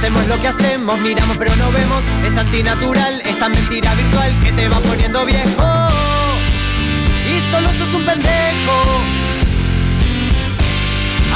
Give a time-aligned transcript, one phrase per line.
[0.00, 2.02] Hacemos lo que hacemos, miramos pero no vemos.
[2.24, 5.90] Es antinatural, esta mentira virtual que te va poniendo viejo.
[7.28, 9.02] Y solo sos un pendejo.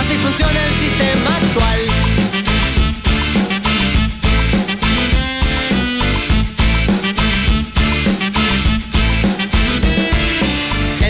[0.00, 1.80] Así funciona el sistema actual.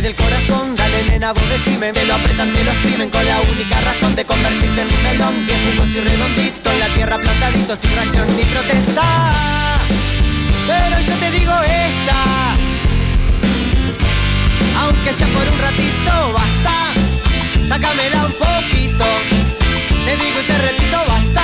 [0.02, 0.76] Del corazón,
[1.14, 4.80] nena, vos decime Me lo apretan, me lo exprimen con la única razón de convertirte
[4.82, 9.78] en un melón Bien jugoso y redondito, en la tierra plantadito sin reacción ni protesta.
[10.66, 12.20] Pero yo te digo esta
[14.80, 16.74] Aunque sea por un ratito, basta
[17.68, 19.06] Sácamela un poquito.
[20.04, 21.42] Te digo y te repito, basta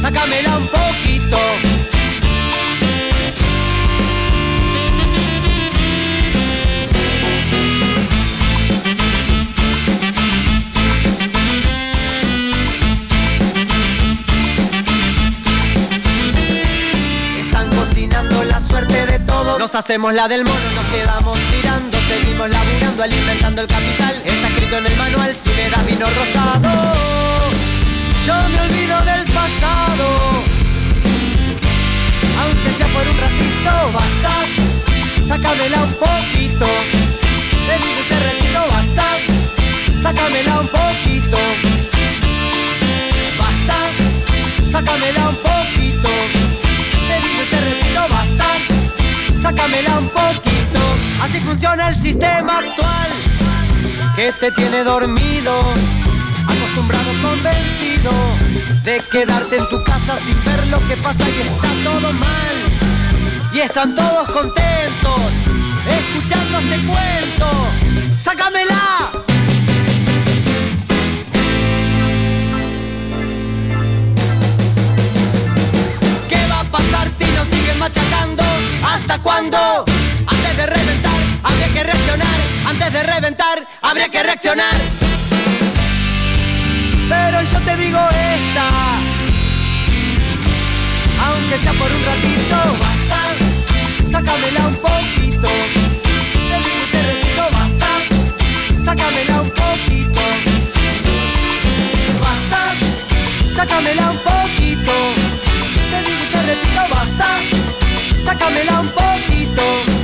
[0.00, 1.75] Sácamela un poquito
[19.66, 24.14] Nos hacemos la del mono, nos quedamos mirando, seguimos laburando, alimentando el capital.
[24.24, 26.70] Está escrito en el manual, si me das vino rosado.
[28.24, 30.44] Yo me olvido del pasado.
[32.42, 34.34] Aunque sea por un ratito, basta.
[35.26, 36.66] Sácamela un poquito.
[37.66, 37.76] Te
[38.08, 39.18] te repito, basta.
[40.00, 41.38] Sácamela un poquito.
[43.36, 44.70] Basta.
[44.70, 45.65] Sácamela un poquito.
[49.46, 50.80] Sácamela un poquito.
[51.22, 53.10] Así funciona el sistema actual.
[54.16, 55.52] Que te tiene dormido.
[56.48, 58.10] Acostumbrado, convencido.
[58.82, 62.56] De quedarte en tu casa sin ver lo que pasa y está todo mal.
[63.54, 65.20] Y están todos contentos.
[65.96, 67.46] Escuchando este cuento.
[68.24, 69.10] ¡Sácamela!
[76.28, 78.25] ¿Qué va a pasar si nos siguen machacando?
[79.16, 79.84] ¿Hasta cuándo?
[80.26, 82.40] Antes de reventar, habría que reaccionar.
[82.66, 84.74] Antes de reventar, habría que reaccionar.
[87.08, 88.68] Pero yo te digo esta.
[91.24, 93.20] Aunque sea por un ratito, basta.
[94.12, 95.48] Sácamela un poquito.
[96.50, 97.88] Te digo te repito, basta.
[98.84, 100.20] Sácamela un poquito.
[102.20, 102.74] Basta.
[103.54, 104.92] Sácamela un poquito.
[105.90, 107.55] Te digo te repito, basta.
[108.26, 109.95] Sácamela un poquito.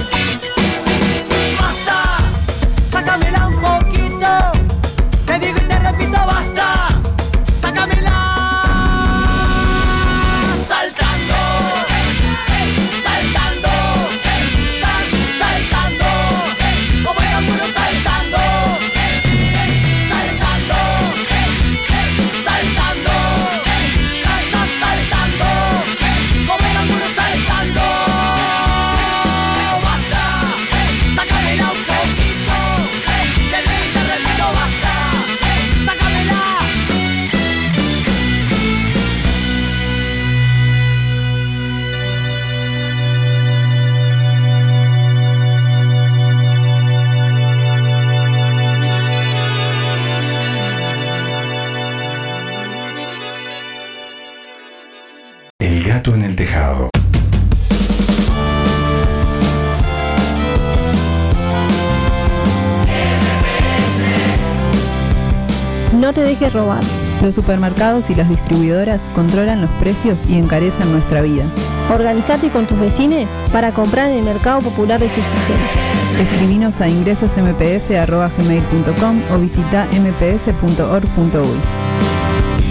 [66.50, 66.82] Robar.
[67.22, 71.44] Los supermercados y las distribuidoras controlan los precios y encarecen nuestra vida.
[71.92, 75.80] Organizate con tus vecinos para comprar en el mercado popular de subsistencia.
[76.20, 81.56] Escribinos a ingresosmps.gmail.com o visita mps.org.uy.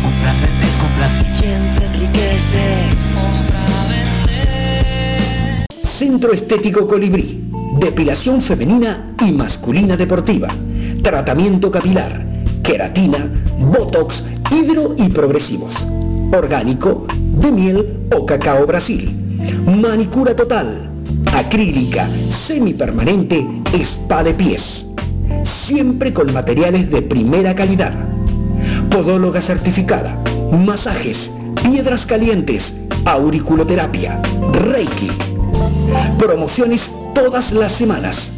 [0.01, 2.89] Compras, vendes, compras y quién se enriquece.
[5.83, 7.45] Centro Estético Colibrí.
[7.79, 10.49] Depilación femenina y masculina deportiva.
[11.01, 12.25] Tratamiento capilar.
[12.63, 13.29] Queratina,
[13.65, 15.85] botox, hidro y progresivos.
[16.33, 17.05] Orgánico,
[17.39, 19.17] de miel o cacao Brasil.
[19.65, 20.89] Manicura total.
[21.33, 24.85] Acrílica, semipermanente, spa de pies.
[25.43, 27.93] Siempre con materiales de primera calidad.
[28.89, 30.21] Podóloga certificada.
[30.51, 31.31] Masajes,
[31.63, 32.75] piedras calientes,
[33.05, 34.21] auriculoterapia,
[34.51, 35.09] reiki.
[36.17, 38.31] Promociones todas las semanas.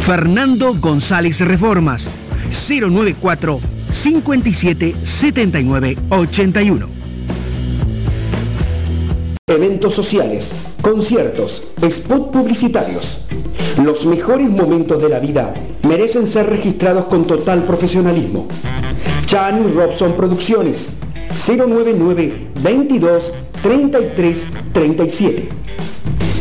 [0.02, 2.10] Fernando González Reformas.
[2.52, 3.60] 094
[3.92, 6.88] 57 79 81.
[9.48, 13.22] Eventos sociales, conciertos, spot publicitarios.
[13.84, 15.54] Los mejores momentos de la vida
[15.84, 18.48] merecen ser registrados con total profesionalismo.
[19.26, 20.90] Chani Robson Producciones
[21.48, 23.32] 099 22
[23.64, 25.50] 33 37.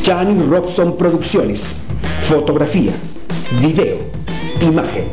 [0.02, 1.72] Chani Robson Producciones.
[2.28, 2.92] Fotografía,
[3.60, 3.96] video,
[4.60, 5.06] imagen.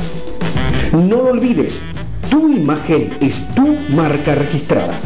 [0.91, 1.81] No lo olvides,
[2.29, 4.99] tu imagen es tu marca registrada.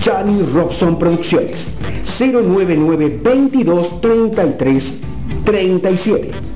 [0.00, 1.68] Chani Robson Producciones
[2.18, 4.94] 099 22 33
[5.44, 6.49] 37.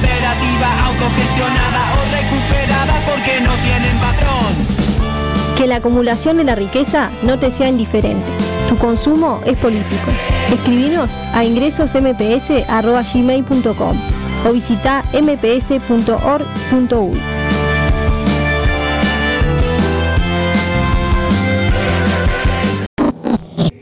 [0.00, 4.52] Cooperativa, autogestionada o recuperada porque no tienen patrón.
[5.56, 8.26] Que la acumulación de la riqueza no te sea indiferente.
[8.68, 10.10] Tu consumo es político.
[10.50, 14.00] Escribinos a ingresosmps.gmail.com
[14.46, 17.20] o visita mps.org.uy.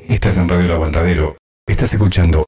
[0.09, 1.37] Estás en Radio El Aguantadero.
[1.67, 2.45] Estás escuchando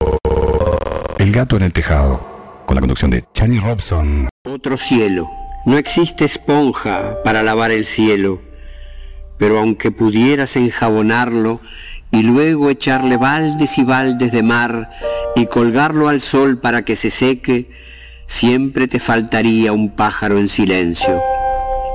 [1.19, 2.30] El Gato en el Tejado.
[2.71, 4.29] Con la conducción de Chani Robson.
[4.45, 5.29] Otro cielo.
[5.67, 8.43] No existe esponja para lavar el cielo,
[9.39, 11.59] pero aunque pudieras enjabonarlo
[12.13, 14.89] y luego echarle baldes y baldes de mar
[15.35, 17.73] y colgarlo al sol para que se seque,
[18.27, 21.21] siempre te faltaría un pájaro en silencio.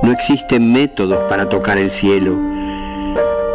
[0.02, 2.38] No existen métodos para tocar el cielo,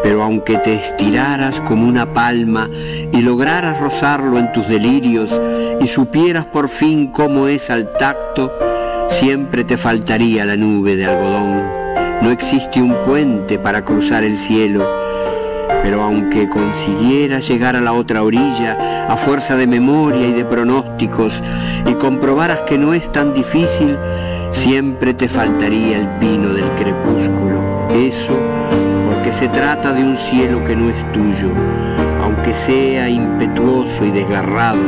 [0.03, 2.69] pero aunque te estiraras como una palma
[3.11, 5.39] y lograras rozarlo en tus delirios
[5.79, 8.51] y supieras por fin cómo es al tacto,
[9.09, 11.63] siempre te faltaría la nube de algodón.
[12.21, 14.87] No existe un puente para cruzar el cielo,
[15.83, 21.41] pero aunque consiguieras llegar a la otra orilla a fuerza de memoria y de pronósticos
[21.85, 23.97] y comprobaras que no es tan difícil,
[24.51, 27.89] siempre te faltaría el pino del crepúsculo.
[27.93, 28.37] Eso
[29.31, 31.51] se trata de un cielo que no es tuyo,
[32.21, 34.81] aunque sea impetuoso y desgarrado.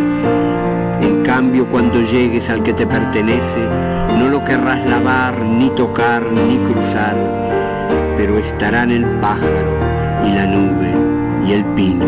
[1.02, 3.60] En cambio, cuando llegues al que te pertenece,
[4.20, 7.16] no lo querrás lavar, ni tocar, ni cruzar,
[8.18, 9.72] pero estarán el pájaro
[10.26, 10.94] y la nube
[11.46, 12.06] y el pino.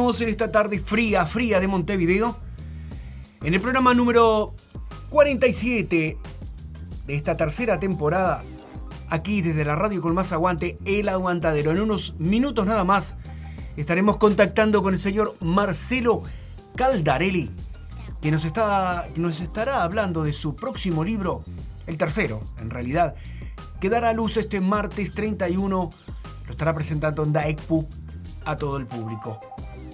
[0.00, 2.34] En esta tarde fría, fría de Montevideo.
[3.44, 4.54] En el programa número
[5.10, 6.16] 47
[7.06, 8.42] de esta tercera temporada.
[9.10, 11.70] Aquí desde la radio con más aguante, El Aguantadero.
[11.70, 13.14] En unos minutos nada más
[13.76, 16.22] estaremos contactando con el señor Marcelo
[16.76, 17.50] Caldarelli,
[18.22, 21.42] que nos, está, nos estará hablando de su próximo libro,
[21.86, 23.16] el tercero en realidad,
[23.80, 25.90] que dará a luz este martes 31.
[26.46, 27.86] Lo estará presentando en Daekpu
[28.46, 29.38] a todo el público.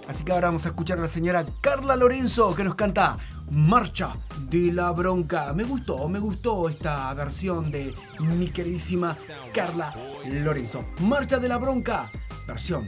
[0.08, 3.18] Así que ahora vamos a escuchar a la señora Carla Lorenzo que nos canta
[3.50, 4.16] Marcha
[4.48, 5.52] de la Bronca.
[5.52, 9.16] Me gustó, me gustó esta versión de mi queridísima
[9.52, 9.94] Carla
[10.28, 10.84] Lorenzo.
[11.00, 12.10] Marcha de la Bronca,
[12.46, 12.86] versión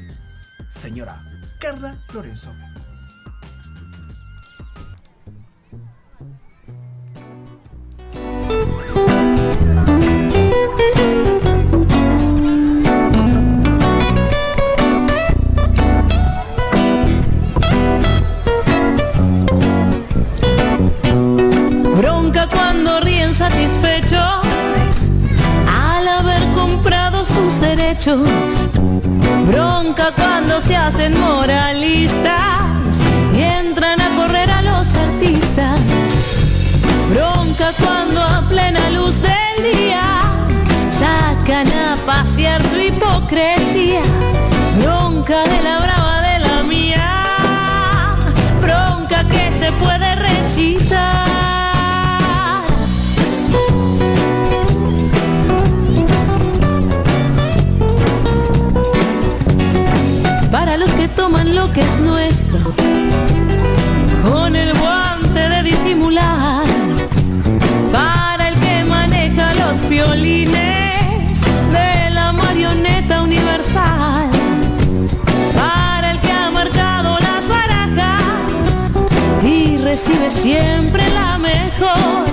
[0.71, 1.25] señora
[1.61, 2.53] Carla Lorenzo.
[29.51, 32.95] Bronca cuando se hacen moralistas
[33.35, 35.81] y entran a correr a los artistas.
[37.11, 40.33] Bronca cuando a plena luz del día
[40.91, 44.03] sacan a pasear su hipocresía.
[44.81, 46.18] Bronca de la brava
[64.23, 66.65] con el guante de disimular.
[67.93, 71.41] Para el que maneja los violines
[71.73, 74.29] de la marioneta universal.
[75.55, 78.93] Para el que ha marcado las barajas
[79.45, 82.28] y recibe siempre la mejor.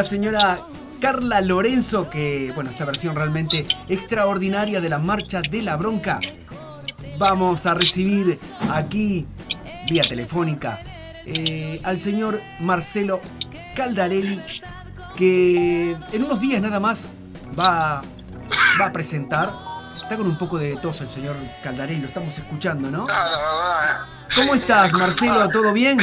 [0.00, 0.60] La señora
[0.98, 6.20] Carla Lorenzo, que, bueno, esta versión realmente extraordinaria de la marcha de la bronca,
[7.18, 8.40] vamos a recibir
[8.72, 9.26] aquí,
[9.90, 10.82] vía telefónica,
[11.26, 13.20] eh, al señor Marcelo
[13.76, 14.42] Caldarelli,
[15.16, 17.10] que en unos días nada más
[17.58, 18.00] va,
[18.80, 19.50] va a presentar.
[20.02, 23.04] Está con un poco de tos el señor Caldarelli, lo estamos escuchando, ¿no?
[24.34, 25.46] ¿Cómo estás, Marcelo?
[25.50, 25.98] ¿Todo bien?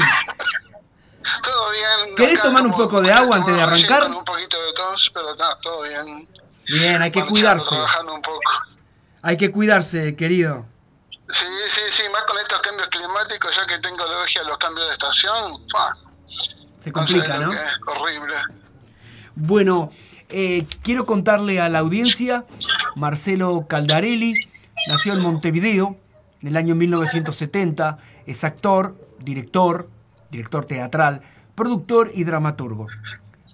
[1.44, 2.16] Todo bien.
[2.16, 4.04] ¿Querés tomar un poco de agua antes de arrancar?
[4.04, 6.28] Con un poquito de tos, pero está todo bien.
[6.68, 7.70] Bien, hay que Marchando, cuidarse.
[7.70, 8.42] Trabajando un poco.
[9.22, 10.66] Hay que cuidarse, querido.
[11.30, 14.88] Sí, sí, sí, más con estos cambios climáticos, ya que tengo alergia a los cambios
[14.88, 15.68] de estación.
[15.70, 15.98] ¡fua!
[16.80, 17.52] Se complica, ¿no?
[17.52, 18.36] que es, horrible.
[19.36, 19.92] Bueno,
[20.30, 22.46] eh, quiero contarle a la audiencia,
[22.96, 24.34] Marcelo Caldarelli
[24.88, 25.98] nació en Montevideo
[26.42, 29.90] en el año 1970, es actor, director,
[30.30, 31.22] director teatral,
[31.56, 32.88] productor y dramaturgo.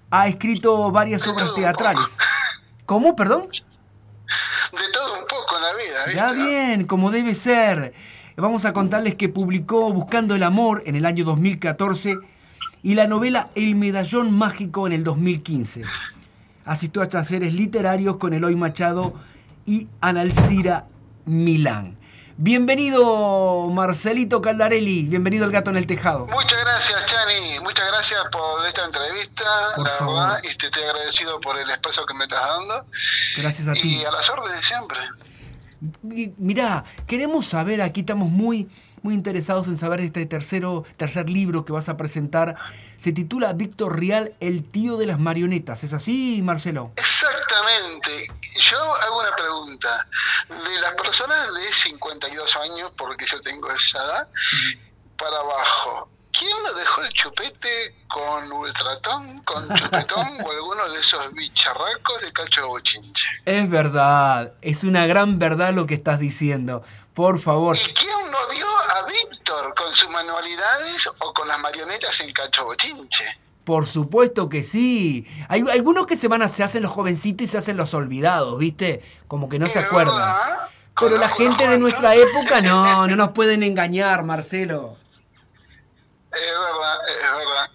[0.10, 2.18] Ha escrito varias obras teatrales.
[2.86, 3.48] ¿Cómo, perdón?
[3.51, 6.20] De todo un poco en la vida, ¿viste?
[6.20, 7.94] Ya bien, como debe ser.
[8.36, 12.18] Vamos a contarles que publicó Buscando el Amor en el año 2014
[12.82, 15.84] y la novela El Medallón Mágico en el 2015.
[16.65, 19.13] Asistió a estas series literarios con Eloy Machado
[19.65, 20.88] y Analcira
[21.25, 21.98] Milán.
[22.38, 25.08] Bienvenido, Marcelito Caldarelli.
[25.08, 26.25] Bienvenido al Gato en el Tejado.
[26.25, 27.60] Muchas gracias, Chani.
[27.60, 29.46] Muchas gracias por esta entrevista.
[29.75, 30.16] Por la favor.
[30.16, 32.88] verdad, este, estoy agradecido por el espacio que me estás dando.
[33.38, 34.00] Gracias a ti.
[34.00, 34.98] Y a las órdenes siempre.
[36.38, 38.68] Mirá, queremos saber, aquí estamos muy,
[39.04, 42.56] muy interesados en saber este tercero, tercer libro que vas a presentar.
[42.98, 45.84] Se titula Víctor Rial, el tío de las marionetas.
[45.84, 46.94] ¿Es así, Marcelo?
[46.96, 48.28] Exactamente.
[48.70, 50.08] Yo hago una pregunta.
[50.48, 54.27] De las personas de 52 años, porque yo tengo esa edad,
[55.17, 61.34] para abajo, ¿quién nos dejó el chupete con Ultratón, con Chupetón o alguno de esos
[61.34, 63.29] bicharracos de calcho de bochinche?
[63.46, 66.84] Es verdad, es una gran verdad lo que estás diciendo.
[67.13, 67.75] Por favor.
[67.75, 72.63] ¿Y quién no vio a Víctor con sus manualidades o con las marionetas en calcho
[72.63, 73.42] bochinche?
[73.63, 75.25] Por supuesto que sí.
[75.48, 78.58] Hay algunos que se van a, se hacen los jovencitos y se hacen los olvidados,
[78.60, 79.01] ¿viste?
[79.27, 80.38] Como que no se acuerdan.
[81.00, 84.98] Pero la gente de nuestra época no, no nos pueden engañar, Marcelo.
[86.32, 87.70] Es verdad, es verdad.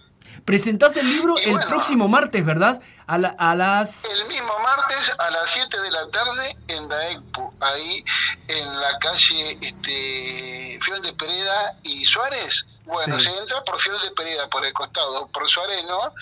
[0.45, 2.81] Presentás el libro el próximo martes, ¿verdad?
[3.07, 4.05] A, la- a las...
[4.05, 8.03] El mismo martes a las 7 de la tarde en Daecpu, ahí
[8.47, 12.65] en la calle este, Fiel de Pereda y Suárez.
[12.85, 13.25] Bueno, Sí.
[13.25, 16.13] se entra por Fiel de Pereda, por el costado, por Suárez no,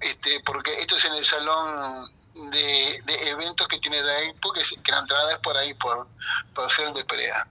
[0.00, 4.92] este, porque esto es en el salón de, de eventos que tiene Daecpu, que, que
[4.92, 6.06] la entrada es por ahí, por,
[6.54, 7.48] por Fiel de Pereda.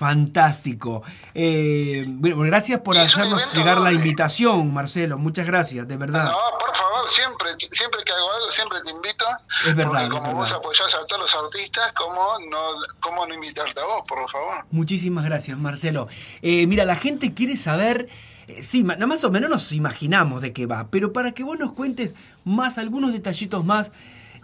[0.00, 1.02] Fantástico.
[1.34, 5.18] Eh, bueno, gracias por hacernos llegar la invitación, Marcelo.
[5.18, 6.24] Muchas gracias, de verdad.
[6.24, 9.26] No, por favor, siempre, siempre que hago algo, siempre te invito.
[9.66, 10.08] Es verdad.
[10.08, 12.58] Como vos apoyás a todos los artistas, ¿cómo no,
[13.00, 14.64] cómo no invitarte a vos, por favor?
[14.70, 16.08] Muchísimas gracias, Marcelo.
[16.40, 18.08] Eh, mira, la gente quiere saber.
[18.48, 21.72] eh, Sí, más o menos nos imaginamos de qué va, pero para que vos nos
[21.72, 22.14] cuentes
[22.44, 23.92] más, algunos detallitos más,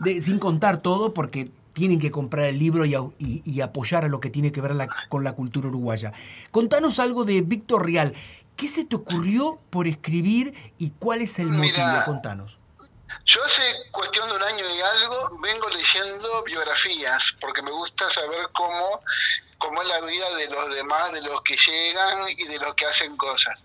[0.00, 4.02] de, sin contar todo, porque tienen que comprar el libro y, au- y- y apoyar
[4.06, 6.10] a lo que tiene que ver la- con la cultura uruguaya.
[6.50, 8.14] Contanos algo de Víctor Real.
[8.56, 11.64] ¿Qué se te ocurrió por escribir y cuál es el motivo?
[11.76, 12.56] Mira, Contanos.
[13.26, 13.60] Yo hace
[13.92, 19.00] cuestión de un año y algo vengo leyendo biografías, porque me gusta saber cómo,
[19.58, 22.86] cómo es la vida de los demás, de los que llegan y de los que
[22.86, 23.58] hacen cosas.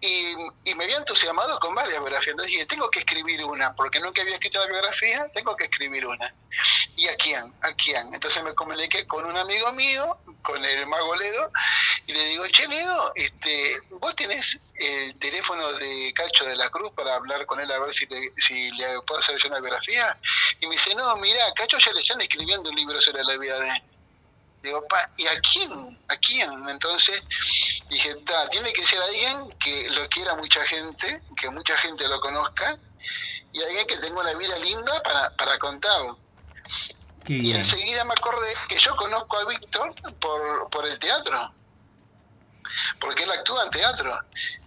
[0.00, 2.32] Y, y me había entusiasmado con varias biografías.
[2.32, 6.06] Entonces dije, tengo que escribir una, porque nunca había escrito la biografía, tengo que escribir
[6.06, 6.34] una.
[6.96, 7.52] ¿Y a quién?
[7.62, 8.12] ¿A quién?
[8.14, 11.50] Entonces me comuniqué con un amigo mío, con el mago Ledo,
[12.06, 16.92] y le digo, che Ledo, este, vos tenés el teléfono de Cacho de la Cruz
[16.96, 20.16] para hablar con él a ver si le, si le puedo hacer yo una biografía.
[20.60, 23.36] Y me dice, no, mira, a Cacho ya le están escribiendo un libro sobre la
[23.36, 23.82] vida de él.
[24.62, 25.98] Digo, pa, ¿y a quién?
[26.08, 26.68] ¿A quién?
[26.68, 27.22] Entonces
[27.88, 32.20] dije, ta, tiene que ser alguien que lo quiera mucha gente, que mucha gente lo
[32.20, 32.78] conozca,
[33.52, 36.02] y alguien que tenga una vida linda para, para contar.
[37.24, 37.56] Qué Y bien.
[37.56, 41.52] enseguida me acordé que yo conozco a Víctor por, por el teatro,
[43.00, 44.18] porque él actúa en teatro.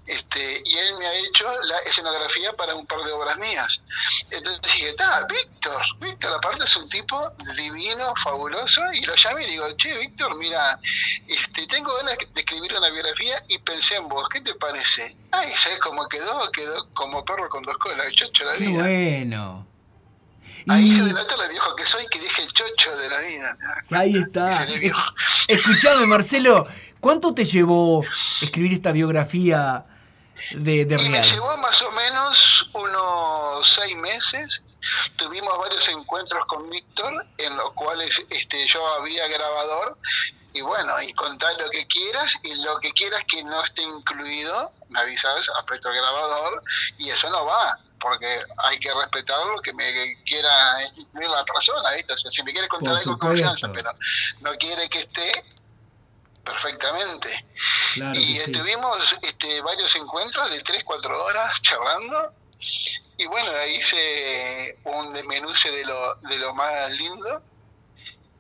[0.06, 3.82] Este, y él me ha hecho la escenografía para un par de obras mías.
[4.32, 9.46] Entonces dije, está, Víctor, Víctor aparte es un tipo divino, fabuloso, y lo llamé y
[9.46, 10.78] le digo, che, Víctor, mira,
[11.28, 15.16] este, tengo ganas de escribir una biografía y pensé en vos, ¿qué te parece?
[15.32, 16.52] Ay, ¿sabes cómo quedó?
[16.52, 18.84] Quedó como perro con dos colas, chocho la Qué vida.
[18.84, 19.68] bueno.
[20.68, 23.58] Ahí Y- se denota lo viejo que soy, que dije el chocho de la vida.
[23.92, 24.66] Ahí está.
[25.48, 26.66] Escuchame, Marcelo,
[27.04, 28.02] ¿cuánto te llevó
[28.42, 29.86] escribir esta biografía
[30.52, 31.32] de, de Y me Real?
[31.32, 34.62] llevó más o menos unos seis meses.
[35.18, 39.98] Tuvimos varios encuentros con Víctor, en los cuales este, yo había grabador.
[40.54, 44.72] Y bueno, y contar lo que quieras, y lo que quieras que no esté incluido,
[44.90, 46.64] me avisas, aprieto el grabador,
[47.00, 48.40] y eso no va, porque
[48.70, 49.84] hay que respetar lo que me
[50.26, 50.52] quiera
[50.96, 52.14] incluir la persona, ¿viste?
[52.14, 53.92] O sea, si me quiere contar Por algo confianza, pero
[54.42, 55.44] no quiere que esté,
[56.44, 57.46] perfectamente.
[57.94, 58.52] Claro y sí.
[58.52, 62.34] tuvimos este, varios encuentros de 3, 4 horas charlando.
[63.18, 67.42] Y bueno, ahí hice un desmenuce de lo, de lo más lindo.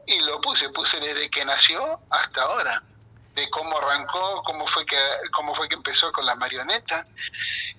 [0.05, 2.83] Y lo puse, puse desde que nació hasta ahora.
[3.35, 4.97] De cómo arrancó, cómo fue que,
[5.31, 7.07] cómo fue que empezó con la marioneta,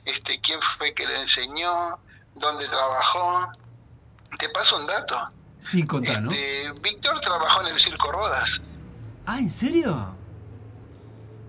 [0.04, 1.98] este, quién fue que le enseñó,
[2.34, 3.52] dónde trabajó.
[4.38, 5.30] Te paso un dato.
[5.58, 6.34] Sí, contanos.
[6.34, 8.60] Este, Víctor trabajó en el Circo Rodas.
[9.26, 10.13] Ah, ¿en serio?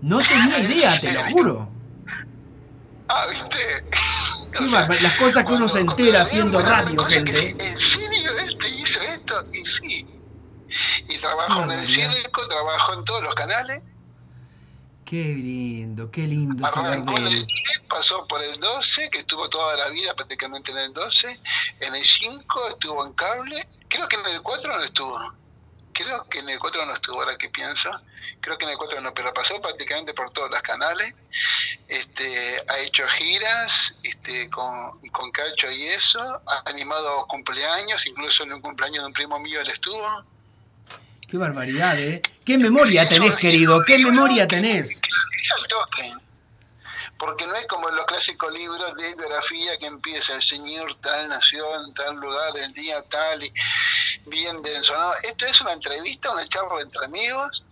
[0.06, 1.68] No tenía idea, te lo juro.
[3.08, 3.84] Ah, ¿viste?
[5.02, 7.50] Las cosas que uno se entera haciendo radio, que gente.
[7.50, 9.44] ¿En serio este hizo esto?
[9.52, 10.06] Y sí.
[11.08, 13.82] Y trabajó en el circo, trabajó en todos los canales.
[15.04, 17.46] Qué lindo, qué lindo saber de en el él.
[17.46, 21.40] 10, pasó por el 12, que estuvo toda la vida prácticamente en el 12.
[21.80, 23.68] En el 5 estuvo en cable.
[23.88, 25.18] Creo que en el 4 no estuvo.
[25.96, 27.90] Creo que en el 4 no estuvo, ahora que pienso.
[28.40, 31.14] Creo que en el 4 no, pero pasó prácticamente por todos los canales.
[31.88, 36.20] Este, ha hecho giras este, con, con Cacho y eso.
[36.20, 40.24] Ha animado cumpleaños, incluso en un cumpleaños de un primo mío él estuvo.
[41.26, 42.20] Qué barbaridad, ¿eh?
[42.44, 43.82] ¿Qué memoria tenés, querido?
[43.84, 44.90] ¿Qué memoria tenés?
[44.90, 46.25] Es al toque.
[47.18, 51.28] Porque no es como en los clásicos libros de biografía que empieza el señor tal
[51.28, 53.52] nació en tal lugar, el día tal, y
[54.26, 54.92] bien denso.
[54.94, 57.64] No, esto es una entrevista, una charla entre amigos,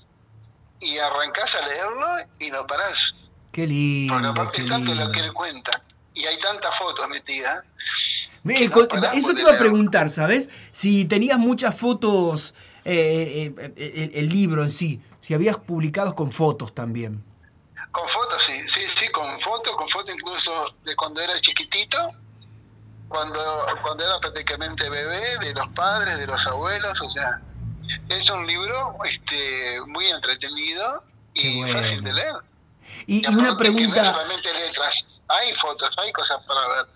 [0.81, 2.07] y arrancás a leerlo
[2.39, 3.15] y no parás.
[3.53, 5.07] Qué Porque lindo, aparte qué es tanto lindo.
[5.07, 5.83] lo que él cuenta,
[6.15, 7.65] y hay tantas fotos metidas.
[8.43, 10.49] Me- no eso te iba a preguntar, ¿sabes?
[10.71, 12.55] Si tenías muchas fotos,
[12.85, 17.23] eh, eh, eh, el, el libro en sí, si habías publicado con fotos también.
[17.95, 21.97] Con fotos, sí, sí, sí, con fotos, con fotos incluso de cuando era chiquitito,
[23.07, 27.41] cuando, cuando era prácticamente bebé, de los padres, de los abuelos, o sea,
[28.09, 31.05] es un libro este, muy entretenido
[31.35, 31.79] y bueno.
[31.79, 32.35] fácil de leer.
[33.07, 36.87] Y, una que no pregunta, solamente letras, hay fotos, hay cosas para ver.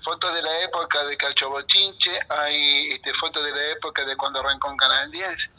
[0.00, 4.40] Fotos de la época de Calcho Bochinche, hay este, fotos de la época de cuando
[4.40, 5.50] arrancó en Canal 10,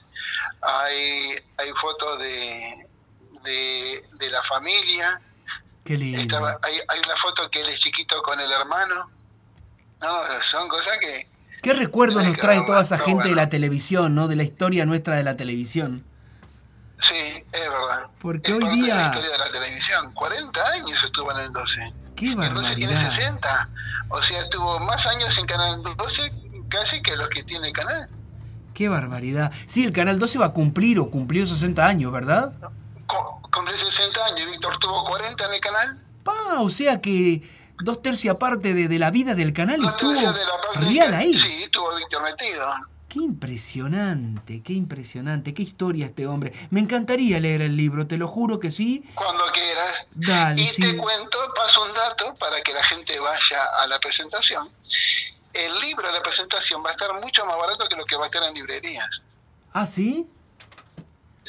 [0.62, 2.89] hay, hay fotos de,
[3.50, 5.20] de, de la familia,
[5.84, 6.20] qué lindo.
[6.20, 9.10] estaba, hay, hay una foto que él es chiquito con el hermano.
[10.02, 11.28] No, son cosas que...
[11.62, 13.36] ¿Qué recuerdos nos trae toda esa gente de bueno.
[13.36, 14.28] la televisión, ¿no?
[14.30, 16.06] De la historia nuestra de la televisión.
[17.00, 18.08] Sí, Es verdad.
[18.22, 19.06] Porque es hoy parte de la día.
[19.06, 20.14] historia de la televisión.
[20.14, 21.94] 40 años estuvo en el 12.
[22.16, 23.12] Qué Y el 12 tiene barbaridad.
[23.12, 23.70] 60.
[24.10, 26.32] O sea, estuvo más años en Canal 12
[26.70, 28.08] casi que los que tiene el canal.
[28.74, 29.52] Qué barbaridad.
[29.66, 32.54] Sí, el Canal 12 va a cumplir o cumplió 60 años, ¿verdad?
[33.52, 36.04] Cumplió 60 años y Víctor tuvo 40 en el canal.
[36.24, 37.42] Pa, o sea que
[37.80, 41.14] dos tercias parte de, de la vida del canal Dos estuvo de la parte real
[41.14, 41.36] ahí.
[41.38, 42.68] Sí, estuvo Víctor metido.
[43.08, 46.54] Qué impresionante, qué impresionante, qué historia este hombre.
[46.70, 49.04] Me encantaría leer el libro, te lo juro que sí.
[49.16, 50.08] Cuando quieras.
[50.12, 50.82] Dale, Y sí.
[50.84, 54.70] te cuento, paso un dato para que la gente vaya a la presentación.
[55.54, 58.26] El libro de la presentación va a estar mucho más barato que lo que va
[58.26, 59.24] a estar en librerías.
[59.74, 60.28] ¿Ah, sí?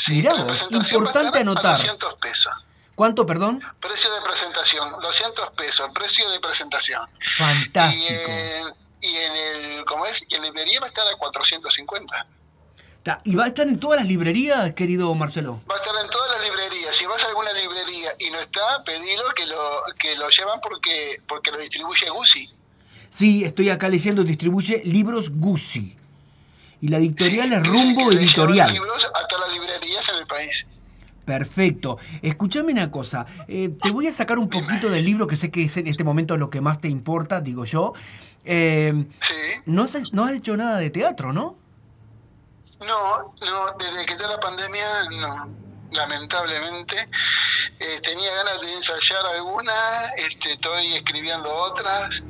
[0.01, 1.75] Sí, Mirá vos, importante anotar.
[1.75, 2.53] A 200 pesos.
[2.95, 3.63] ¿Cuánto, perdón?
[3.81, 7.07] Precio de presentación, 200 pesos, precio de presentación.
[7.37, 8.07] Fantástico.
[8.09, 8.67] Y en,
[9.03, 10.25] y en el, ¿cómo es?
[10.27, 12.27] Y en librería va a estar a 450.
[13.03, 15.61] Ta, ¿Y va a estar en todas las librerías, querido Marcelo?
[15.71, 16.97] Va a estar en todas las librerías.
[16.97, 21.19] Si vas a alguna librería y no está, pedilo que lo, que lo llevan porque,
[21.29, 22.51] porque lo distribuye Gucci.
[23.11, 26.00] Sí, estoy acá leyendo, distribuye libros Guzzi.
[26.81, 28.73] Y la editorial es Rumbo Editorial.
[28.73, 30.67] libros a todas las librerías en el país.
[31.25, 31.99] Perfecto.
[32.23, 33.27] Escúchame una cosa.
[33.47, 36.03] eh, te voy a sacar un poquito del libro que sé que es en este
[36.03, 37.93] momento lo que más te importa, digo yo.
[38.45, 39.07] Eh,
[39.67, 41.57] no, has, no has hecho nada de teatro, ¿no?
[42.81, 45.51] No, no, desde que está la pandemia, no.
[45.93, 46.97] Lamentablemente.
[47.79, 52.23] Eh, tenía ganas de ensayar algunas, este, estoy escribiendo otras,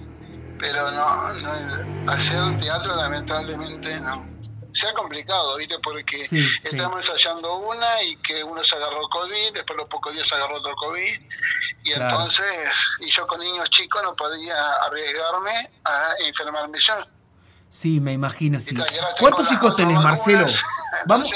[0.58, 4.28] pero no, no, hacer teatro lamentablemente no.
[4.72, 5.78] Se ha complicado, ¿viste?
[5.80, 6.61] Porque Sí, sí.
[6.62, 10.56] estamos ensayando una y que uno se agarró COVID, después los pocos días se agarró
[10.59, 11.20] otro COVID,
[11.85, 12.04] y Claro.
[12.04, 12.46] entonces,
[13.00, 14.54] y yo con niños chicos no podía
[14.87, 16.94] arriesgarme a enfermarme yo.
[17.68, 18.74] Sí, me imagino, sí.
[19.20, 20.46] ¿Cuántos hijos tenés, vacunas, Marcelo?
[21.06, 21.30] Vamos,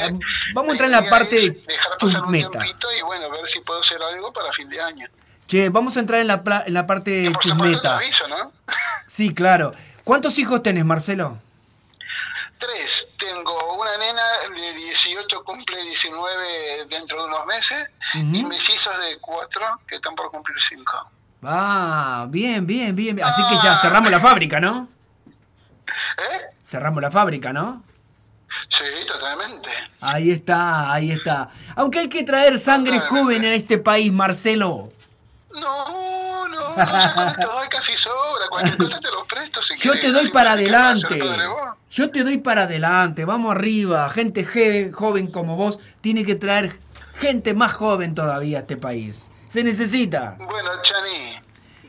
[0.53, 1.63] vamos a entrar en la parte
[2.03, 2.51] un chusmeta.
[2.51, 5.07] tiempito y bueno, ver si puedo hacer algo para fin de año.
[5.47, 7.97] Che, vamos a entrar en la, en la parte chusmeta.
[7.97, 8.53] aviso, ¿no?
[9.09, 9.73] Sí, claro.
[10.03, 11.39] ¿Cuántos hijos tenés, Marcelo?
[12.59, 13.09] Tres.
[13.19, 14.23] Tengo una nena
[14.55, 20.31] de 18, cumple 19 dentro de unos meses, y mellizos de 4 que están por
[20.31, 21.11] cumplir 5.
[21.43, 23.23] Ah, bien, bien, bien.
[23.23, 24.89] Así que ya cerramos la fábrica, ¿no?
[25.87, 26.55] ¿Eh?
[26.63, 27.83] Cerramos la fábrica, ¿no?
[28.69, 29.69] Sí, totalmente.
[30.01, 31.51] Ahí está, ahí está.
[31.77, 34.93] Aunque hay que traer sangre joven en este país, Marcelo.
[35.51, 36.05] No,
[36.77, 38.49] no, no, ya con estos dos casi sobra.
[38.51, 41.21] Cualquier cosa te los presto si Yo querés, te doy para adelante.
[41.91, 43.25] Yo te doy para adelante.
[43.25, 44.09] Vamos arriba.
[44.11, 46.79] Gente je- joven como vos tiene que traer
[47.19, 49.31] gente más joven todavía a este país.
[49.49, 50.37] Se necesita.
[50.39, 51.37] Bueno, Chani,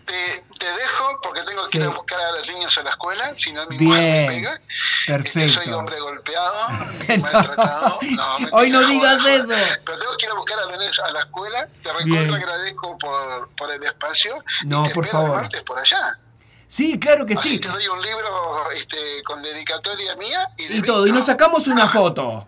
[0.06, 3.36] te, te dejo porque tengo que ir a buscar a los niños a la escuela,
[3.36, 4.28] si no mi mujer me Bien.
[4.28, 4.54] pega.
[4.54, 5.62] Este, Perfecto.
[5.64, 6.68] soy hombre golpeado,
[7.20, 8.00] maltratado.
[8.02, 9.54] No, Hoy no digas eso.
[9.86, 11.68] Pero tengo que ir a buscar a los nenes a la escuela.
[11.84, 12.24] Te Bien.
[12.24, 14.44] recontra agradezco por, por el espacio.
[14.66, 15.36] No, y te por el favor.
[15.42, 16.20] martes por allá.
[16.68, 17.60] Sí, claro que Así sí.
[17.60, 21.06] te doy un libro este, con dedicatoria mía y de Y todo.
[21.06, 22.48] Y nos sacamos una foto.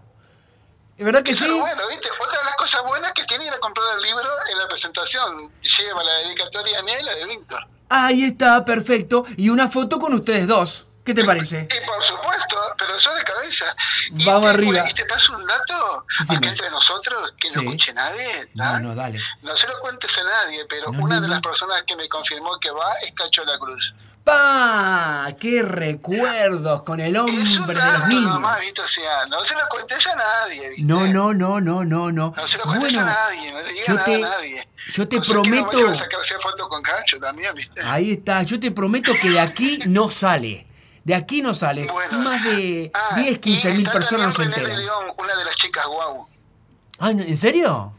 [0.98, 1.52] ¿Es verdad que Eso sí?
[1.52, 2.10] bueno, ¿viste?
[2.20, 5.52] Otra de las cosas buenas que tiene ir a comprar el libro en la presentación.
[5.62, 7.68] Lleva la dedicatoria mía y la de Víctor.
[7.90, 9.26] Ahí está, perfecto.
[9.38, 10.86] Y una foto con ustedes dos.
[11.06, 11.66] ¿Qué te parece?
[11.72, 13.66] Y por supuesto, pero eso de cabeza.
[14.14, 14.84] Y Vamos te, arriba.
[14.90, 17.56] Y te paso un dato acá entre nosotros que Sí.
[17.56, 18.50] no escuche nadie.
[18.56, 18.80] No, ¿tá?
[18.82, 19.18] no, dale.
[19.42, 22.10] No se lo cuentes a nadie, pero No, una no, de las personas que me
[22.10, 23.96] confirmó que va es Cacho la Cruz.
[24.28, 25.28] ¡Pa!
[25.40, 28.26] ¡Qué recuerdos con el hombre de los niños!
[28.26, 28.82] nomás, ¿viste?
[28.82, 30.84] O sea, no se lo cuentes a nadie, ¿viste?
[30.84, 32.34] No, no, no, no, no, no.
[32.36, 34.68] No se lo cuentes Bueno, a nadie, no le digas nada te, a nadie.
[34.92, 35.96] yo te No que no prometo.
[35.96, 37.82] sacarse foto con Cacho también, ¿viste?
[37.86, 40.68] Ahí está, yo te prometo que de aquí no sale.
[41.06, 41.90] De aquí no sale.
[41.90, 42.20] Bueno.
[42.20, 44.78] Más de Ah, 10, 15 y mil personas no se enteran.
[45.18, 46.28] Una de las chicas guau.
[47.00, 47.24] Ah, ¿no?
[47.24, 47.94] ¿En serio?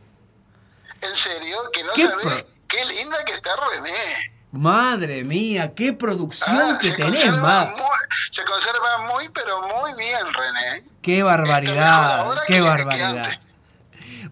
[1.00, 4.38] En serio, que no ¿Qué sabés qué linda que está René.
[4.50, 7.82] Madre mía, qué producción Ah, que tenés, conserva muy-
[8.30, 10.84] se conserva muy, pero muy bien, René.
[11.02, 13.40] Qué mejor barbaridad, qué que- que barbaridad.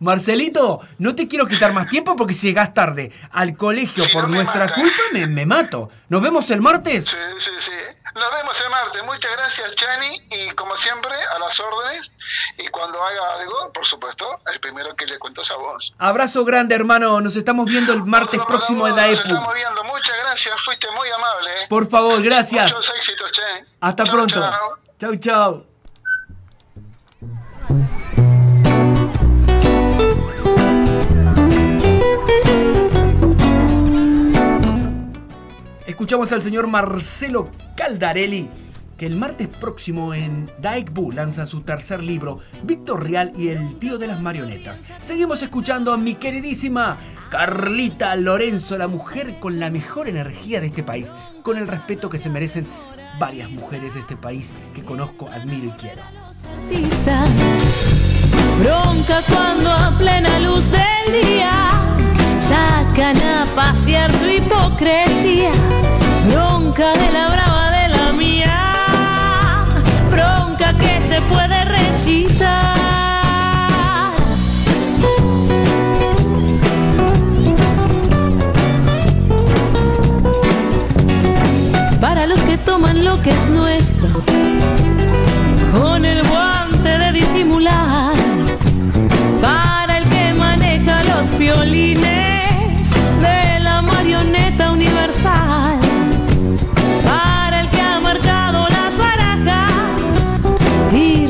[0.01, 4.75] Marcelito, no te quiero quitar más tiempo porque si llegas tarde al colegio por nuestra
[4.75, 5.91] culpa, me, me mato.
[6.09, 7.07] ¿Nos vemos el martes?
[7.07, 7.73] Sí, sí, sí.
[8.17, 9.03] Nos vemos el martes.
[9.05, 10.09] Muchas gracias, Chani.
[10.31, 12.11] Y como siempre, a las órdenes.
[12.59, 15.93] Y cuando haga algo, por supuesto, el primero que le cuento es a vos.
[15.99, 17.21] Abrazo grande, hermano.
[17.21, 19.29] Nos estamos viendo el martes próximo en la Nos EPU.
[19.29, 19.85] estamos viendo.
[19.85, 20.55] Muchas gracias.
[20.65, 21.51] Fuiste muy amable.
[21.63, 21.67] ¿eh?
[21.69, 22.73] Por favor, gracias.
[22.73, 23.43] Muchos éxitos, Che.
[23.81, 24.41] Hasta Chau, pronto.
[24.41, 24.77] chau.
[24.99, 25.65] Chau,
[28.17, 28.26] chau.
[35.87, 38.49] Escuchamos al señor Marcelo Caldarelli
[38.99, 43.97] que el martes próximo en Daikbu lanza su tercer libro, Víctor Real y el tío
[43.97, 44.83] de las marionetas.
[45.01, 46.97] Seguimos escuchando a mi queridísima
[47.31, 52.19] Carlita Lorenzo, la mujer con la mejor energía de este país, con el respeto que
[52.19, 52.67] se merecen
[53.21, 56.03] varias mujeres de este país que conozco, admiro y quiero.
[58.59, 61.97] Bronca cuando a plena luz del día
[62.49, 65.53] sacan a pasear su hipocresía.
[66.29, 69.65] Bronca de la brava de la mía.
[70.11, 72.77] Bronca que se puede recitar.
[82.01, 84.09] Para los que toman lo que es nuestro,
[85.73, 88.15] con el guante de disimular.
[89.41, 92.06] Para el que maneja los violines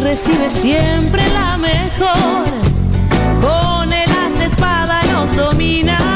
[0.07, 2.45] recibe siempre la mejor.
[3.41, 6.16] Con el as de espada nos domina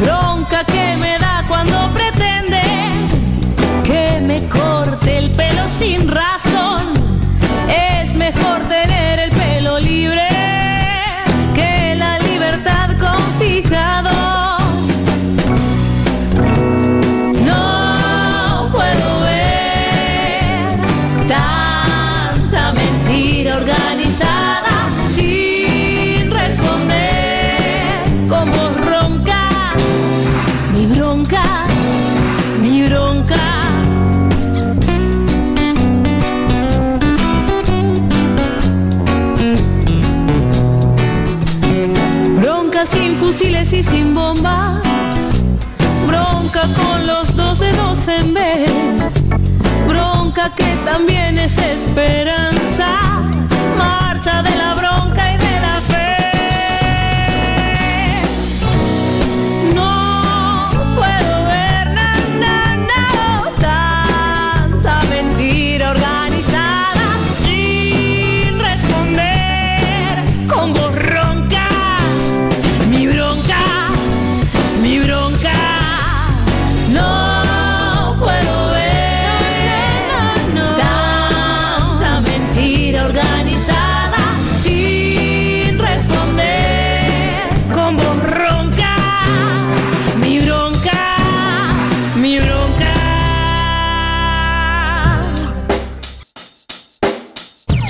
[0.00, 2.62] Bronca que me da cuando pretende
[3.84, 6.31] que me corte el pelo sin razón.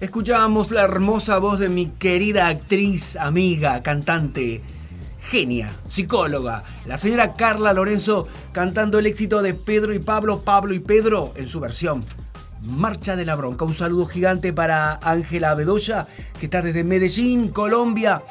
[0.00, 4.60] Escuchábamos la hermosa voz de mi querida actriz, amiga, cantante,
[5.30, 10.80] genia, psicóloga, la señora Carla Lorenzo cantando el éxito de Pedro y Pablo, Pablo y
[10.80, 12.04] Pedro en su versión
[12.60, 13.64] Marcha de la Bronca.
[13.64, 16.08] Un saludo gigante para Ángela Bedoya,
[16.40, 18.22] que está desde Medellín, Colombia.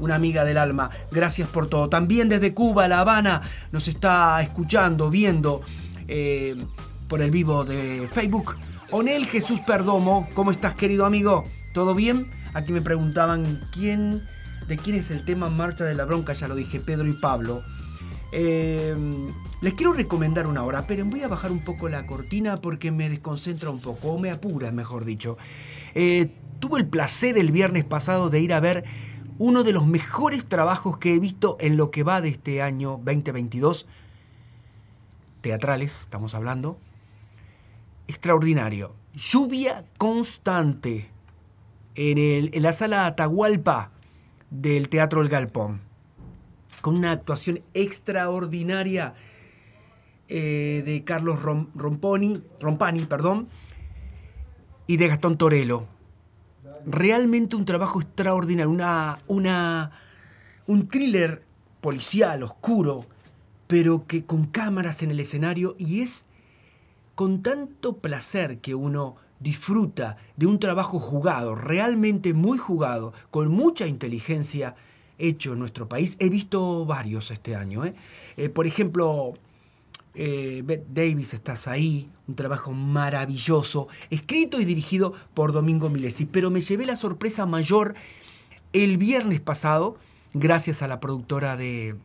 [0.00, 0.90] Una amiga del alma.
[1.10, 1.88] Gracias por todo.
[1.88, 5.60] También desde Cuba, La Habana, nos está escuchando, viendo
[6.08, 6.56] eh,
[7.08, 8.56] por el vivo de Facebook.
[8.96, 11.42] Onel Jesús Perdomo, ¿cómo estás, querido amigo?
[11.72, 12.30] ¿Todo bien?
[12.52, 14.22] Aquí me preguntaban quién,
[14.68, 16.32] de quién es el tema Marcha de la Bronca.
[16.32, 17.64] Ya lo dije, Pedro y Pablo.
[18.30, 18.94] Eh,
[19.60, 23.10] les quiero recomendar una hora, pero voy a bajar un poco la cortina porque me
[23.10, 25.38] desconcentra un poco, o me apura, mejor dicho.
[25.96, 26.30] Eh,
[26.60, 28.84] tuve el placer el viernes pasado de ir a ver
[29.38, 33.00] uno de los mejores trabajos que he visto en lo que va de este año
[33.02, 33.88] 2022.
[35.40, 36.78] Teatrales, estamos hablando.
[38.08, 38.94] Extraordinario.
[39.14, 41.10] Lluvia constante
[41.94, 43.90] en, el, en la sala Atahualpa
[44.50, 45.80] del Teatro El Galpón
[46.84, 49.14] con una actuación extraordinaria
[50.28, 53.48] eh, de Carlos Romponi, Rompani perdón,
[54.86, 55.86] y de Gastón Torello.
[56.84, 59.92] Realmente un trabajo extraordinario, una, una,
[60.66, 61.42] un thriller
[61.80, 63.06] policial, oscuro,
[63.66, 66.26] pero que con cámaras en el escenario y es
[67.14, 73.86] con tanto placer que uno disfruta de un trabajo jugado, realmente muy jugado, con mucha
[73.86, 74.74] inteligencia,
[75.18, 76.16] hecho en nuestro país.
[76.18, 77.84] He visto varios este año.
[77.84, 77.94] ¿eh?
[78.36, 79.34] Eh, por ejemplo,
[80.14, 86.26] eh, Beth Davis, estás ahí, un trabajo maravilloso, escrito y dirigido por Domingo Milesi.
[86.26, 87.94] Pero me llevé la sorpresa mayor
[88.72, 89.98] el viernes pasado,
[90.32, 91.96] gracias a la productora de,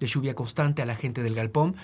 [0.00, 1.76] de Lluvia Constante, a la gente del Galpón,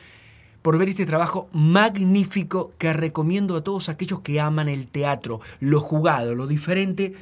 [0.63, 5.81] por ver este trabajo magnífico que recomiendo a todos aquellos que aman el teatro, lo
[5.81, 7.15] jugado, lo diferente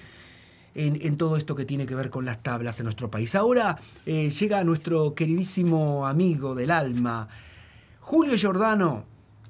[0.74, 3.34] en, todo esto que tiene que ver con las tablas en nuestro país.
[3.34, 7.28] Ahora eh, llega nuestro queridísimo amigo del alma,
[8.00, 9.04] Julio Giordano,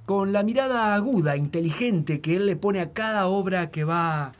[0.06, 4.32] con la mirada aguda, inteligente que él le pone a cada obra que va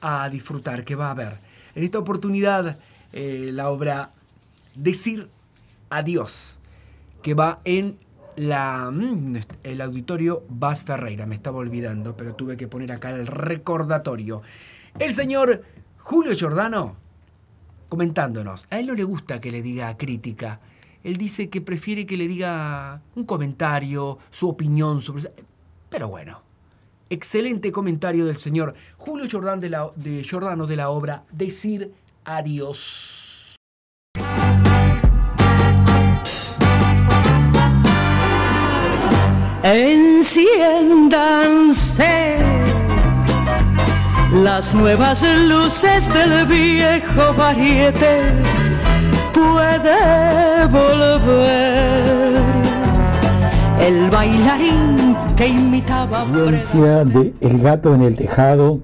[0.00, 1.34] a disfrutar, que va a ver.
[1.74, 2.78] En esta oportunidad,
[3.12, 4.12] eh, la obra
[4.74, 5.28] Decir
[5.90, 6.58] Adiós,
[7.22, 7.98] que va en
[8.36, 11.26] la, mm, el auditorio Vaz Ferreira.
[11.26, 14.42] Me estaba olvidando, pero tuve que poner acá el recordatorio.
[14.98, 15.62] El señor
[15.98, 16.96] Julio Giordano
[17.90, 20.60] comentándonos, a él no le gusta que le diga crítica,
[21.02, 25.32] él dice que prefiere que le diga un comentario, su opinión sobre...
[25.90, 26.40] Pero bueno,
[27.10, 31.92] excelente comentario del señor Julio Giordano de, la, de, Giordano de la obra Decir
[32.24, 33.29] Adiós.
[39.62, 40.50] Enciéndanse
[44.32, 48.32] las nuevas luces del viejo variete
[49.34, 52.34] puede volver.
[53.80, 58.78] El bailarín que imitaba Audiencia de El Gato en el Tejado.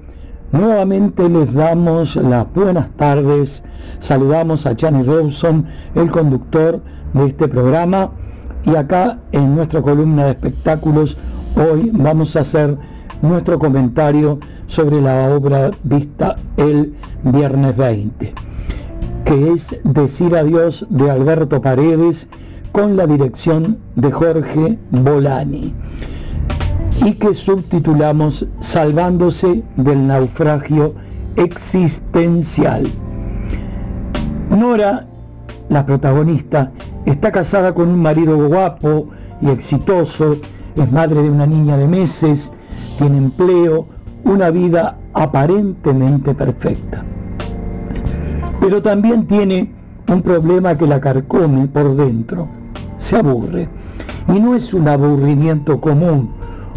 [0.50, 3.62] Nuevamente les damos las buenas tardes.
[4.00, 6.82] Saludamos a Chani Robson, el conductor
[7.14, 8.10] de este programa.
[8.66, 11.16] Y acá en nuestra columna de espectáculos,
[11.55, 12.76] hoy vamos a hacer
[13.22, 18.35] nuestro comentario sobre la obra vista el viernes 20,
[19.24, 22.29] que es Decir Adiós de Alberto Paredes
[22.72, 25.72] con la dirección de Jorge Bolani
[27.05, 30.94] y que subtitulamos Salvándose del naufragio
[31.37, 32.88] existencial.
[34.50, 35.07] Nora,
[35.68, 36.72] la protagonista,
[37.05, 39.09] está casada con un marido guapo
[39.40, 40.37] y exitoso,
[40.74, 42.52] es madre de una niña de meses,
[42.98, 43.87] tiene empleo,
[44.24, 47.05] una vida aparentemente perfecta.
[48.61, 49.70] Pero también tiene
[50.09, 52.48] un problema que la carcome por dentro.
[52.98, 53.68] Se aburre.
[54.29, 56.31] Y no es un aburrimiento común,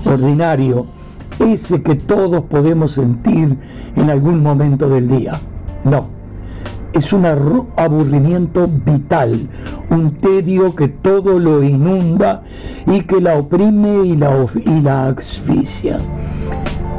[0.06, 0.86] ordinario,
[1.40, 3.58] ese que todos podemos sentir
[3.96, 5.40] en algún momento del día.
[5.84, 6.19] No.
[7.00, 9.48] Es un aburrimiento vital,
[9.90, 12.44] un tedio que todo lo inunda
[12.88, 15.98] y que la oprime y la, y la asfixia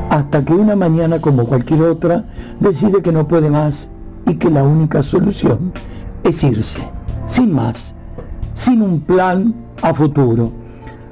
[0.08, 2.24] hasta que una mañana como cualquier otra
[2.60, 3.90] decide que no puede más
[4.26, 5.70] y que la única solución
[6.24, 6.80] es irse,
[7.26, 7.94] sin más,
[8.54, 10.50] sin un plan a futuro.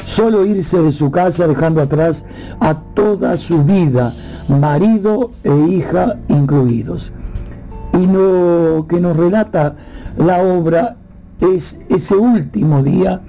[0.06, 2.24] Solo irse de su casa dejando atrás
[2.60, 4.14] a toda su vida,
[4.48, 7.12] marido e hija incluidos.
[7.98, 9.74] Y lo que nos relata
[10.16, 10.96] la obra
[11.40, 13.20] es ese último día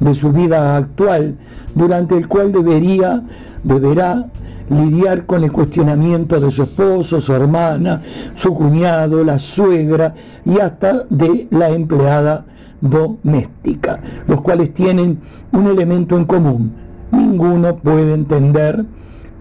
[0.00, 1.36] de su vida actual,
[1.74, 3.22] durante el cual debería,
[3.64, 4.26] deberá
[4.70, 8.02] lidiar con el cuestionamiento de su esposo, su hermana,
[8.34, 10.14] su cuñado, la suegra
[10.46, 12.46] y hasta de la empleada
[12.80, 15.18] doméstica, los cuales tienen
[15.52, 16.72] un elemento en común.
[17.12, 18.86] Ninguno puede entender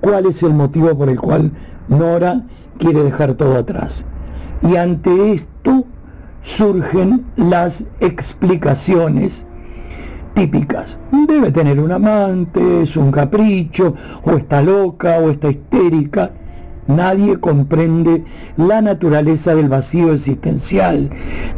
[0.02, 1.52] cuál es el motivo por el cual
[1.88, 2.42] Nora
[2.78, 4.06] quiere dejar todo atrás.
[4.70, 5.86] Y ante esto
[6.42, 9.46] surgen las explicaciones
[10.34, 10.98] típicas.
[11.28, 13.94] Debe tener un amante, es un capricho,
[14.24, 16.32] o está loca, o está histérica.
[16.88, 18.24] Nadie comprende
[18.58, 21.10] la naturaleza del vacío existencial,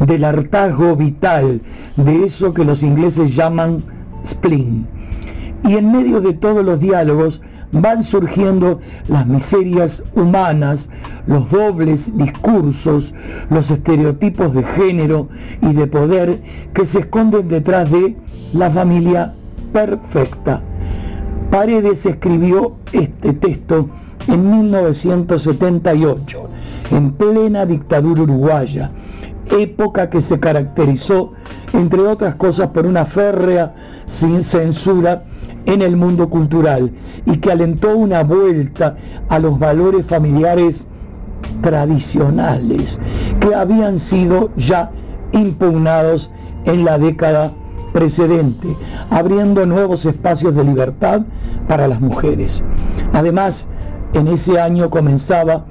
[0.06, 1.62] del hartazgo vital,
[1.98, 3.84] de eso que los ingleses llaman
[4.24, 4.88] spleen.
[5.64, 7.42] Y en medio de todos los diálogos
[7.72, 10.90] van surgiendo las miserias humanas,
[11.28, 13.14] los dobles discursos,
[13.50, 15.30] los estereotipos de género
[15.62, 16.42] y de poder
[16.74, 18.16] que se esconden detrás de
[18.54, 19.34] la familia
[19.74, 20.62] perfecta.
[21.52, 23.90] Paredes escribió este texto
[24.28, 26.50] en 1978,
[26.92, 28.92] en plena dictadura uruguaya,
[29.50, 31.34] época que se caracterizó,
[31.74, 33.74] entre otras cosas, por una férrea
[34.08, 35.24] sin censura
[35.66, 36.92] en el mundo cultural
[37.26, 38.96] y que alentó una vuelta
[39.30, 40.86] a los valores familiares
[41.62, 43.00] tradicionales
[43.40, 44.92] que habían sido ya
[45.32, 46.30] impugnados
[46.66, 47.52] en la década
[47.94, 48.76] precedente,
[49.10, 51.22] abriendo nuevos espacios de libertad
[51.68, 52.64] para las mujeres.
[53.14, 53.68] Además,
[54.14, 55.66] en ese año comenzaba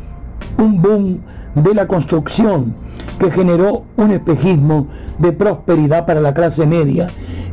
[0.59, 1.19] un boom
[1.55, 2.75] de la construcción
[3.19, 4.89] que generó un espejismo
[5.19, 7.09] de prosperidad para la clase media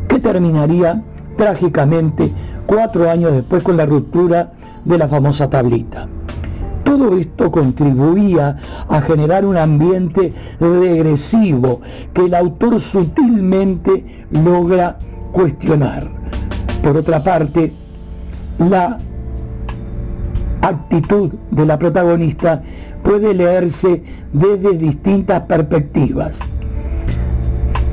[0.07, 1.01] que terminaría
[1.37, 2.31] trágicamente
[2.65, 4.53] cuatro años después con la ruptura
[4.85, 6.07] de la famosa tablita.
[6.83, 8.57] Todo esto contribuía
[8.89, 11.81] a generar un ambiente regresivo
[12.13, 14.97] que el autor sutilmente logra
[15.31, 16.09] cuestionar.
[16.83, 17.73] Por otra parte,
[18.57, 18.97] la
[20.61, 22.61] actitud de la protagonista
[23.03, 24.03] puede leerse
[24.33, 26.39] desde distintas perspectivas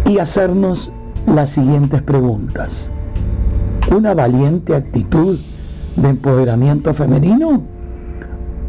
[0.07, 0.93] y hacernos
[1.27, 2.91] las siguientes preguntas.
[3.91, 5.39] ¿Una valiente actitud
[5.97, 7.63] de empoderamiento femenino?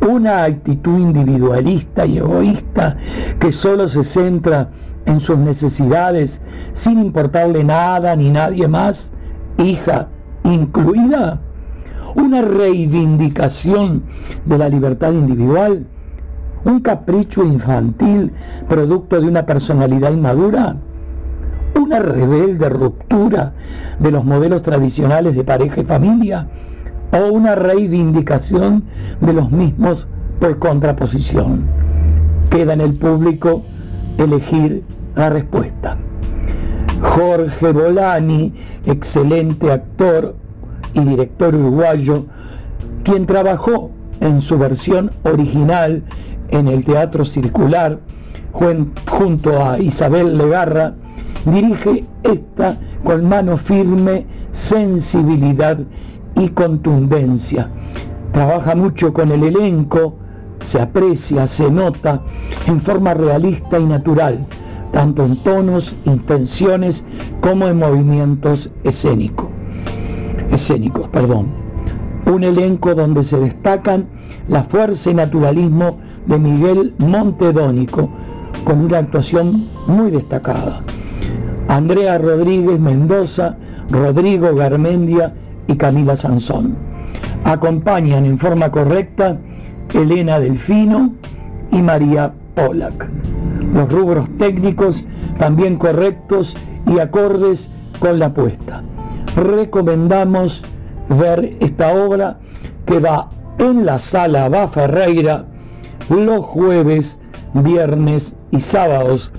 [0.07, 2.97] ¿Una actitud individualista y egoísta
[3.39, 4.70] que solo se centra
[5.05, 6.41] en sus necesidades
[6.74, 9.11] sin importarle nada ni nadie más,
[9.57, 10.07] hija
[10.43, 11.41] incluida?
[12.15, 14.03] una reivindicación
[14.45, 15.86] de la libertad individual,
[16.65, 18.32] un capricho infantil
[18.67, 20.78] producto de una personalidad inmadura,
[21.80, 23.53] una rebelde ruptura
[23.99, 26.47] de los modelos tradicionales de pareja y familia,
[27.11, 28.84] o una reivindicación
[29.21, 30.07] de los mismos
[30.39, 31.63] por contraposición.
[32.49, 33.63] Queda en el público
[34.17, 34.84] elegir
[35.15, 35.97] la respuesta.
[37.01, 38.53] Jorge Bolani,
[38.86, 40.36] excelente actor,
[40.93, 42.25] y director uruguayo,
[43.03, 46.03] quien trabajó en su versión original
[46.49, 47.99] en el Teatro Circular
[48.51, 50.95] junto a Isabel Legarra,
[51.45, 55.80] dirige esta con mano firme, sensibilidad
[56.36, 57.69] y contundencia.
[58.32, 60.15] Trabaja mucho con el elenco,
[60.61, 62.21] se aprecia, se nota
[62.67, 64.45] en forma realista y natural,
[64.91, 67.03] tanto en tonos, intenciones
[67.41, 69.47] como en movimientos escénicos
[70.51, 71.47] escénicos, perdón.
[72.25, 74.05] Un elenco donde se destacan
[74.47, 78.09] la fuerza y naturalismo de Miguel Montedónico,
[78.63, 80.84] con una actuación muy destacada.
[81.70, 83.55] Andrea Rodríguez Mendoza,
[83.89, 85.34] Rodrigo Garmendia
[85.67, 86.76] y Camila Sansón.
[87.45, 89.38] Acompañan en forma correcta
[89.93, 91.13] Elena Delfino
[91.72, 93.07] y María Polak.
[93.74, 95.05] Los rubros técnicos
[95.38, 97.70] también correctos y acordes
[98.01, 98.84] con la apuesta
[99.36, 100.63] recomendamos
[101.09, 102.38] ver esta obra
[102.86, 105.45] que va en la sala Va Ferreira
[106.09, 107.20] los jueves,
[107.53, 109.32] viernes y sábados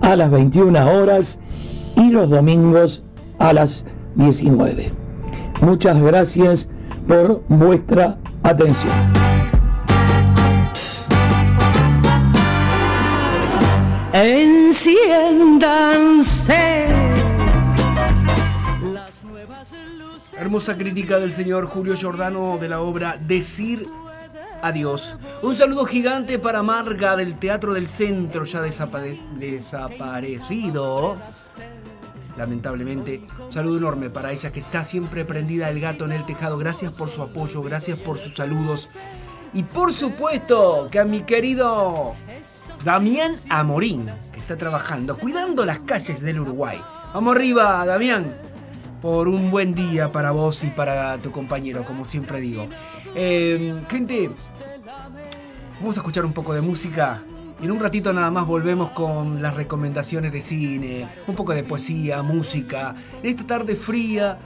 [0.00, 1.38] a las 21 horas
[1.96, 3.02] y los domingos
[3.38, 3.84] a las
[4.14, 4.92] 19.
[5.60, 6.68] Muchas gracias
[7.08, 8.92] por vuestra atención.
[14.12, 16.86] Enciéndanse
[20.38, 23.86] Hermosa crítica del señor Julio Giordano de la obra Decir
[24.62, 25.16] Adiós.
[25.42, 31.18] Un saludo gigante para Marga del Teatro del Centro, ya desaparecido.
[32.36, 36.58] Lamentablemente, saludo enorme para ella que está siempre prendida el gato en el tejado.
[36.58, 38.88] Gracias por su apoyo, gracias por sus saludos.
[39.54, 42.14] Y por supuesto que a mi querido
[42.84, 46.78] Damián Amorín, que está trabajando, cuidando las calles del Uruguay.
[47.14, 48.46] Vamos arriba, Damián
[49.00, 52.66] por un buen día para vos y para tu compañero, como siempre digo.
[53.14, 54.30] Em, gente,
[55.78, 57.22] vamos a escuchar un poco de música.
[57.60, 61.64] Y en un ratito nada más volvemos con las recomendaciones de cine, un poco de
[61.64, 62.94] poesía, música.
[63.22, 64.38] En esta tarde fría,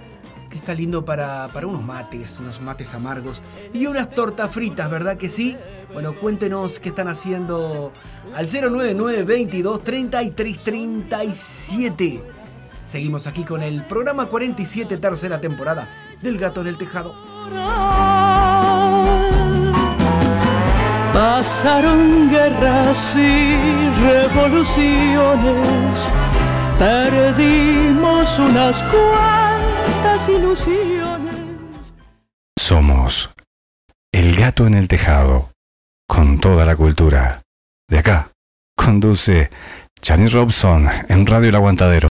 [0.49, 3.41] que está lindo para, para unos mates, unos mates amargos
[3.73, 5.57] y unas tortas fritas, ¿verdad que sí?
[5.93, 7.93] Bueno, cuéntenos qué están haciendo
[8.35, 12.23] al 099 22 33 37.
[12.85, 15.89] Seguimos aquí con el programa 47, tercera temporada
[16.23, 17.15] del Gato en el Tejado.
[21.21, 26.09] Pasaron guerras y revoluciones,
[26.79, 31.93] perdimos unas cuantas ilusiones.
[32.59, 33.35] Somos
[34.11, 35.51] El Gato en el Tejado,
[36.09, 37.43] con toda la cultura.
[37.87, 38.31] De acá,
[38.75, 39.51] conduce
[40.01, 42.09] Chani Robson en Radio El Aguantadero.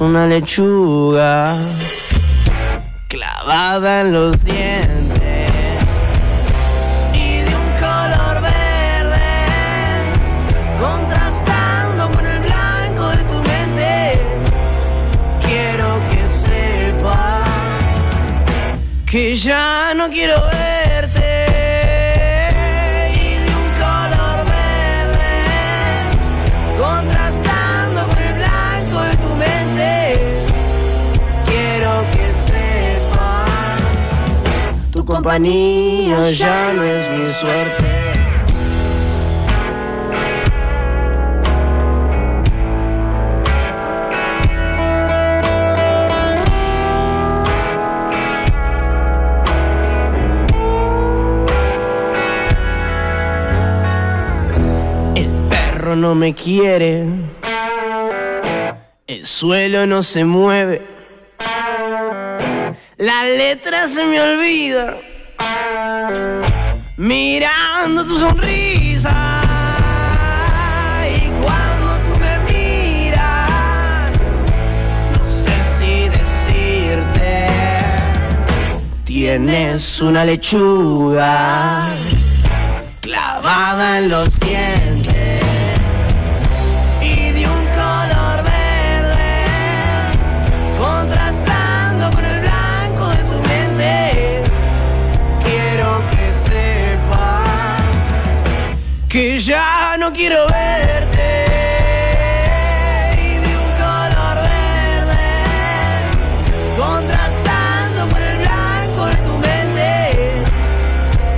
[0.00, 1.54] Una lechuga
[3.06, 5.50] clavada en los dientes
[7.12, 9.18] y de un color verde
[10.80, 14.20] contrastando con el blanco de tu mente.
[15.44, 17.48] Quiero que sepas
[19.04, 20.79] que ya no quiero verte
[35.22, 37.84] compañía ya no es mi suerte.
[55.16, 57.04] El perro no me quiere,
[59.06, 60.80] el suelo no se mueve,
[62.96, 64.96] la letra se me olvida,
[67.00, 69.40] mirando tu sonrisa.
[71.16, 74.10] Y cuando tú me miras,
[75.16, 77.48] no sé si decirte,
[79.04, 81.86] tienes una lechuga
[83.00, 84.79] clavada en los dientes
[99.50, 101.28] ya no quiero verte.
[103.26, 105.30] Y de un color verde
[106.78, 109.90] contrastando con el blanco de tu mente.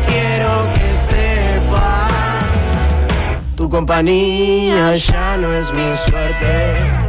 [0.07, 2.13] Quiero que sepas
[3.57, 7.02] tu compañía ya no es mi suerte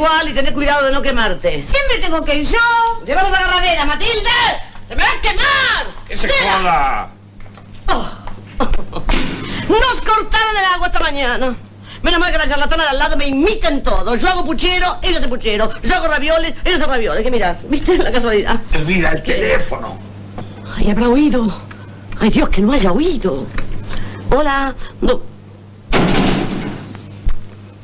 [0.00, 1.64] igual y tené cuidado de no quemarte.
[1.66, 3.04] Siempre tengo que ir yo.
[3.04, 4.30] Llévalo a la agarradera, Matilde.
[4.88, 5.86] ¡Se me va a quemar!
[6.08, 7.10] ¡Que se joda!
[9.68, 11.56] Nos cortaron el agua esta mañana.
[12.02, 14.16] Menos mal que la charlatana de al lado me imiten todo.
[14.16, 15.70] Yo hago puchero, ellos hacen puchero.
[15.82, 17.22] Yo hago ravioles, ellos hacen ravioles.
[17.22, 17.58] ¿Qué miras?
[17.68, 18.58] ¿Viste la casualidad?
[18.86, 19.98] Mira el teléfono.
[20.76, 21.46] Ay, habrá oído.
[22.18, 23.46] Ay, Dios, que no haya oído.
[24.30, 24.74] Hola.
[25.02, 25.20] No.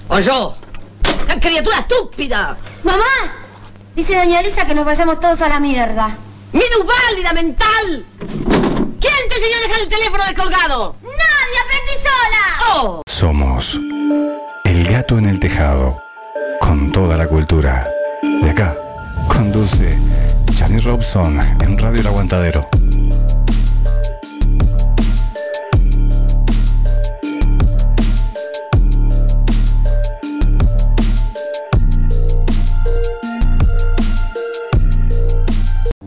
[0.08, 0.56] O yo.
[1.46, 2.56] ¡Qué criatura estúpida!
[2.82, 3.04] Mamá,
[3.94, 6.18] dice doña Elisa que nos vayamos todos a la mierda.
[6.52, 8.04] ¡Minusválida mental!
[8.18, 10.96] ¿Quién te enseñó a dejar el teléfono descolgado?
[11.04, 11.58] ¡Nadie!
[11.62, 12.74] ¡Aprendí sola!
[12.74, 13.02] ¡Oh!
[13.06, 13.78] Somos
[14.64, 16.02] El Gato en el Tejado,
[16.60, 17.86] con toda la cultura.
[18.22, 18.74] De acá,
[19.28, 19.96] conduce
[20.58, 22.68] Johnny Robson en Radio El Aguantadero.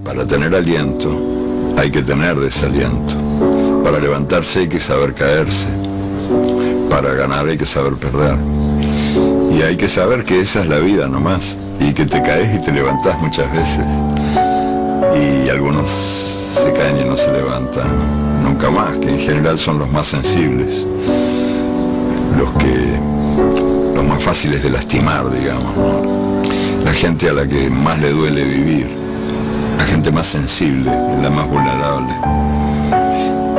[0.10, 1.12] Para tener aliento
[1.78, 3.14] hay que tener desaliento.
[3.84, 5.68] Para levantarse hay que saber caerse.
[6.90, 8.36] Para ganar hay que saber perder.
[9.52, 11.60] Y hay que saber que esa es la vida nomás.
[11.80, 13.86] Y que te caes y te levantás muchas veces.
[15.14, 15.88] Y algunos
[16.56, 20.88] se caen y no se levantan nunca más, que en general son los más sensibles.
[22.36, 25.72] Los que los más fáciles de lastimar, digamos.
[26.84, 29.09] La gente a la que más le duele vivir
[29.80, 32.14] la gente más sensible, la más vulnerable.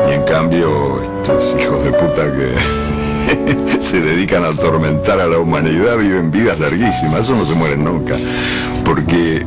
[0.08, 5.96] Y en cambio, estos hijos de puta que se dedican a atormentar a la humanidad
[5.96, 8.16] viven vidas larguísimas, eso no se mueren nunca,
[8.84, 9.44] porque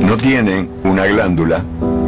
[0.00, 1.62] no tienen una glándula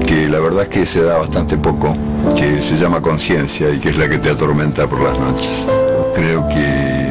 [0.06, 1.94] que la verdad es que se da bastante poco,
[2.34, 5.66] que se llama conciencia y que es la que te atormenta por las noches.
[6.14, 7.01] Creo que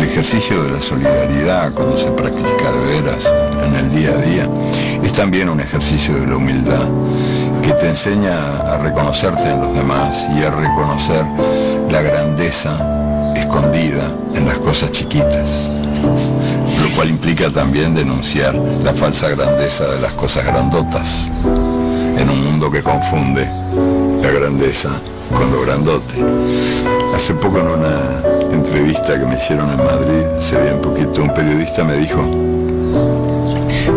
[0.00, 3.30] el ejercicio de la solidaridad cuando se practica de veras
[3.64, 4.48] en el día a día
[5.02, 6.88] es también un ejercicio de la humildad
[7.62, 11.24] que te enseña a reconocerte en los demás y a reconocer
[11.90, 15.70] la grandeza escondida en las cosas chiquitas,
[16.82, 21.30] lo cual implica también denunciar la falsa grandeza de las cosas grandotas
[22.16, 23.46] en un mundo que confunde
[24.22, 24.88] la grandeza
[25.34, 26.14] con lo grandote.
[27.14, 31.32] Hace poco en una entrevista que me hicieron en Madrid, se ve un poquito, un
[31.34, 32.20] periodista me dijo,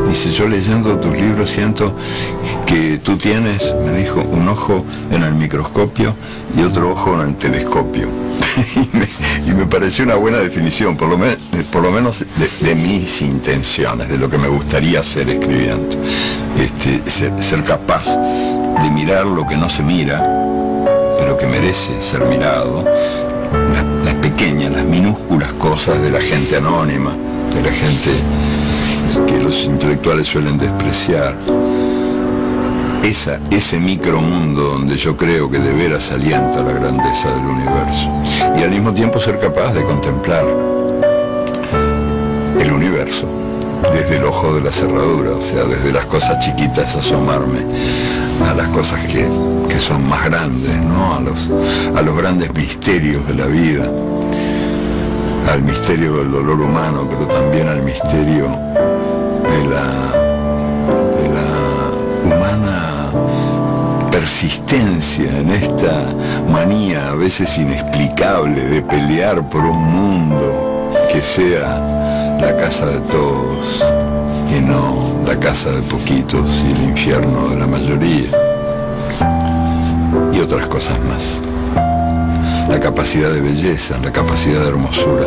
[0.07, 1.93] dice, yo leyendo tus libros siento
[2.65, 6.15] que tú tienes, me dijo, un ojo en el microscopio
[6.57, 8.07] y otro ojo en el telescopio.
[9.47, 11.35] y, me, pareció una buena definición, por lo, me-
[11.71, 12.23] por lo menos
[12.61, 15.97] de, mis intenciones, de lo que me gustaría hacer escribiendo.
[16.59, 20.19] Este, ser, ser capaz de mirar lo que no se mira,
[21.17, 22.85] pero que merece ser mirado,
[24.73, 27.15] las minúsculas cosas de la gente anónima,
[27.53, 28.09] de la gente
[29.27, 31.35] que los intelectuales suelen despreciar.
[33.03, 38.09] Esa, ese micromundo donde yo creo que de veras alienta la grandeza del universo.
[38.57, 40.45] Y al mismo tiempo ser capaz de contemplar
[42.59, 43.27] el universo
[43.93, 47.59] desde el ojo de la cerradura, o sea, desde las cosas chiquitas asomarme
[48.49, 49.27] a las cosas que,
[49.69, 51.15] que son más grandes, ¿no?
[51.15, 51.49] A los,
[51.95, 53.89] a los grandes misterios de la vida,
[55.51, 60.11] al misterio del dolor humano, pero también al misterio de la,
[61.17, 63.11] de la humana
[64.11, 66.05] persistencia en esta
[66.49, 73.83] manía a veces inexplicable de pelear por un mundo que sea la casa de todos
[74.55, 78.29] y no la casa de poquitos y el infierno de la mayoría
[80.31, 81.52] y otras cosas más.
[82.73, 85.25] La capacidad de belleza, la capacidad de hermosura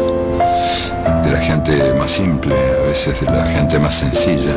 [1.23, 4.57] de la gente más simple, a veces de la gente más sencilla,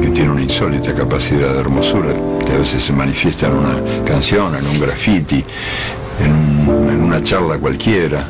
[0.00, 2.10] que tiene una insólita capacidad de hermosura,
[2.46, 5.42] que a veces se manifiesta en una canción, en un graffiti,
[6.24, 8.24] en, un- en una charla cualquiera.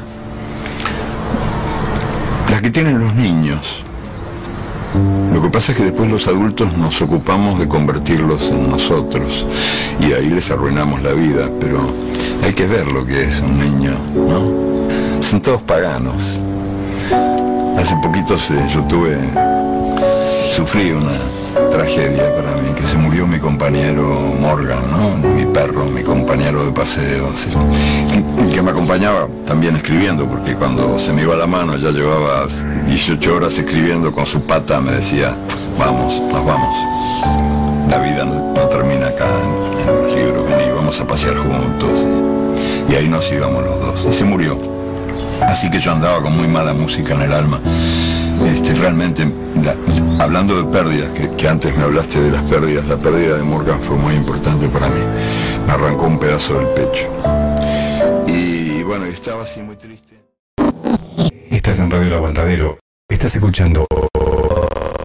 [2.51, 3.83] Las que tienen los niños.
[5.35, 9.47] Lo que pasa es que después los adultos nos ocupamos de convertirlos en nosotros
[10.01, 11.93] y ahí les arruinamos la vida, pero
[12.45, 15.23] hay que ver lo que es un niño, ¿no?
[15.23, 16.41] Son todos paganos.
[17.79, 18.37] Hace poquito
[18.73, 19.17] yo tuve,
[20.55, 21.13] sufrí una
[21.71, 24.05] tragedia para mí, que se murió mi compañero
[24.41, 25.17] Morgan, ¿no?
[25.17, 30.99] Mi perro, mi compañero de paseos, el, el que me acompañaba también escribiendo, porque cuando
[30.99, 32.47] se me iba la mano ya llevaba
[32.87, 35.35] 18 horas escribiendo con su pata, me decía,
[35.79, 36.77] vamos, nos vamos.
[37.89, 40.38] La vida no, termina acá en, en los libros,
[40.89, 41.99] vení, vamos a pasear juntos.
[42.89, 44.07] Y ahí nos íbamos los dos.
[44.09, 44.59] Y se murió.
[45.43, 47.61] Así que yo andaba con muy mala música en el alma
[48.53, 49.25] este, realmente,
[49.63, 49.77] la-
[50.25, 53.81] hablando de pérdidas, que, que antes me hablaste de las pérdidas, la pérdida de Morgan
[53.81, 55.01] fue muy importante para mí.
[55.67, 57.09] Me arrancó un pedazo del pecho.
[58.27, 60.21] Y bueno, estaba así muy triste.
[61.51, 62.79] Estás en Radio El Aguantadero.
[63.09, 63.87] Estás escuchando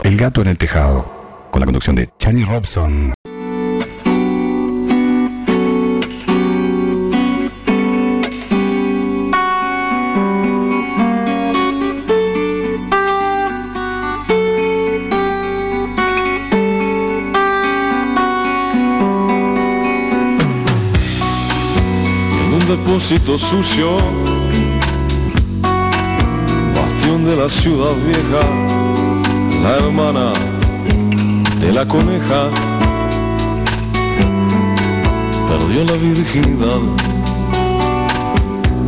[0.03, 1.05] El Gato en el Tejado.
[1.51, 3.13] Con la conducción de Chani Robson.
[23.13, 23.97] Depósito sucio,
[26.75, 28.43] bastión de la ciudad vieja,
[29.61, 30.33] la hermana
[31.59, 32.49] de la coneja.
[35.47, 36.81] Perdió la virginidad,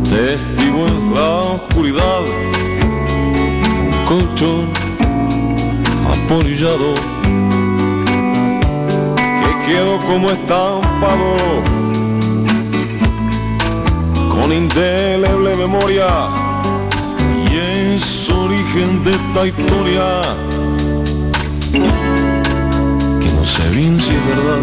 [0.04, 2.22] testigo en la oscuridad,
[3.80, 4.68] un colchón
[6.10, 6.94] apolillado
[9.40, 11.75] que quedó como estampado
[14.46, 16.06] con indeleble memoria
[17.50, 20.22] y es origen de esta historia
[21.72, 24.62] que no sé bien si es verdad.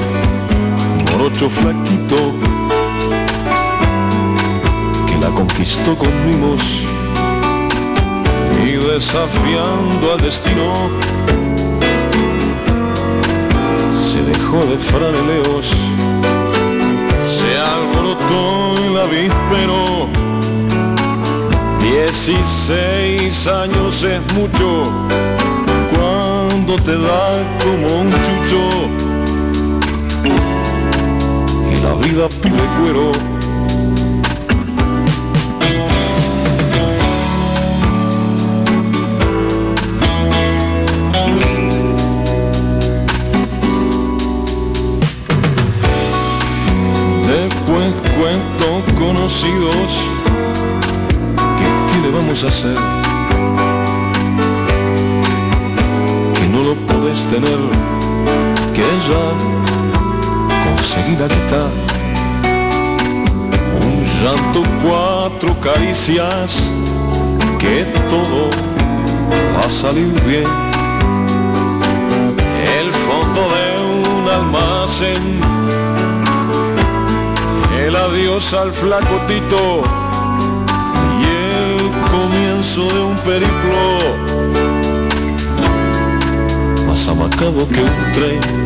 [1.11, 2.33] morocho flaquito
[5.07, 6.83] que la conquistó con mimos
[8.63, 10.89] y desafiando al destino
[14.03, 15.67] se dejó de franeleos,
[17.37, 20.09] se alborotó en la víspero.
[21.81, 25.34] Dieciséis años es mucho
[26.75, 28.61] cuando te da como un chucho
[31.71, 33.11] y la vida pide cuero.
[47.27, 49.87] Después cuento conocidos
[51.57, 53.14] que qué le vamos a hacer.
[57.23, 57.59] Tener,
[58.73, 59.23] que ella
[60.65, 61.71] conseguí la quitar.
[63.81, 66.71] Un llanto, cuatro caricias,
[67.57, 68.49] que todo
[69.55, 70.47] va a salir bien.
[72.79, 75.23] El fondo de un almacén,
[77.79, 79.83] el adiós al flaco Tito
[81.21, 84.34] y el comienzo de un periplo
[87.05, 88.65] más amacado que un tren.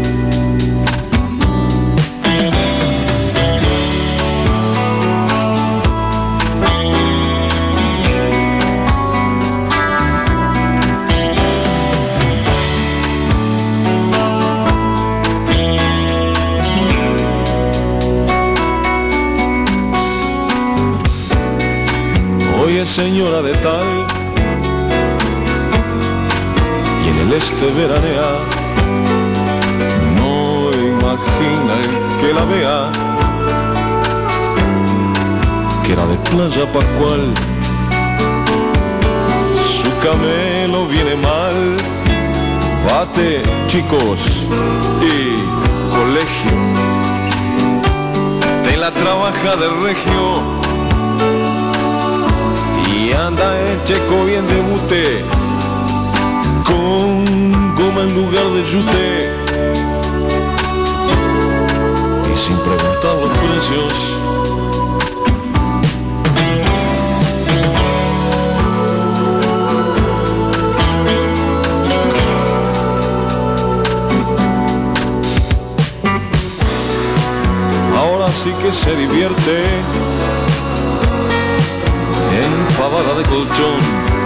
[22.86, 23.99] Señora de tal
[27.40, 28.30] este veranea.
[30.20, 32.92] No imagina el que la vea
[35.84, 37.34] que era de playa pascual.
[39.78, 41.58] Su camelo viene mal.
[42.86, 44.22] Bate chicos
[45.14, 45.18] y
[45.98, 46.58] colegio.
[48.64, 50.24] Te la trabaja de regio.
[52.94, 55.49] Y anda en checo bien de bute
[56.70, 59.10] con goma en lugar de yute.
[62.32, 63.94] Y sin preguntar los precios.
[77.98, 79.56] Ahora sí que se divierte
[82.42, 84.19] en pavada de colchón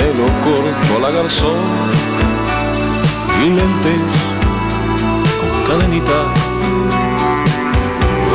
[0.00, 1.64] pelo corto a la garzón
[3.44, 4.12] y lentes
[5.40, 6.18] con cadenita.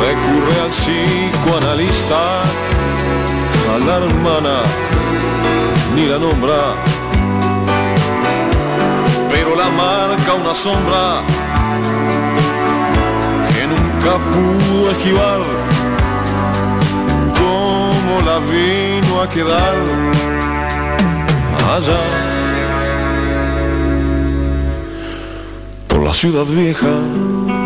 [0.04, 2.22] Recurre al psicoanalista,
[3.72, 4.56] a la hermana,
[5.94, 6.60] ni la nombra,
[9.30, 11.04] pero la marca una sombra
[13.52, 15.40] que nunca pudo esquivar.
[17.40, 20.35] Cómo la vino a quedar
[25.88, 27.65] por la ciudad vieja.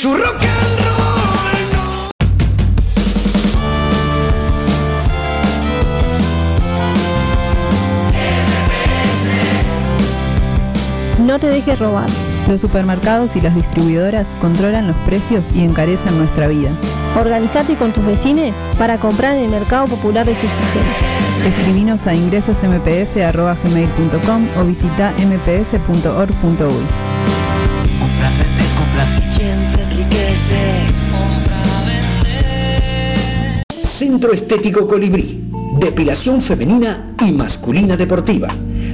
[0.00, 0.98] Su rock and roll
[11.18, 12.06] No te dejes robar.
[12.48, 16.70] Los supermercados y las distribuidoras controlan los precios y encarecen nuestra vida.
[17.18, 21.08] Organizate con tus vecinos para comprar en el mercado popular de subsistencia.
[21.44, 26.86] Escribinos a ingresosmps.gmail.com o visita mps.org.uy.
[27.98, 29.87] Compras, vendes, compras y quién se
[33.98, 35.50] Centro Estético Colibrí.
[35.80, 38.46] Depilación femenina y masculina deportiva.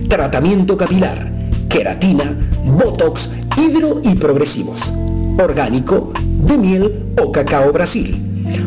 [0.08, 1.30] Tratamiento capilar.
[1.68, 2.34] Queratina,
[2.64, 3.28] botox,
[3.58, 4.90] hidro y progresivos.
[5.38, 6.10] Orgánico,
[6.46, 8.16] de miel o cacao Brasil.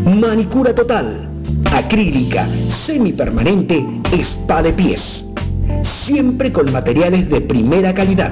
[0.05, 1.27] Manicura total.
[1.71, 5.25] Acrílica, semipermanente, spa de pies.
[5.81, 8.31] Siempre con materiales de primera calidad.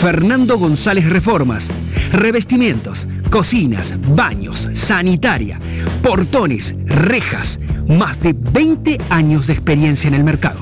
[0.00, 1.68] Fernando González Reformas.
[2.12, 5.60] Revestimientos, cocinas, baños, sanitaria,
[6.02, 7.60] portones, rejas.
[7.86, 10.60] Más de 20 años de experiencia en el mercado.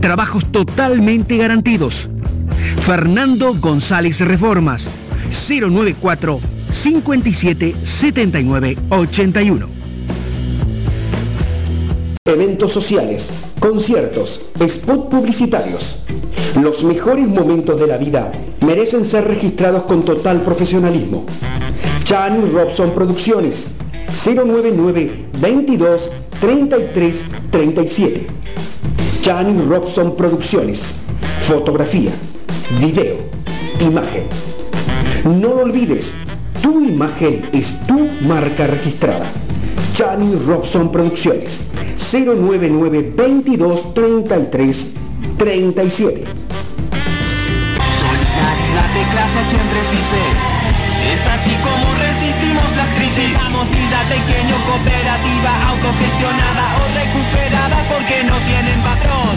[0.00, 2.08] Trabajos totalmente garantidos.
[2.80, 4.88] Fernando González Reformas.
[5.30, 9.68] 094 57 79 81.
[12.24, 13.30] Eventos sociales,
[13.60, 16.00] conciertos, spot publicitarios.
[16.60, 21.26] Los mejores momentos de la vida merecen ser registrados con total profesionalismo.
[22.06, 23.66] Chan Robson Producciones.
[24.24, 26.08] 099 22
[26.40, 28.26] 33 37.
[29.22, 30.92] Chani Robson Producciones.
[31.40, 32.12] Fotografía,
[32.78, 33.16] video,
[33.80, 34.22] imagen.
[35.24, 36.14] No lo olvides,
[36.62, 39.26] tu imagen es tu marca registrada.
[39.92, 41.62] Chani Robson Producciones.
[42.12, 44.92] 099 22 33
[45.36, 46.45] 37.
[54.08, 59.36] Pequeño, cooperativa, autogestionada o recuperada porque no tienen patrón.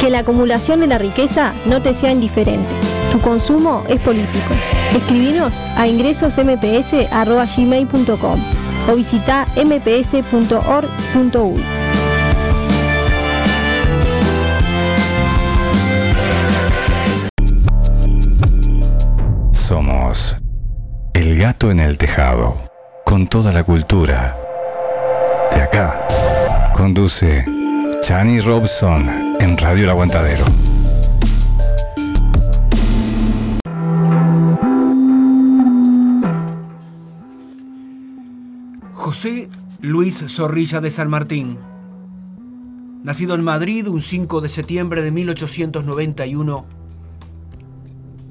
[0.00, 2.68] Que la acumulación de la riqueza no te sea indiferente.
[3.12, 4.54] Tu consumo es político.
[4.94, 8.40] Escribinos a ingresosmps.gmail.com
[8.88, 11.64] o visita mps.org.uy.
[19.52, 20.36] Somos
[21.14, 22.56] El Gato en el Tejado,
[23.06, 24.36] con toda la cultura.
[25.52, 27.46] De acá, conduce
[28.02, 30.44] Chani Robson en Radio El Aguantadero.
[38.92, 39.48] José
[39.80, 41.58] Luis Zorrilla de San Martín.
[43.04, 46.66] Nacido en Madrid un 5 de septiembre de 1891.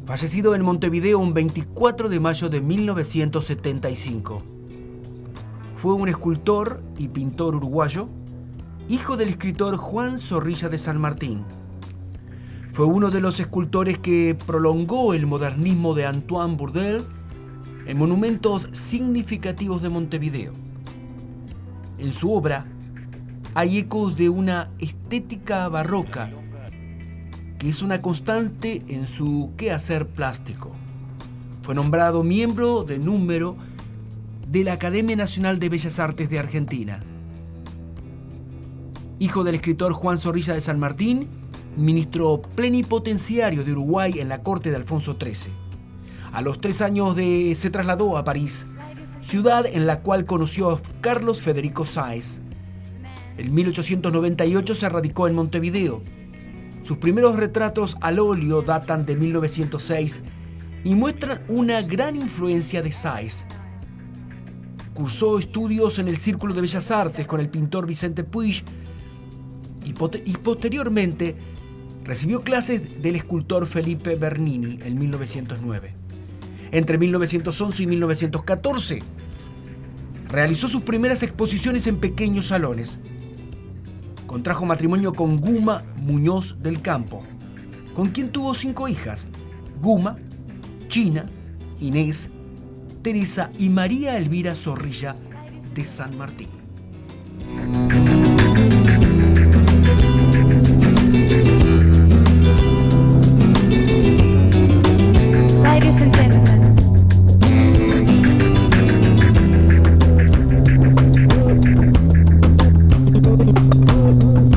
[0.06, 4.55] Fallecido en Montevideo un 24 de mayo de 1975.
[5.86, 8.10] Fue un escultor y pintor uruguayo,
[8.90, 11.46] hijo del escritor Juan Zorrilla de San Martín.
[12.70, 17.04] Fue uno de los escultores que prolongó el modernismo de Antoine Bourdelle
[17.86, 20.54] en monumentos significativos de Montevideo.
[22.00, 22.66] En su obra
[23.54, 26.32] hay ecos de una estética barroca
[27.60, 30.72] que es una constante en su quehacer plástico.
[31.62, 33.56] Fue nombrado miembro de número
[34.48, 37.00] de la Academia Nacional de Bellas Artes de Argentina.
[39.18, 41.28] Hijo del escritor Juan Zorrilla de San Martín,
[41.78, 45.54] ministro plenipotenciario de Uruguay en la corte de Alfonso XIII.
[46.32, 48.68] A los tres años de, se trasladó a París,
[49.22, 52.42] ciudad en la cual conoció a Carlos Federico Sáez.
[53.38, 56.02] En 1898 se radicó en Montevideo.
[56.84, 60.22] Sus primeros retratos al óleo datan de 1906
[60.84, 63.46] y muestran una gran influencia de Sáez.
[64.96, 68.64] Cursó estudios en el Círculo de Bellas Artes con el pintor Vicente Puig
[69.84, 71.36] y, posteriormente
[72.06, 75.94] recibió clases del escultor Felipe Bernini en 1909.
[76.72, 79.04] Entre 1911 y 1914
[80.30, 82.98] realizó sus primeras exposiciones en pequeños salones.
[84.28, 87.22] Contrajo matrimonio con Guma Muñoz del Campo,
[87.94, 89.28] con quien tuvo cinco hijas,
[89.82, 90.16] Guma,
[90.88, 91.26] China,
[91.82, 92.32] Inés,
[93.06, 95.14] Teresa y María Elvira Zorrilla
[95.76, 96.50] de San Martín.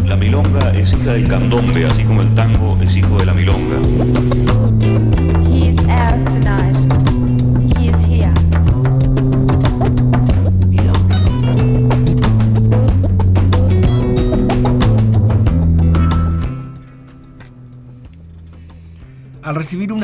[0.07, 1.85] La milonga es hija del candombe,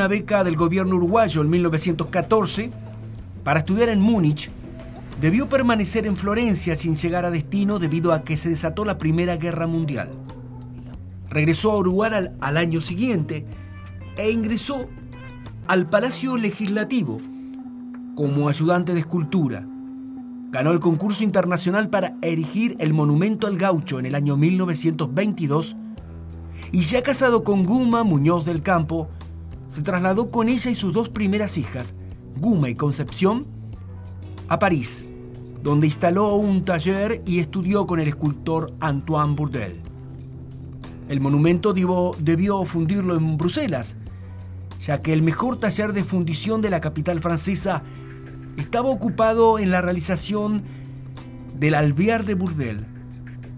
[0.05, 2.69] una beca del gobierno uruguayo en 1914
[3.43, 4.51] para estudiar en Múnich,
[5.19, 9.37] debió permanecer en Florencia sin llegar a destino debido a que se desató la Primera
[9.37, 10.11] Guerra Mundial.
[11.27, 13.45] Regresó a Uruguay al, al año siguiente
[14.15, 14.87] e ingresó
[15.65, 17.19] al Palacio Legislativo
[18.15, 19.65] como ayudante de escultura.
[20.51, 25.75] Ganó el concurso internacional para erigir el monumento al gaucho en el año 1922
[26.71, 29.09] y ya casado con Guma Muñoz del Campo,
[29.75, 31.95] se trasladó con ella y sus dos primeras hijas,
[32.37, 33.45] Guma y Concepción,
[34.47, 35.03] a París,
[35.61, 39.81] donde instaló un taller y estudió con el escultor Antoine Bourdelle.
[41.09, 43.97] El monumento debió, fundirlo en Bruselas,
[44.79, 47.83] ya que el mejor taller de fundición de la capital francesa
[48.55, 50.63] estaba ocupado en la realización
[51.53, 52.85] del alvear de Bourdelle,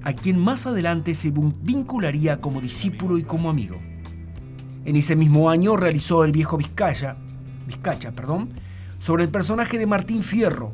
[0.02, 3.78] a quien más adelante se vincularía como discípulo y como amigo.
[4.88, 7.18] En ese mismo año realizó El viejo Vizcaya,
[7.68, 8.52] Vizcacha, perdón,
[9.00, 10.72] sobre el personaje de Martín Fierro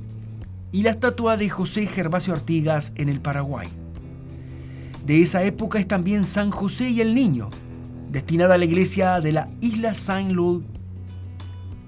[0.71, 3.69] y la estatua de José Gervasio Artigas en el Paraguay.
[5.03, 7.49] De esa época es también San José y el Niño,
[8.11, 10.63] destinada a la iglesia de la isla Saint-Louis.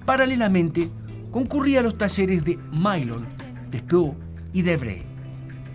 [0.07, 0.89] Paralelamente,
[1.30, 3.28] concurría a los talleres de Mylon,
[3.69, 4.15] Despeau
[4.51, 5.03] y Debré.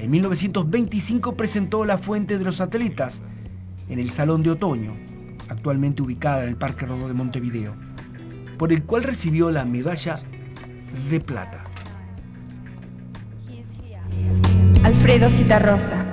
[0.00, 3.22] En 1925 presentó La Fuente de los Atletas
[3.88, 5.09] en el Salón de Otoño,
[5.50, 7.74] actualmente ubicada en el Parque Rodó de Montevideo,
[8.56, 10.20] por el cual recibió la medalla
[11.10, 11.64] de plata.
[14.82, 16.06] Alfredo Citarrosa.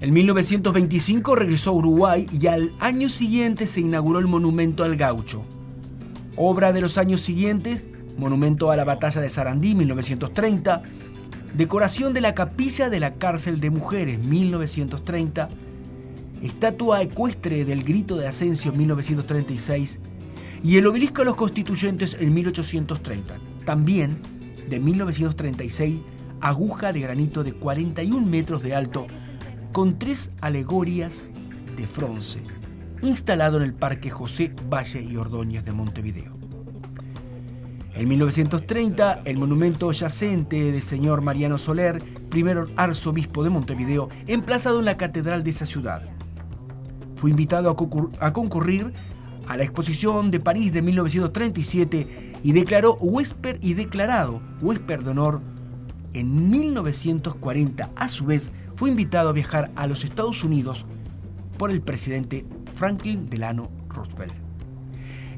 [0.00, 5.42] En 1925 regresó a Uruguay y al año siguiente se inauguró el Monumento al Gaucho.
[6.36, 7.84] Obra de los años siguientes,
[8.16, 10.82] Monumento a la Batalla de Sarandí, 1930,
[11.54, 15.48] Decoración de la Capilla de la Cárcel de Mujeres, 1930,
[16.42, 20.00] Estatua Ecuestre del Grito de Ascencio, 1936,
[20.62, 23.38] y el Obelisco de los Constituyentes en 1830.
[23.64, 24.18] También,
[24.68, 26.00] de 1936,
[26.40, 29.06] aguja de granito de 41 metros de alto
[29.72, 31.28] con tres alegorías
[31.76, 32.42] de bronce,
[33.02, 36.31] instalado en el Parque José Valle y Ordóñez de Montevideo.
[37.94, 44.86] En 1930, el monumento yacente de señor Mariano Soler, primer arzobispo de Montevideo, emplazado en
[44.86, 46.02] la catedral de esa ciudad.
[47.16, 48.94] Fue invitado a, concur- a concurrir
[49.46, 55.42] a la exposición de París de 1937 y declaró huésped y declarado huésped de honor
[56.14, 57.90] en 1940.
[57.94, 60.86] A su vez, fue invitado a viajar a los Estados Unidos
[61.58, 64.41] por el presidente Franklin Delano Roosevelt.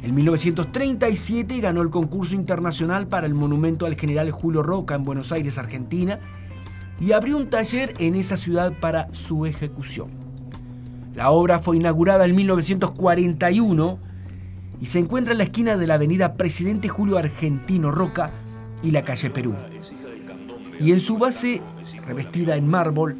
[0.05, 5.33] En 1937 ganó el concurso internacional para el monumento al general Julio Roca en Buenos
[5.33, 6.21] Aires, Argentina,
[7.01, 10.11] y abrió un taller en esa ciudad para su ejecución.
[11.15, 13.99] La obra fue inaugurada en 1941
[14.79, 18.31] y se encuentra en la esquina de la avenida Presidente Julio Argentino Roca
[18.83, 19.55] y la calle Perú.
[20.79, 21.63] Y en su base,
[22.07, 23.17] revestida en mármol,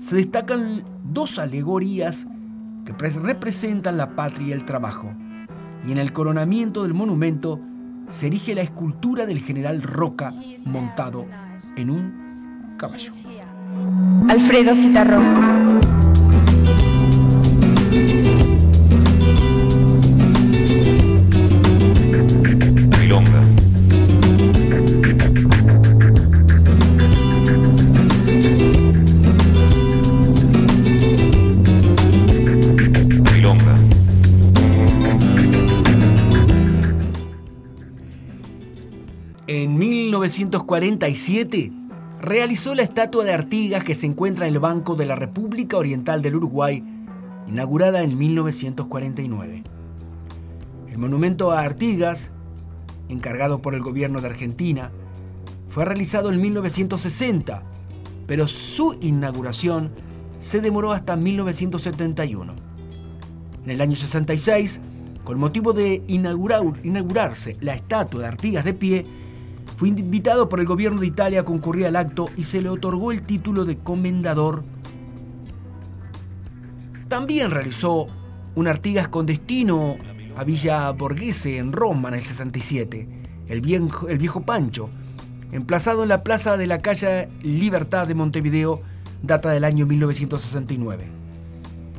[0.00, 2.26] se destacan dos alegorías
[2.84, 5.14] que pre- representan la patria y el trabajo.
[5.84, 7.60] Y en el coronamiento del monumento
[8.08, 10.32] se erige la escultura del general Roca
[10.64, 11.26] montado
[11.76, 13.12] en un caballo.
[14.28, 15.95] Alfredo Citarrosa.
[40.46, 41.72] 1947
[42.20, 46.22] realizó la estatua de Artigas que se encuentra en el Banco de la República Oriental
[46.22, 46.84] del Uruguay,
[47.48, 49.64] inaugurada en 1949.
[50.88, 52.30] El monumento a Artigas,
[53.08, 54.92] encargado por el gobierno de Argentina,
[55.66, 57.64] fue realizado en 1960,
[58.28, 59.90] pero su inauguración
[60.38, 62.54] se demoró hasta 1971.
[63.64, 64.80] En el año 66,
[65.24, 69.04] con motivo de inaugurar- inaugurarse la estatua de Artigas de pie,
[69.76, 73.12] fue invitado por el gobierno de Italia a concurrir al acto y se le otorgó
[73.12, 74.64] el título de comendador.
[77.08, 78.06] También realizó
[78.54, 79.96] un Artigas con destino
[80.34, 83.08] a Villa Borghese en Roma en el 67,
[83.48, 84.88] el viejo, el viejo Pancho,
[85.52, 88.80] emplazado en la plaza de la calle Libertad de Montevideo,
[89.22, 91.04] data del año 1969.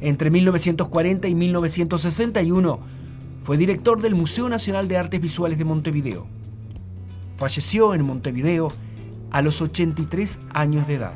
[0.01, 2.79] Entre 1940 y 1961
[3.43, 6.27] fue director del Museo Nacional de Artes Visuales de Montevideo.
[7.37, 8.73] Falleció en Montevideo
[9.29, 11.13] a los 83 años de edad.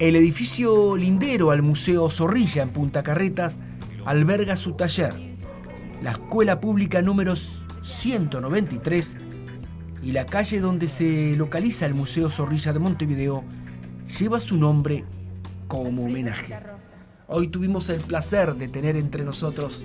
[0.00, 3.56] El edificio lindero al Museo Zorrilla en Punta Carretas
[4.04, 5.14] alberga su taller,
[6.02, 7.34] la Escuela Pública número
[7.84, 9.16] 193
[10.02, 13.44] y la calle donde se localiza el Museo Zorrilla de Montevideo
[14.18, 15.04] lleva su nombre
[15.68, 16.52] como homenaje.
[17.28, 19.84] Hoy tuvimos el placer de tener entre nosotros,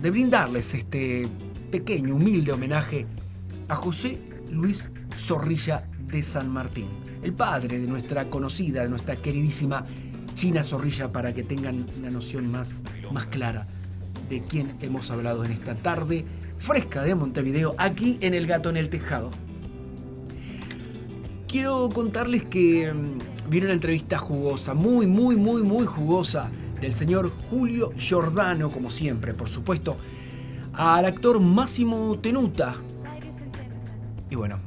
[0.00, 1.28] de brindarles este
[1.70, 3.06] pequeño, humilde homenaje
[3.68, 4.18] a José
[4.50, 6.88] Luis Zorrilla de San Martín,
[7.22, 9.86] el padre de nuestra conocida, de nuestra queridísima
[10.34, 12.82] China Zorrilla, para que tengan una noción más,
[13.12, 13.66] más clara
[14.28, 16.24] de quién hemos hablado en esta tarde
[16.56, 19.30] fresca de Montevideo, aquí en El Gato en el Tejado.
[21.46, 26.50] Quiero contarles que mm, viene una entrevista jugosa, muy, muy, muy, muy jugosa,
[26.80, 29.96] del señor Julio Giordano, como siempre, por supuesto,
[30.78, 32.76] al actor Máximo Tenuta.
[34.30, 34.60] Y bueno,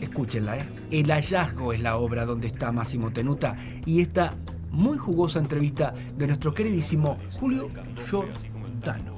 [0.00, 0.68] escúchenla, ¿eh?
[0.92, 4.34] El hallazgo es la obra donde está Máximo Tenuta y esta
[4.70, 7.68] muy jugosa entrevista de nuestro queridísimo Julio
[8.08, 9.16] Giordano.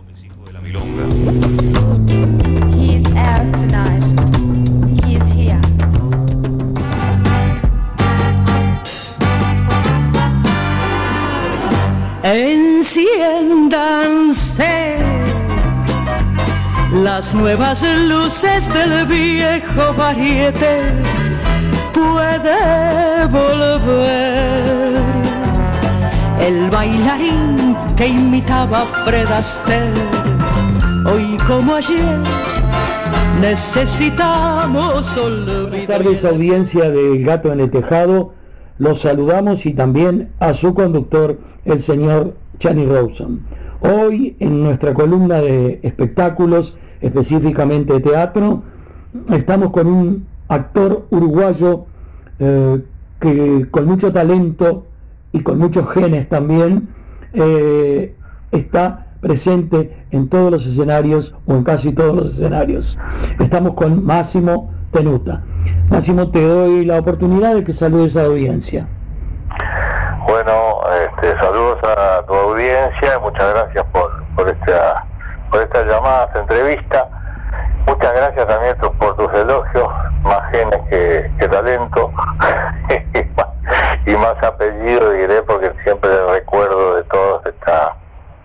[12.25, 12.59] He
[17.03, 20.93] las nuevas luces del viejo variete
[21.93, 24.99] puede volver.
[26.41, 29.93] El bailarín que imitaba a Fred Astaire,
[31.13, 32.19] hoy como ayer,
[33.41, 35.69] necesitamos olvidar.
[35.69, 38.33] Buenas tardes, audiencia del Gato en el Tejado.
[38.79, 43.43] Los saludamos y también a su conductor, el señor Chani Rawson.
[43.81, 48.63] Hoy en nuestra columna de espectáculos, específicamente de teatro,
[49.31, 51.87] estamos con un actor uruguayo
[52.39, 52.83] eh,
[53.21, 54.87] que con mucho talento
[55.33, 56.89] y con muchos genes también
[57.33, 58.15] eh,
[58.53, 62.97] está presente en todos los escenarios o en casi todos los escenarios.
[63.39, 65.43] Estamos con Máximo Tenuta.
[65.91, 68.87] Máximo, te doy la oportunidad de que saludes a la audiencia.
[70.27, 75.07] Bueno, este, saludos a tu audiencia muchas gracias por, por, esta,
[75.51, 77.09] por esta llamada, esta entrevista.
[77.87, 79.89] Muchas gracias también por tus elogios,
[80.23, 82.13] más genes que, talento
[84.07, 87.97] y más apellido diré porque siempre recuerdo de todos está,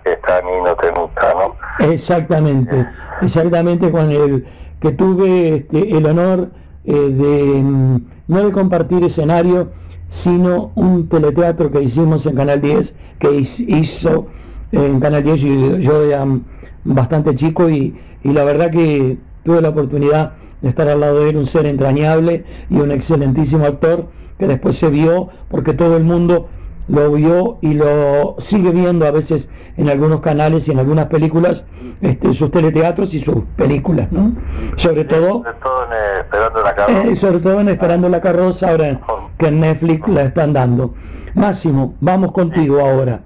[0.05, 1.85] está Nino Tenuta, ¿no?
[1.85, 2.87] Exactamente,
[3.21, 4.47] exactamente con el
[4.79, 6.49] que tuve este, el honor
[6.85, 9.71] eh, de mm, no de compartir escenario,
[10.09, 14.27] sino un teleteatro que hicimos en Canal 10, que hizo
[14.71, 16.41] eh, en Canal 10, yo, yo mm,
[16.85, 21.29] bastante chico y, y la verdad que tuve la oportunidad de estar al lado de
[21.31, 24.07] él, un ser entrañable y un excelentísimo actor
[24.39, 26.47] que después se vio porque todo el mundo
[26.89, 31.63] lo vio y lo sigue viendo a veces en algunos canales y en algunas películas,
[32.01, 34.33] este, sus teleteatros y sus películas, ¿no?
[34.75, 37.07] Sobre todo, Todo en, eh, esperando la carroza.
[37.07, 38.99] eh, sobre todo en Esperando la carroza, ahora
[39.37, 40.93] que en Netflix la están dando.
[41.35, 43.21] Máximo, vamos contigo ahora.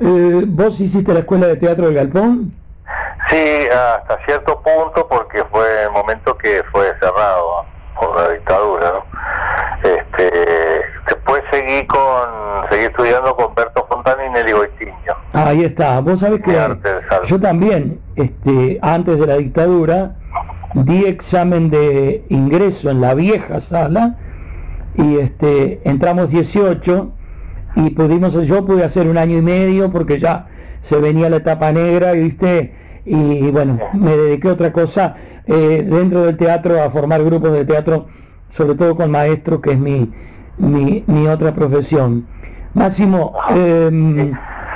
[0.00, 2.52] Eh, ¿Vos hiciste la escuela de teatro del Galpón?
[3.28, 7.64] Sí, hasta cierto punto porque fue el momento que fue cerrado
[7.98, 9.88] por la dictadura, ¿no?
[9.88, 10.30] Este,
[11.06, 15.14] después seguí con, seguí estudiando con Berto Fontana y Nelly Goitiño.
[15.32, 16.00] Ahí está.
[16.00, 16.52] Vos sabés que
[17.26, 20.16] yo también, este, antes de la dictadura,
[20.74, 24.16] di examen de ingreso en la vieja sala
[24.96, 27.12] y este, entramos 18
[27.76, 30.46] y pudimos, yo pude hacer un año y medio porque ya
[30.84, 32.72] se venía la etapa negra, ¿viste?
[33.04, 35.16] Y bueno, me dediqué a otra cosa
[35.46, 38.06] eh, dentro del teatro, a formar grupos de teatro,
[38.50, 40.10] sobre todo con maestros, que es mi,
[40.56, 42.26] mi, mi otra profesión.
[42.72, 44.32] Máximo, em,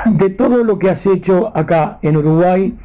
[0.06, 2.76] de todo lo que has hecho acá en Uruguay,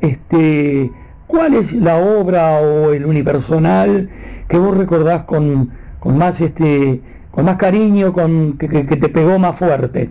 [0.00, 0.90] este,
[1.26, 4.10] ¿cuál es la obra o el unipersonal
[4.48, 7.00] que vos recordás con, con más este,
[7.30, 10.10] con más cariño, con que, que- que te pegó más fuerte?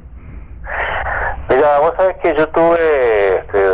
[1.50, 3.70] Mira, vos sabés que yo tuve este,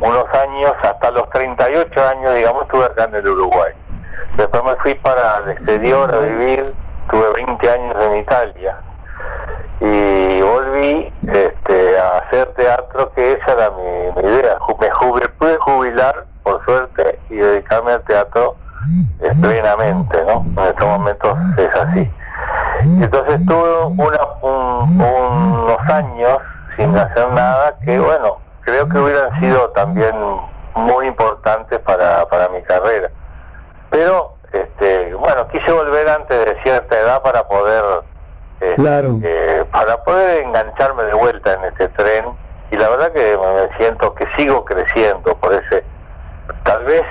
[0.00, 3.72] unos años, hasta los 38 años, digamos, estuve acá en el Uruguay.
[4.36, 6.74] Después me fui para el exterior a vivir,
[7.10, 8.76] tuve 20 años en Italia
[9.80, 14.56] y volví este, a hacer teatro, que esa era mi, idea.
[14.80, 18.56] Me jubilé, pude jubilar, por suerte, y dedicarme al teatro
[19.40, 20.44] plenamente, ¿no?
[20.62, 22.10] En estos momentos es así.
[22.80, 26.38] Entonces tuve una- un- unos años
[26.76, 30.14] sin hacer nada que, bueno, creo que hubieran sido también
[30.74, 33.10] muy importantes para, para mi carrera.
[33.90, 37.84] Pero, este, bueno, quise volver antes de cierta edad para poder,
[38.60, 39.18] eh, Claro.
[39.22, 42.24] eh, para poder engancharme de vuelta en este tren.
[42.70, 45.84] Y la verdad que me siento que sigo creciendo por ese,
[46.62, 47.02] tal vez,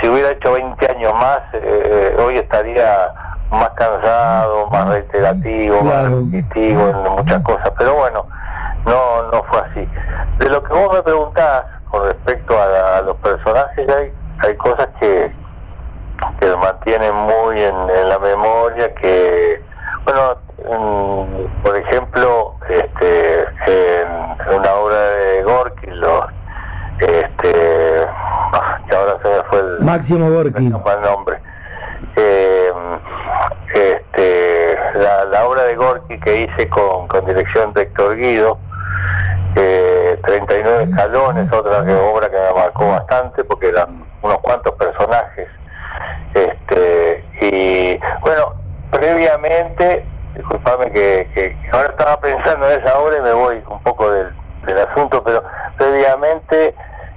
[0.00, 3.12] si hubiera hecho 20 años más, eh, hoy estaría
[3.50, 7.70] más cansado, más reiterativo, más repetitivo en muchas cosas.
[7.78, 8.26] Pero bueno,
[8.84, 9.88] no, no fue así.
[10.38, 14.56] De lo que vos me preguntás con respecto a, la- a los personajes, hay, hay
[14.56, 15.32] cosas que,
[16.40, 19.62] que me mantienen muy en, en la memoria, que,
[20.04, 26.26] bueno, mm, por ejemplo, este, en una obra de Gorky, los,
[26.98, 28.06] este,
[28.52, 30.64] ah, que ahora se me fue el, Máximo Gorky.
[30.68, 31.40] nombre.
[32.16, 32.72] Eh,
[33.74, 38.58] este, la, la obra de Gorky que hice con, dirección de Héctor Guido,
[39.54, 45.46] eh, 39 escalones, otra obra que me marcó bastante porque eran unos cuantos personajes.
[46.32, 48.54] Este, y bueno,
[48.90, 54.10] previamente, disculpame que, que- ahora estaba pensando en esa obra y me voy un poco
[54.10, 54.32] del,
[54.90, 55.42] asunto, pero
[55.76, 56.74] previamente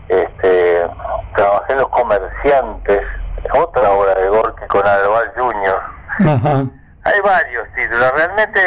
[0.08, 0.88] este,
[1.36, 3.02] trabajé en Los Comerciantes,
[3.54, 5.34] otra obra de Gorky con Alvar.
[6.20, 6.66] Ajá.
[7.04, 8.60] Hay varios títulos, realmente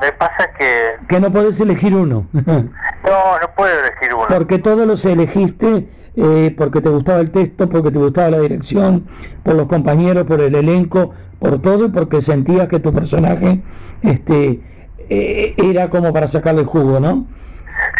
[0.00, 2.26] me pasa que Que no podés elegir uno.
[2.32, 4.26] no, no puedo elegir uno.
[4.28, 9.08] Porque todos los elegiste eh, porque te gustaba el texto, porque te gustaba la dirección,
[9.42, 13.62] por los compañeros, por el elenco, por todo y porque sentías que tu personaje
[14.02, 14.60] este,
[15.08, 17.26] eh, era como para sacarle el jugo, ¿no?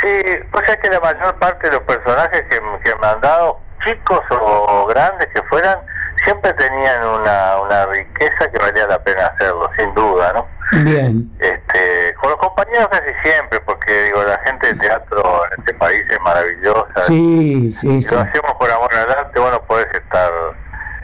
[0.01, 3.61] Sí, pues es que la mayor parte de los personajes que, que me han dado,
[3.85, 5.79] chicos o grandes que fueran,
[6.25, 10.47] siempre tenían una, una riqueza que valía la pena hacerlo, sin duda, ¿no?
[10.85, 11.31] Bien.
[11.39, 16.05] Este, con los compañeros casi siempre, porque digo, la gente de teatro en este país
[16.09, 17.07] es maravillosa.
[17.09, 18.15] Sí, sí, sí.
[18.15, 20.31] lo hacemos por amor al arte, bueno, podés estar,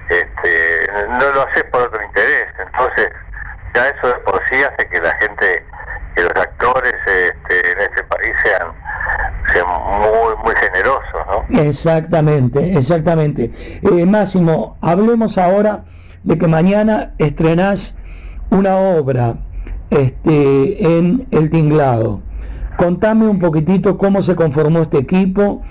[0.08, 2.48] este, no lo haces por otro interés.
[2.58, 3.10] Entonces,
[3.86, 5.64] eso de por sí hace que la gente,
[6.14, 8.72] que los actores este, en este país sean,
[9.52, 9.66] sean
[10.00, 11.60] muy, muy generosos, ¿no?
[11.60, 13.52] Exactamente, exactamente.
[13.82, 15.84] Eh, Máximo, hablemos ahora
[16.24, 17.94] de que mañana estrenás
[18.50, 19.36] una obra
[19.90, 22.20] este, en El Tinglado.
[22.76, 25.62] Contame un poquitito cómo se conformó este equipo,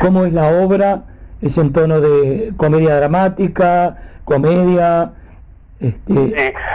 [0.00, 1.04] cómo es la obra,
[1.42, 5.12] es en tono de comedia dramática, comedia,
[5.80, 6.34] este, Sí,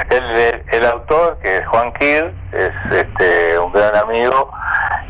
[0.10, 4.52] el, el- el autor, que es Juan Kir, es este, un gran amigo,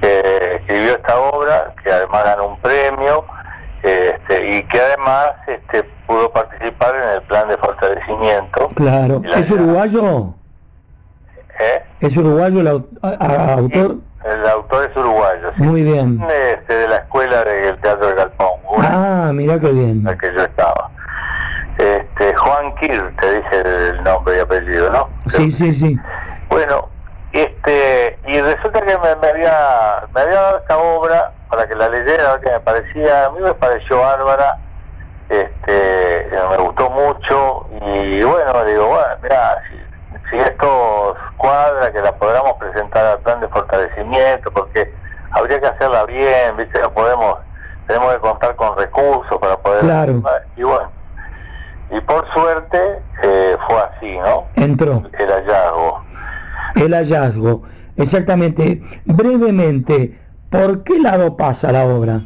[0.02, 3.26] eh, escribió esta obra, que además ganó un premio,
[3.84, 8.70] este, y que además este, pudo participar en el plan de fortalecimiento.
[8.76, 9.22] claro.
[9.36, 10.34] ¿Es uruguayo?
[11.60, 11.84] ¿eh?
[12.00, 13.98] ¿Es uruguayo el autor?
[14.24, 15.64] El autor es uruguayo, sí.
[15.64, 16.22] Muy bien.
[16.54, 19.90] Este, de la escuela del Teatro de Galpón, una Ah, mira qué bien.
[19.90, 20.92] en la que yo estaba.
[21.82, 25.10] Este, Juan Kir, te dije el nombre y apellido, ¿no?
[25.36, 25.98] Sí, sí, sí.
[26.48, 26.90] Bueno,
[27.34, 31.90] este, y resulta que me, me había, me había dado esta obra para que la
[31.90, 34.60] leyera, que me parecía, a mí me pareció bárbara,
[35.30, 42.12] este, me gustó mucho, y bueno, digo, bueno, mira, si, si esto cuadra, que la
[42.12, 44.94] podamos presentar al plan de fortalecimiento, porque
[45.32, 47.40] habría que hacerla bien, viste, no podemos,
[47.88, 50.22] tenemos que contar con recursos para poder Claro.
[50.56, 51.01] y bueno,
[51.92, 52.78] y por suerte
[53.24, 54.46] eh, fue así, ¿no?
[54.56, 55.04] Entró.
[55.18, 56.04] El hallazgo.
[56.76, 57.64] El hallazgo.
[57.98, 58.82] Exactamente.
[59.06, 60.18] Brevemente,
[60.50, 62.22] ¿por qué lado pasa la obra?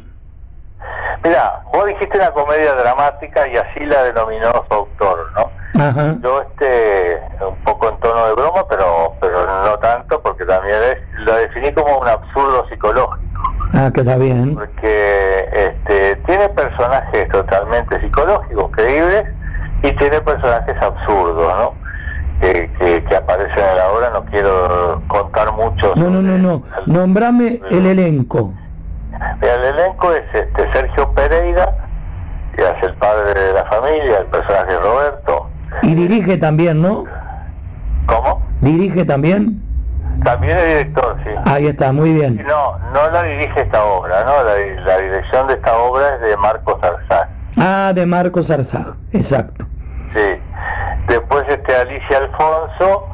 [1.24, 5.82] Mira, vos dijiste una comedia dramática y así la denominó su autor, ¿no?
[5.82, 6.16] Ajá.
[6.22, 11.20] Yo este, un poco en tono de broma, pero pero no tanto, porque también es,
[11.20, 13.42] lo definí como un absurdo psicológico,
[13.74, 14.54] Ah, que está bien.
[14.54, 19.28] porque este, tiene personajes totalmente psicológicos, creíbles,
[19.82, 21.74] y tiene personajes absurdos, ¿no?
[22.40, 25.94] Que, que, que aparecen en la obra, no quiero contar mucho.
[25.96, 26.62] No, no, no, no.
[26.86, 28.52] Nombrame el elenco.
[29.40, 31.74] El elenco es este Sergio Pereira,
[32.54, 35.48] que hace el padre de la familia, el personaje Roberto.
[35.82, 37.04] Y dirige también, ¿no?
[38.06, 38.42] ¿Cómo?
[38.60, 39.62] ¿Dirige también?
[40.24, 41.30] También es director, sí.
[41.44, 42.42] Ahí está, muy bien.
[42.46, 44.32] no, no la dirige esta obra, ¿no?
[44.44, 47.28] La, la dirección de esta obra es de Marcos Arzán.
[47.58, 49.65] Ah, de Marcos Arzaj, exacto.
[50.14, 50.40] Sí.
[51.08, 53.08] Después este Alicia Alfonso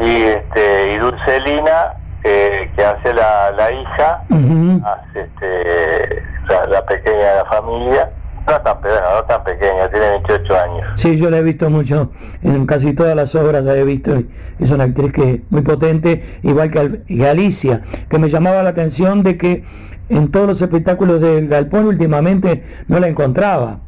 [0.00, 1.94] y este y Dulcelina,
[2.24, 4.80] eh, que hace la, la hija, Ujú.
[4.84, 8.10] hace este, la, la pequeña de la familia.
[8.46, 10.86] No tan, bueno, no tan pequeña, tiene 28 años.
[10.96, 12.10] Sí, yo la he visto mucho,
[12.42, 14.28] en casi todas las obras la he visto, y
[14.58, 18.70] es una actriz que muy potente, igual que Al- y Alicia, que me llamaba la
[18.70, 19.64] atención de que
[20.08, 23.80] en todos los espectáculos del Galpón últimamente no la encontraba.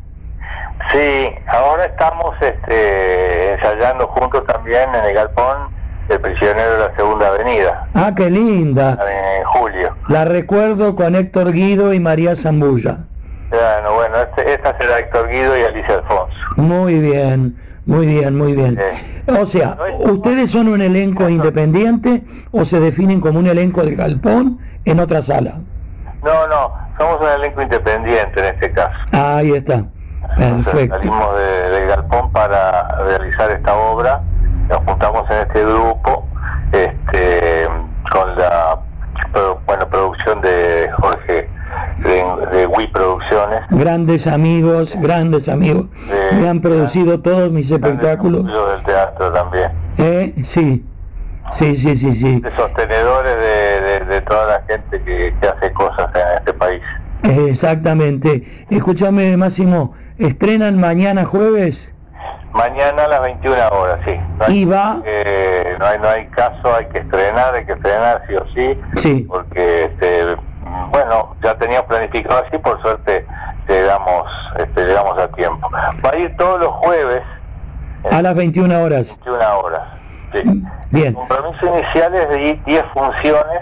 [0.91, 5.69] Sí, ahora estamos este, ensayando juntos también en el galpón
[6.09, 8.99] El prisionero de la Segunda Avenida, Ah, qué linda.
[9.39, 9.95] en julio.
[10.09, 12.99] La recuerdo con Héctor Guido y María Zambulla.
[13.51, 16.35] Bueno, bueno, este, esta será Héctor Guido y Alicia Alfonso.
[16.57, 17.57] Muy bien,
[17.87, 18.79] muy bien, muy bien.
[19.29, 24.59] O sea, ¿ustedes son un elenco independiente o se definen como un elenco de Galpón
[24.85, 25.61] en otra sala?
[26.25, 28.99] No, no, somos un elenco independiente en este caso.
[29.13, 29.85] Ahí está.
[30.37, 30.97] Perfecto.
[30.97, 34.21] Salimos de- del galpón para realizar esta obra,
[34.69, 36.27] nos juntamos en este grupo,
[36.73, 37.67] este,
[38.11, 38.79] con la
[39.67, 41.49] bueno, producción de Jorge
[41.99, 42.25] de,
[42.57, 45.87] de Wii Producciones, Grandes amigos, grandes amigos.
[46.33, 48.45] Me han producido todos mis espectáculos.
[48.45, 50.35] los del teatro también, ¿Eh?
[50.45, 50.85] Sí,
[51.59, 52.41] sí, sí, sí, sí.
[52.41, 56.83] de sostenedores de, de- de toda la gente que, que hace cosas en este país.
[57.23, 58.67] Exactamente.
[58.71, 59.95] Escúchame, Máximo,
[60.27, 61.89] estrenan mañana jueves
[62.53, 64.21] Mañana a las 21 horas, sí.
[64.39, 67.73] No hay, y va, eh, no hay, no hay caso, hay que estrenar, hay que
[67.73, 68.79] estrenar sí o sí.
[69.01, 70.37] sí, porque este,
[70.91, 73.25] bueno ya teníamos planificado así por suerte
[73.67, 74.27] llegamos
[74.59, 77.23] este, llegamos a tiempo va a ir todos los jueves
[78.11, 79.07] a las 21 horas.
[79.09, 79.83] 21 horas
[80.33, 80.43] sí.
[80.91, 81.07] Bien.
[81.07, 83.61] el compromiso inicial es de ir 10 funciones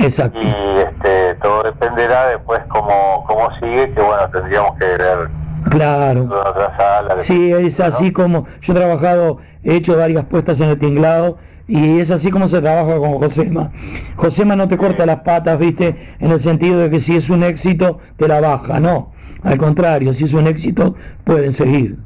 [0.00, 0.38] Exacto.
[0.40, 5.28] Y este, todo dependerá después cómo, cómo sigue, que bueno, tendríamos que ver
[5.70, 6.28] Claro.
[6.76, 7.22] sala.
[7.22, 12.00] Sí, es así como yo he trabajado, he hecho varias puestas en el tinglado y
[12.00, 13.70] es así como se trabaja con Josema.
[14.16, 17.42] Josema no te corta las patas, viste, en el sentido de que si es un
[17.42, 19.12] éxito te la baja, no.
[19.42, 20.94] Al contrario, si es un éxito
[21.24, 21.98] pueden seguir.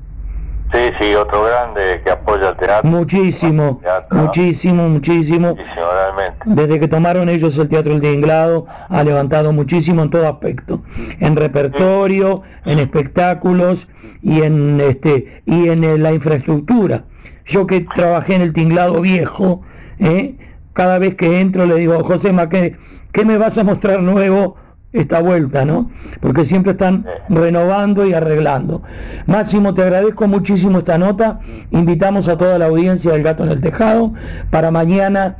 [0.73, 2.89] Sí, sí, otro grande que apoya al teatro.
[2.89, 3.81] Muchísimo,
[4.11, 5.49] muchísimo, muchísimo.
[5.51, 6.39] Muchísimo, realmente.
[6.47, 10.83] Desde que tomaron ellos el Teatro El Tinglado, ha levantado muchísimo en todo aspecto,
[11.21, 13.87] en repertorio, en espectáculos
[14.23, 17.05] y en este y en eh, la infraestructura.
[17.45, 19.63] Yo que trabajé en el Tinglado viejo,
[19.99, 20.37] ¿eh?
[20.73, 22.79] cada vez que entro le digo, Josema, ¿qué,
[23.13, 24.57] ¿qué me vas a mostrar nuevo
[24.93, 25.91] esta vuelta, no?
[26.21, 28.83] Porque siempre están renovando y arreglando.
[29.27, 31.41] Máximo, te agradezco muchísimo esta nota.
[31.71, 34.13] Invitamos a toda la audiencia del Gato en el Tejado
[34.51, 35.37] para mañana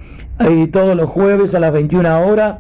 [0.51, 2.57] y todos los jueves a las 21 horas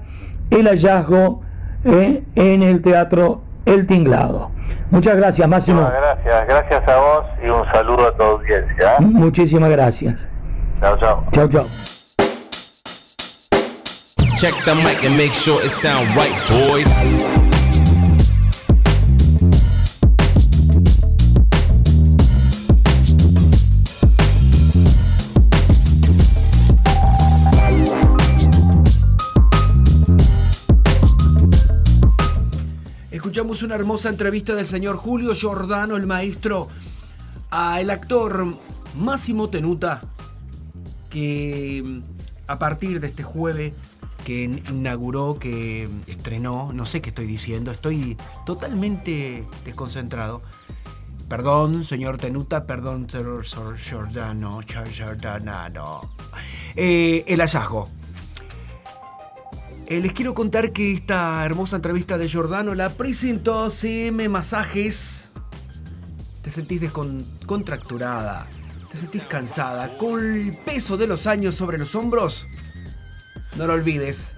[0.50, 1.42] el hallazgo
[1.84, 4.50] eh, en el Teatro El Tinglado.
[4.90, 5.80] Muchas gracias, Máximo.
[5.80, 8.96] Gracias, gracias a vos y un saludo a tu audiencia.
[8.96, 9.00] ¿eh?
[9.00, 10.16] Muchísimas gracias.
[10.80, 11.24] Chao, chao.
[11.32, 12.01] Chao, chao.
[14.42, 16.84] Check the mic and make sure it sound right, boys.
[33.12, 36.66] Escuchamos una hermosa entrevista del señor Julio Giordano, el maestro,
[37.52, 38.56] a el actor
[38.96, 40.02] Máximo Tenuta,
[41.10, 42.00] que mm,
[42.48, 43.72] a partir de este jueves
[44.24, 48.16] que inauguró, que estrenó, no sé qué estoy diciendo, estoy
[48.46, 50.42] totalmente desconcentrado.
[51.28, 53.44] Perdón, señor Tenuta, perdón, señor
[53.76, 56.14] Giordano, Giordano.
[56.76, 57.88] Eh, el hallazgo.
[59.86, 65.30] Eh, les quiero contar que esta hermosa entrevista de Giordano la presentó CM Masajes.
[66.42, 68.46] Te sentís descontracturada,
[68.90, 72.46] te sentís cansada, con el peso de los años sobre los hombros.
[73.56, 74.34] No lo olvides.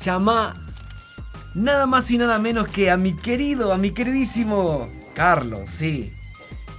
[0.00, 0.54] Llama
[1.54, 6.12] nada más y nada menos que a mi querido, a mi queridísimo Carlos, sí.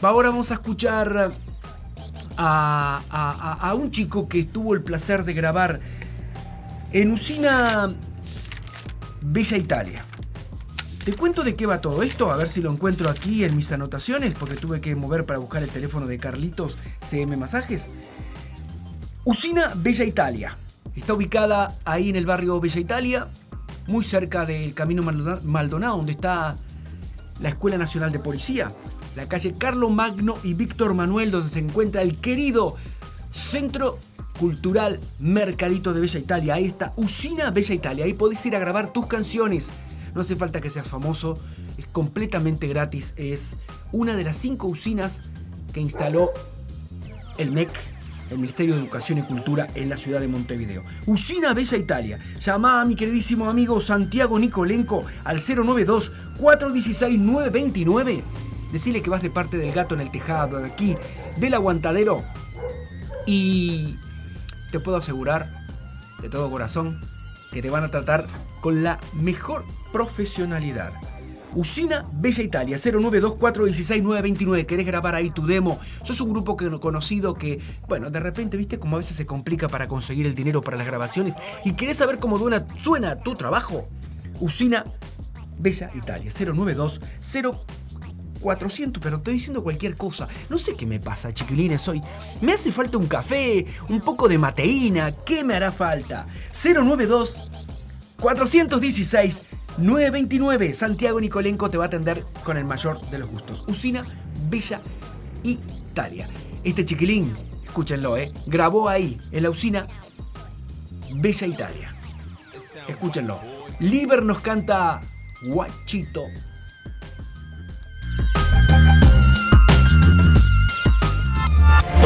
[0.01, 1.31] Ahora vamos a escuchar
[2.37, 5.79] a- a un chico que tuvo el placer de grabar
[6.93, 7.93] en Usina
[9.21, 10.05] Bella Italia.
[11.03, 13.71] Te cuento de qué va todo esto, a ver si lo encuentro aquí en mis
[13.71, 17.89] anotaciones, porque tuve que mover para buscar el teléfono de Carlitos CM Masajes.
[19.23, 20.57] Usina Bella Italia.
[20.95, 23.27] Está ubicada ahí en el barrio Bella Italia,
[23.87, 26.57] muy cerca del Camino Maldona- Maldonado, donde está
[27.39, 28.71] la Escuela Nacional de Policía.
[29.15, 32.75] La calle Carlo Magno y Víctor Manuel, donde se encuentra el querido
[33.31, 33.99] Centro
[34.37, 36.55] Cultural Mercadito de Bella Italia.
[36.55, 38.05] Ahí está Usina Bella Italia.
[38.05, 39.69] Ahí podés ir a grabar tus canciones.
[40.13, 41.39] No hace falta que seas famoso.
[41.77, 43.13] Es completamente gratis.
[43.17, 43.55] Es
[43.91, 45.21] una de las cinco usinas
[45.73, 46.31] que instaló
[47.37, 47.69] el MEC,
[48.31, 50.83] el Ministerio de Educación y Cultura en la ciudad de Montevideo.
[51.05, 52.19] Usina Bella Italia.
[52.39, 58.23] Llama a mi queridísimo amigo Santiago Nicolenco al 092-416-929.
[58.71, 60.97] Decirle que vas de parte del gato en el tejado, de aquí,
[61.37, 62.23] del aguantadero.
[63.25, 63.95] Y
[64.71, 65.65] te puedo asegurar,
[66.21, 66.99] de todo corazón,
[67.51, 68.27] que te van a tratar
[68.61, 70.93] con la mejor profesionalidad.
[71.55, 74.65] Usina Bella Italia, 092416929.
[74.65, 75.79] ¿Querés grabar ahí tu demo?
[76.03, 79.67] Sos un grupo que- conocido que, bueno, de repente, viste como a veces se complica
[79.67, 81.35] para conseguir el dinero para las grabaciones
[81.65, 83.87] y querés saber cómo suena, suena tu trabajo.
[84.39, 84.83] Usina
[85.59, 86.99] Bella Italia, 092
[88.47, 90.29] 400, pero estoy diciendo cualquier cosa.
[90.49, 92.01] No sé qué me pasa, chiquilines, hoy.
[92.39, 95.11] Me hace falta un café, un poco de mateína.
[95.25, 96.27] ¿Qué me hará falta?
[96.53, 97.41] 092
[98.21, 99.41] 416
[99.79, 100.73] 929.
[100.73, 103.65] Santiago Nicolenco te va a atender con el mayor de los gustos.
[103.67, 104.05] Usina
[104.49, 104.79] Bella
[105.43, 106.29] Italia.
[106.63, 107.33] Este chiquilín,
[107.65, 108.31] escúchenlo, ¿eh?
[108.45, 109.87] Grabó ahí, en la usina
[111.15, 111.93] Bella Italia.
[112.87, 113.41] Escúchenlo.
[113.81, 115.01] Liber nos canta
[115.49, 116.23] Guachito.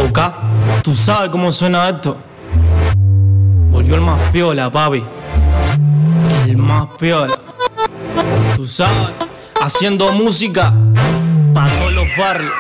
[0.05, 0.33] Oka,
[0.83, 2.17] tú sabes cómo suena esto.
[3.69, 5.03] Volvió el más piola, papi.
[6.45, 7.38] El más piola.
[8.55, 9.15] Tú sabes,
[9.61, 10.73] haciendo música
[11.53, 12.53] para todos los barrios.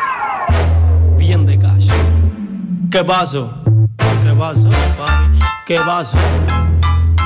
[1.17, 1.91] Bien de calle.
[2.91, 3.49] ¿Qué pasó?
[3.97, 5.39] ¿Qué pasó, papi?
[5.65, 6.17] ¿Qué pasó?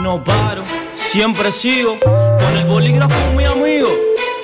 [0.02, 0.62] No paro,
[0.94, 3.90] siempre sigo con el bolígrafo mi amigo.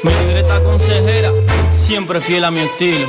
[0.03, 1.31] Mi libreta consejera,
[1.69, 3.07] siempre fiel a mi estilo.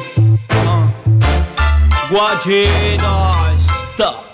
[2.13, 3.35] Guachito,
[3.95, 4.25] stop.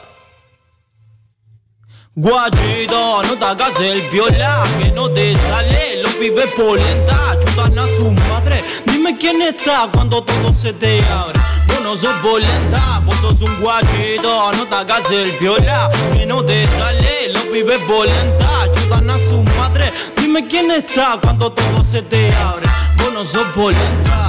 [2.17, 8.11] No te hagas el viola, que no te sale, los pibes polenta, chutan a su
[8.11, 8.65] madre.
[8.85, 11.39] Dime quién está cuando todo se te abre.
[11.69, 16.45] Vos no sos polenta, vos sos un guachito, no te hagas el viola, que no
[16.45, 19.93] te sale, los pibes polenta, chutan a su madre.
[20.17, 22.67] Dime quién está cuando todo se te abre.
[22.97, 24.28] Vos no sos polenta.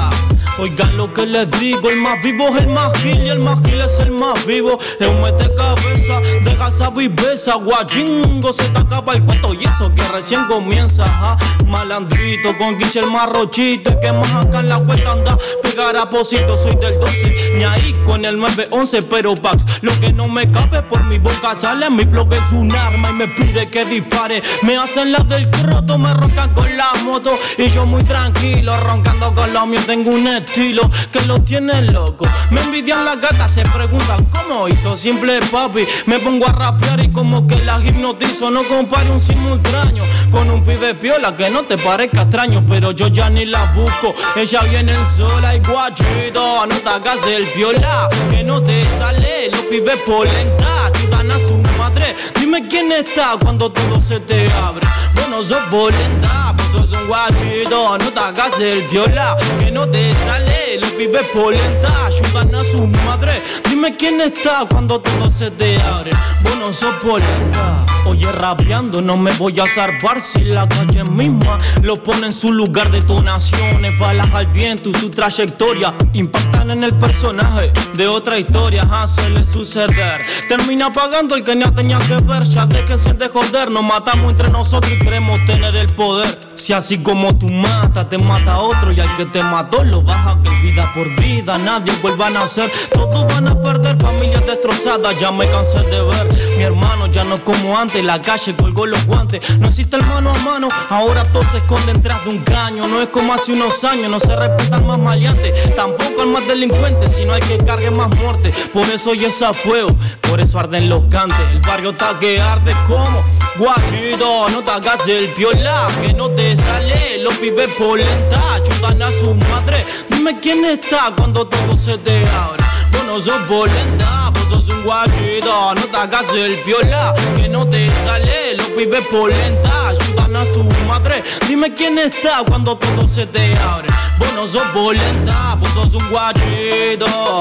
[0.62, 3.62] Oigan lo que les digo, el más vivo es el más gil y el más
[3.64, 4.78] gil es el más vivo.
[5.00, 9.94] Es un mete cabeza, deja esa viveza, guachingo, se te acaba el cuento y eso
[9.96, 11.06] que recién comienza.
[11.06, 11.38] ajá.
[11.66, 16.10] Malandrito con Guiche el marrochito y que más acá en la vuelta anda pegar a
[16.10, 16.56] posito.
[16.56, 20.82] Soy del 12, ni ahí con el 911, pero Pax, lo que no me cabe
[20.82, 24.42] por mi boca sale, mi blog es un arma y me pide que dispare.
[24.64, 29.34] Me hacen las del croto, me roncan con la moto y yo muy tranquilo, roncando
[29.36, 32.26] con lo mío tengo un que lo tiene loco.
[32.50, 34.96] Me envidian las gatas, se preguntan cómo hizo.
[34.96, 38.50] Simple papi, me pongo a rapear y como que la hipnotizo.
[38.50, 43.08] No compare un simultáneo con un pibe piola que no te parezca extraño, pero yo
[43.08, 44.16] ya ni la busco.
[44.36, 49.50] Ella viene sola y guachito, no te hagas el piola que no te sale.
[49.52, 52.16] Los pibes polenta, chutan a su madre.
[52.52, 54.82] Dime quién está cuando todo se te abre.
[55.14, 59.88] Vos no sos polenta, vos sos un guachito, no te hagas el viola que no
[59.88, 60.80] te sale.
[60.82, 63.44] Los pibes polenta, chutan a su madre.
[63.70, 66.10] Dime quién está cuando todo se te abre.
[66.42, 67.86] Vos no sos polenta.
[68.06, 72.52] Oye, rapeando, no me voy a zarpar si la calle misma lo pone en su
[72.52, 73.92] lugar de tonaciones.
[74.00, 78.82] Balas al viento y su trayectoria impactan en el personaje de otra historia.
[78.82, 80.22] Ajá, suele suceder.
[80.48, 82.39] Termina pagando el que ni tenía que ver.
[82.48, 86.28] Ya de que se de joder, nos matamos entre nosotros y queremos tener el poder.
[86.56, 90.38] Si así como tú matas, te mata otro y al que te mató lo baja
[90.42, 91.58] que vida por vida.
[91.58, 93.98] Nadie vuelva a nacer, todos van a perder.
[94.00, 96.28] Familias destrozadas, ya me cansé de ver.
[96.58, 99.58] Mi hermano ya no es como antes, la calle colgó los guantes.
[99.60, 102.88] No existe el mano a mano, ahora todo se esconde detrás de un caño.
[102.88, 107.08] No es como hace unos años, no se respetan más maleantes, tampoco el más delincuente,
[107.08, 108.54] sino hay que cargue más muerte.
[108.72, 109.90] Por eso ya es a fuego,
[110.30, 111.38] por eso arden los cantes.
[111.52, 113.24] El barrio está que arde como
[113.58, 117.18] guachito, no te hagas el piola, que no te sale.
[117.20, 119.86] Los pibes polenta, chutan a su madre.
[120.10, 122.64] Dime quién está cuando todo se te abre.
[122.92, 127.68] Vos no sos polenta, vos sos un guachito, no te hagas el piola, que no
[127.68, 128.56] te sale.
[128.58, 131.24] Los pibes polenta, chutan a su madre.
[131.48, 133.88] Dime quién está cuando todo se te abre.
[134.18, 137.40] Vos no sos polenta, vos sos un guachito.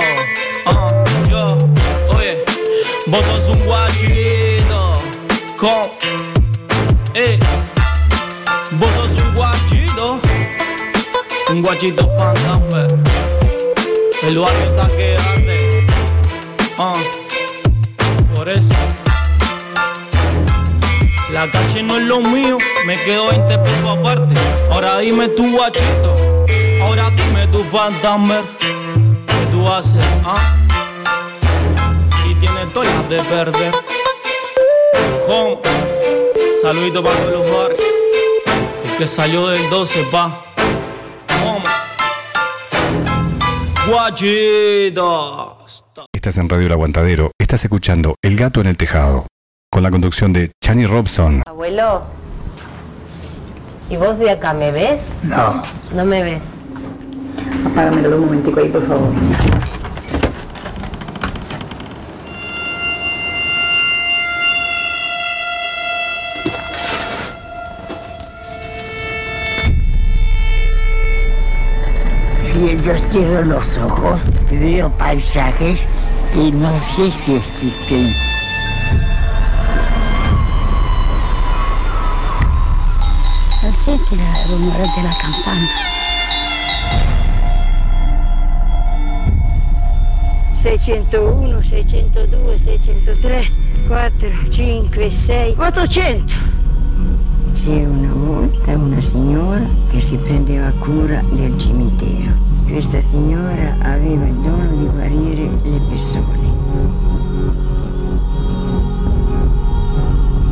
[0.66, 0.88] Ah,
[1.28, 1.58] yo,
[2.16, 2.44] oye,
[3.06, 4.37] vos sos un guachito.
[5.58, 5.82] Con,
[7.14, 7.36] eh,
[8.78, 10.20] vos sos un guachito.
[11.50, 12.86] Un guachito fantasma.
[14.22, 15.16] El barrio está que.
[16.78, 16.92] Ah,
[18.36, 18.72] por eso.
[21.32, 24.36] La calle no es lo mío, me quedo 20 pesos aparte.
[24.70, 26.46] Ahora dime tu guachito,
[26.80, 28.42] ahora dime tu fantasma.
[28.60, 30.04] ¿Qué tú haces?
[30.24, 30.54] Ah,
[32.22, 33.97] si tienes todas de perder.
[35.28, 35.60] ¿Cómo?
[36.62, 37.80] Saludito para todos los barrios.
[38.82, 40.42] El que salió del 12, pa.
[41.44, 41.62] ¿Cómo?
[43.90, 45.58] Guachito.
[46.14, 49.26] Estás en Radio El Aguantadero, estás escuchando El Gato en el Tejado,
[49.70, 51.42] con la conducción de Chani Robson.
[51.46, 52.04] Abuelo,
[53.90, 55.02] ¿y vos de acá me ves?
[55.24, 55.62] No.
[55.92, 56.42] No me ves.
[57.66, 59.10] Apágamelo un momentico ahí, por favor.
[72.58, 74.20] Yo cierro los ojos,
[74.50, 75.78] veo paisajes
[76.34, 78.12] que no sé si existen.
[83.62, 85.68] Así que era el rumore de la campana.
[90.56, 93.52] 601, 602, 603,
[93.86, 96.36] 4, 5, 6, 800.
[97.64, 102.30] C'è una volta una signora che si prendeva cura del cimitero.
[102.68, 106.56] Questa signora aveva il dono di guarire le persone.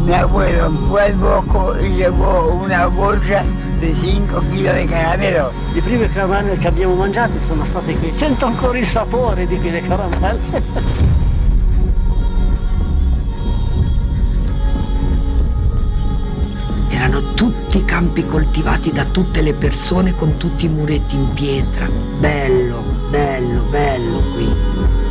[0.04, 3.44] Mi abuelo fue al boco y llevò una bolsa
[3.78, 5.52] di 5 kg di caramelo.
[5.72, 8.12] Le prime caramelle che abbiamo mangiato sono state qui.
[8.12, 11.24] Sento ancora il sapore di quelle caramelle.
[16.96, 21.86] Erano tutti campi coltivati da tutte le persone con tutti i muretti in pietra.
[21.88, 25.05] Bello, bello, bello qui.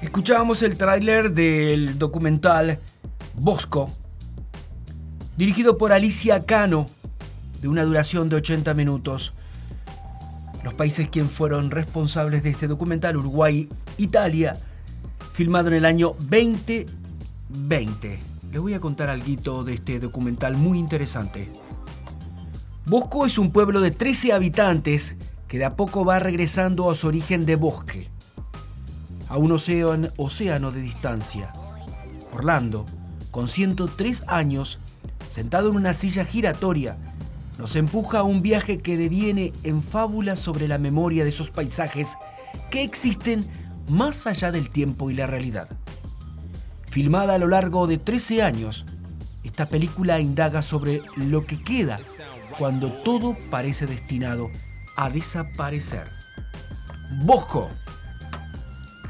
[0.00, 2.78] Escuchábamos el tráiler del documental
[3.34, 3.90] Bosco,
[5.36, 6.86] dirigido por Alicia Cano,
[7.60, 9.32] de una duración de 80 minutos.
[10.62, 14.56] Los países quien fueron responsables de este documental, Uruguay, Italia,
[15.32, 18.20] filmado en el año 2020.
[18.52, 21.48] Les voy a contar algo de este documental muy interesante.
[22.86, 25.16] Bosco es un pueblo de 13 habitantes
[25.52, 28.08] que de a poco va regresando a su origen de bosque,
[29.28, 31.52] a un océano, océano de distancia.
[32.32, 32.86] Orlando,
[33.30, 34.78] con 103 años,
[35.30, 36.96] sentado en una silla giratoria,
[37.58, 42.08] nos empuja a un viaje que deviene en fábulas sobre la memoria de esos paisajes
[42.70, 43.46] que existen
[43.90, 45.68] más allá del tiempo y la realidad.
[46.86, 48.86] Filmada a lo largo de 13 años,
[49.44, 52.00] esta película indaga sobre lo que queda
[52.56, 54.48] cuando todo parece destinado
[54.96, 56.08] a desaparecer.
[57.24, 57.70] Bosco.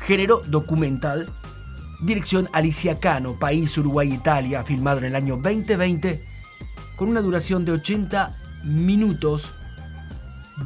[0.07, 1.31] Género documental.
[2.03, 6.25] Dirección Alicia Cano, país Uruguay, Italia, filmado en el año 2020,
[6.97, 9.55] con una duración de 80 minutos.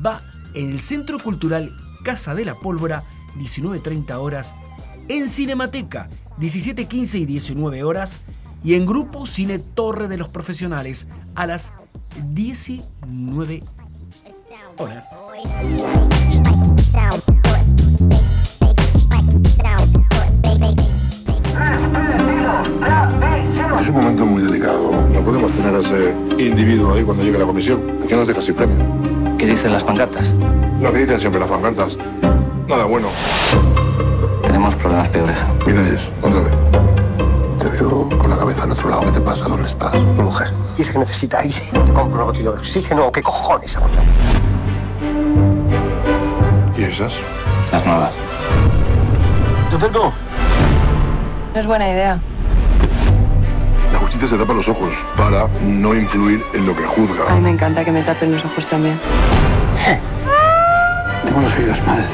[0.05, 0.23] Va
[0.55, 3.05] en el Centro Cultural Casa de la Pólvora,
[3.37, 4.55] 19.30 horas.
[5.09, 8.21] En Cinemateca, 17.15 y 19 horas.
[8.65, 11.75] Y en Grupo Cine Torre de los Profesionales, a las
[12.33, 13.63] 19
[14.79, 15.23] horas.
[23.81, 24.91] Es un momento muy delicado.
[25.13, 27.83] No podemos tener a ese individuo ahí cuando llegue la comisión.
[28.09, 28.85] que nos deja sin premio?
[29.39, 30.35] ¿Qué dicen las pancartas?
[30.81, 31.97] Lo que dicen siempre las pancartas.
[32.69, 33.09] Nada bueno.
[34.43, 35.39] Tenemos problemas peores.
[35.67, 36.53] Miralles, otra vez.
[37.59, 39.05] Te veo con la cabeza al otro lado.
[39.07, 39.49] ¿Qué te pasa?
[39.49, 39.95] ¿Dónde estás?
[39.95, 41.63] Mi mujer dice que necesita aire.
[41.73, 43.13] Le compro una botella de oxígeno.
[43.13, 44.46] ¿Qué cojones hago yo?
[46.99, 48.11] Las nuevas.
[49.65, 50.15] Entonces no.
[51.53, 52.19] No es buena idea.
[53.93, 57.31] La justicia se tapa los ojos para no influir en lo que juzga.
[57.31, 58.99] A mí me encanta que me tapen los ojos también.
[61.27, 62.07] Tengo los oídos mal,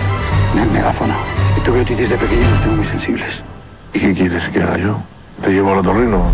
[0.53, 1.15] del megáfono.
[1.57, 3.45] Y tuve otitis de pequeño y los tengo muy sensibles.
[3.93, 4.97] ¿Y qué quieres que haga yo?
[5.43, 6.33] ¿Te llevo al otorrino?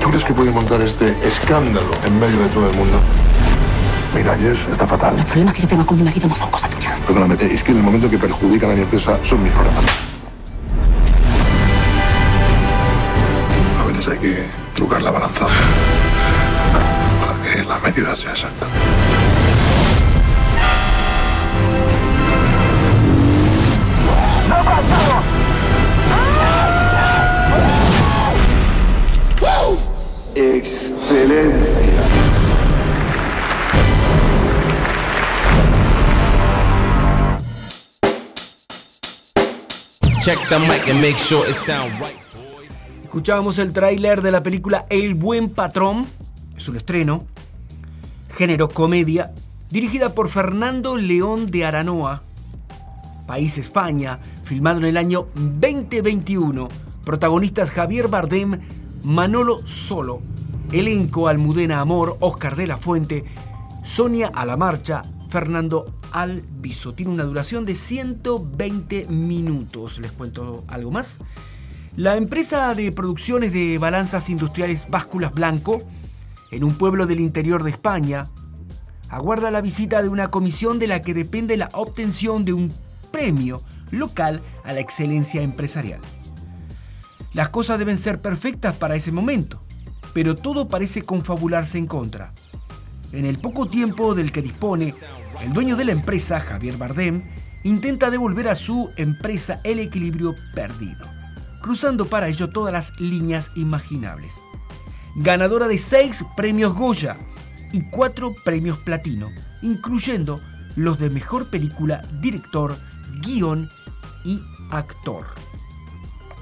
[0.00, 2.98] ¿Tú crees que puede montar este escándalo en medio de todo el mundo?
[4.14, 5.16] Miralles está fatal.
[5.16, 6.98] Los problemas que yo tengo con mi marido no son cosa tuya.
[7.06, 10.09] Perdóname, es que en el momento que perjudican a mi empresa son mis problemas.
[43.02, 46.06] Escuchábamos el tráiler de la película El Buen Patrón,
[46.54, 47.24] es un estreno,
[48.28, 49.32] género comedia,
[49.70, 52.22] dirigida por Fernando León de Aranoa,
[53.26, 56.68] país España, filmado en el año 2021,
[57.02, 58.60] protagonistas Javier Bardem,
[59.02, 60.20] Manolo Solo,
[60.70, 63.24] elenco Almudena Amor, Oscar de la Fuente,
[63.82, 66.92] Sonia a la Marcha, Fernando Alviso.
[66.92, 69.98] Tiene una duración de 120 minutos.
[69.98, 71.18] Les cuento algo más.
[71.96, 75.82] La empresa de producciones de balanzas industriales Básculas Blanco,
[76.50, 78.28] en un pueblo del interior de España,
[79.08, 82.72] aguarda la visita de una comisión de la que depende la obtención de un
[83.10, 86.00] premio local a la excelencia empresarial.
[87.32, 89.62] Las cosas deben ser perfectas para ese momento,
[90.12, 92.32] pero todo parece confabularse en contra.
[93.12, 94.94] En el poco tiempo del que dispone,
[95.42, 97.22] el dueño de la empresa, Javier Bardem,
[97.64, 101.06] intenta devolver a su empresa el equilibrio perdido,
[101.62, 104.40] cruzando para ello todas las líneas imaginables.
[105.16, 107.16] Ganadora de seis premios Goya
[107.72, 109.30] y cuatro premios Platino,
[109.62, 110.40] incluyendo
[110.76, 112.76] los de Mejor Película, Director,
[113.20, 113.68] Guión
[114.24, 115.26] y Actor.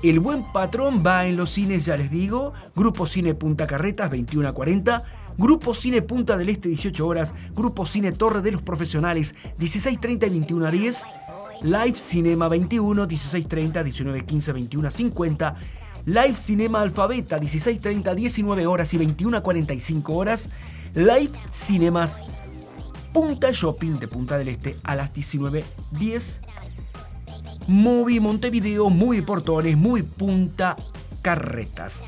[0.03, 4.49] El Buen Patrón va en los cines, ya les digo, Grupo Cine Punta Carretas 21
[4.49, 5.05] a 40,
[5.39, 10.31] Grupo Cine Punta del Este 18 horas, Grupo Cine Torre de los Profesionales 16.30 y
[10.31, 11.05] 21 a 10,
[11.63, 15.57] Live Cinema 21, 16.30, 19.15, 21 a 50,
[16.07, 20.51] Live Cinema Alfabeta 16.30, 19 horas y 21 a 45 horas,
[20.95, 22.25] Live Cinemas
[23.13, 26.41] Punta Shopping de Punta del Este a las 19.10,
[27.69, 30.77] Movie Montevideo, Movie Portones, Movie Punta
[31.23, 32.03] Carretas.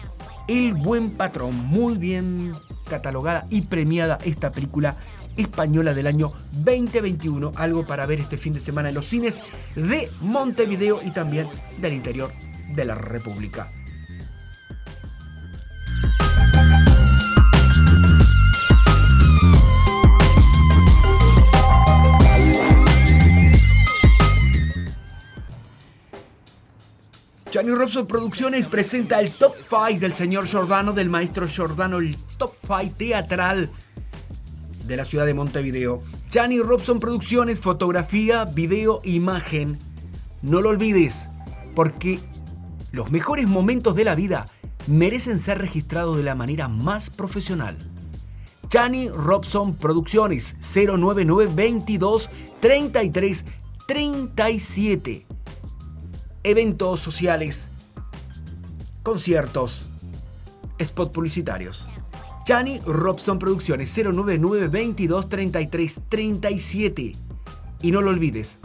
[0.48, 2.52] El buen patrón, muy bien
[2.90, 4.96] catalogada y premiada esta película
[5.38, 7.52] española del año 2021.
[7.56, 9.40] Algo para ver este fin de semana en los cines
[9.74, 11.48] de Montevideo y también
[11.78, 12.30] del interior
[12.74, 13.70] de la República.
[27.52, 32.54] Johnny Robson Producciones presenta el Top 5 del señor Giordano, del maestro Giordano, el Top
[32.60, 33.68] 5 teatral
[34.86, 36.00] de la ciudad de Montevideo.
[36.32, 39.78] Johnny Robson Producciones, fotografía, video, imagen.
[40.42, 41.28] No lo olvides,
[41.74, 42.20] porque
[42.92, 44.46] los mejores momentos de la vida
[44.86, 47.76] merecen ser registrados de la manera más profesional.
[48.72, 53.44] Johnny Robson Producciones 09922 33
[53.88, 55.26] 37
[56.42, 57.70] eventos sociales,
[59.02, 59.88] conciertos,
[60.78, 61.88] spot publicitarios.
[62.44, 67.12] Chani Robson Producciones 099 22 33 37.
[67.82, 68.58] Y no lo olvides,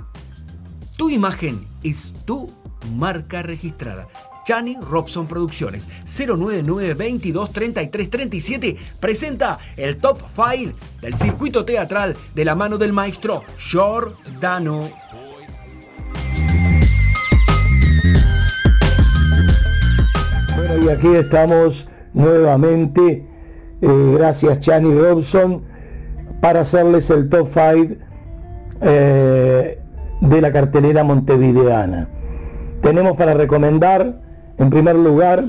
[0.98, 2.52] tu imagen es tu
[2.96, 4.08] marca registrada.
[4.46, 12.46] Chani Robson Producciones 099 22 33 37 presenta el top file del circuito teatral de
[12.46, 14.92] la mano del maestro Giordano.
[20.82, 23.26] Y aquí estamos nuevamente,
[23.82, 25.62] eh, gracias Chani Robson,
[26.42, 27.96] para hacerles el top 5
[28.82, 29.80] eh,
[30.22, 32.10] de la cartelera montevideana.
[32.82, 34.22] Tenemos para recomendar,
[34.58, 35.46] en primer lugar,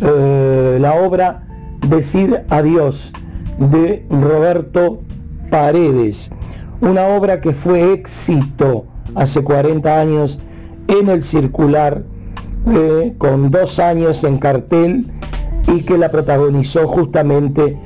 [0.00, 1.44] eh, la obra
[1.88, 3.12] Decir Adiós
[3.58, 5.02] de Roberto
[5.50, 6.30] Paredes,
[6.80, 10.40] una obra que fue éxito hace 40 años
[10.88, 12.02] en el circular
[13.18, 15.06] con dos años en cartel
[15.66, 17.78] y que la protagonizó justamente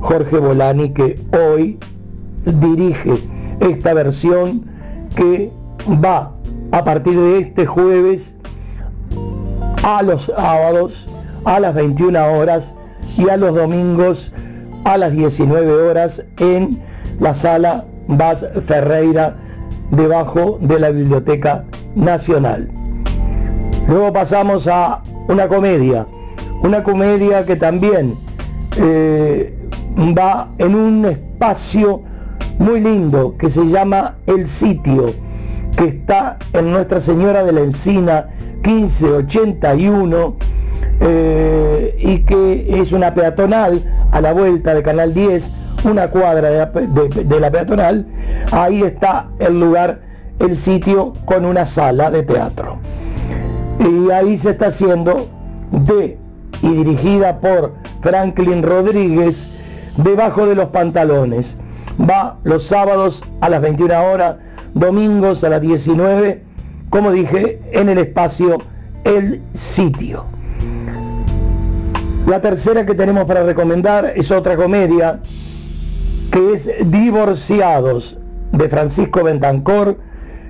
[0.00, 1.78] Jorge Bolani, que hoy
[2.44, 3.18] dirige
[3.60, 4.64] esta versión
[5.14, 5.52] que
[6.04, 6.32] va
[6.72, 8.36] a partir de este jueves
[9.82, 11.06] a los sábados
[11.44, 12.74] a las 21 horas
[13.16, 14.32] y a los domingos
[14.84, 16.80] a las 19 horas en
[17.20, 19.36] la sala Vaz Ferreira
[19.90, 22.75] debajo de la Biblioteca Nacional.
[23.88, 26.06] Luego pasamos a una comedia,
[26.62, 28.16] una comedia que también
[28.76, 29.54] eh,
[29.96, 32.02] va en un espacio
[32.58, 35.14] muy lindo que se llama El Sitio,
[35.76, 38.26] que está en Nuestra Señora de la Encina
[38.64, 40.36] 1581
[41.00, 45.52] eh, y que es una peatonal a la vuelta de Canal 10,
[45.84, 48.04] una cuadra de la peatonal.
[48.50, 50.00] Ahí está el lugar,
[50.40, 52.78] el sitio con una sala de teatro
[53.78, 55.28] y ahí se está haciendo
[55.70, 56.18] de
[56.62, 59.48] y dirigida por Franklin Rodríguez
[59.96, 61.56] debajo de los pantalones.
[61.98, 64.36] Va los sábados a las 21 horas,
[64.74, 66.42] domingos a las 19,
[66.90, 68.58] como dije, en el espacio
[69.04, 70.24] El Sitio.
[72.26, 75.20] La tercera que tenemos para recomendar es otra comedia
[76.30, 78.18] que es Divorciados
[78.52, 79.98] de Francisco Bentancor,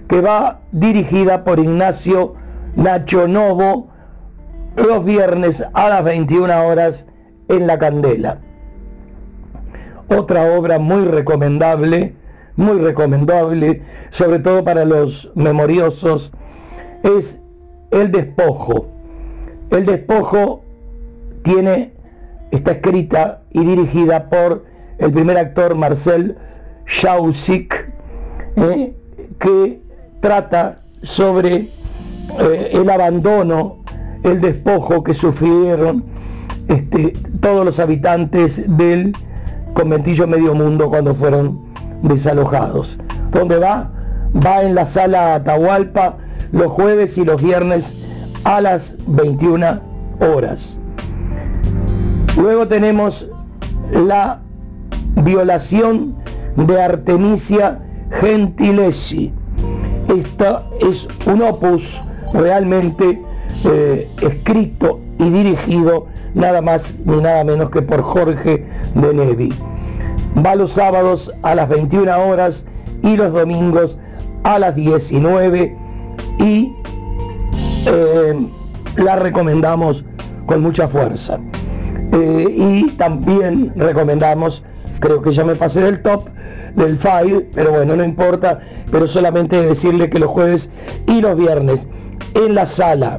[0.08, 2.34] que va dirigida por Ignacio
[2.76, 3.88] Nacho Novo
[4.76, 7.06] los viernes a las 21 horas
[7.48, 8.38] en La Candela.
[10.08, 12.14] Otra obra muy recomendable,
[12.54, 16.30] muy recomendable, sobre todo para los memoriosos,
[17.02, 17.40] es
[17.90, 18.88] El Despojo.
[19.70, 20.62] El Despojo
[21.42, 21.92] tiene,
[22.50, 24.64] está escrita y dirigida por
[24.98, 26.36] el primer actor Marcel
[26.86, 27.90] Shausik,
[28.56, 28.94] eh,
[29.38, 29.80] que
[30.20, 31.70] trata sobre
[32.38, 33.78] eh, el abandono,
[34.22, 36.04] el despojo que sufrieron
[36.68, 39.14] este, todos los habitantes del
[39.74, 41.60] conventillo Medio Mundo cuando fueron
[42.02, 42.98] desalojados.
[43.30, 43.90] ¿Dónde va?
[44.44, 46.16] va en la sala Atahualpa
[46.52, 47.94] los jueves y los viernes
[48.44, 49.80] a las 21
[50.20, 50.78] horas.
[52.36, 53.28] Luego tenemos
[53.92, 54.40] la
[55.16, 56.14] violación
[56.56, 57.80] de Artemisia
[58.20, 59.32] Gentileschi.
[60.08, 63.20] Esta es un opus realmente
[63.64, 69.52] eh, escrito y dirigido nada más ni nada menos que por Jorge de Nevi.
[70.44, 72.66] Va los sábados a las 21 horas
[73.02, 73.96] y los domingos
[74.44, 75.74] a las 19
[76.38, 76.72] y
[77.86, 78.48] eh,
[78.96, 80.04] la recomendamos
[80.44, 81.38] con mucha fuerza.
[82.12, 84.62] Eh, y también recomendamos,
[85.00, 86.28] creo que ya me pasé del top
[86.76, 90.70] del file, pero bueno, no importa, pero solamente decirle que los jueves
[91.06, 91.88] y los viernes
[92.34, 93.18] en la sala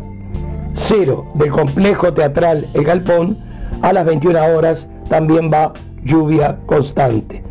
[0.74, 3.38] cero del complejo teatral El Galpón,
[3.82, 7.44] a las 21 horas también va lluvia constante.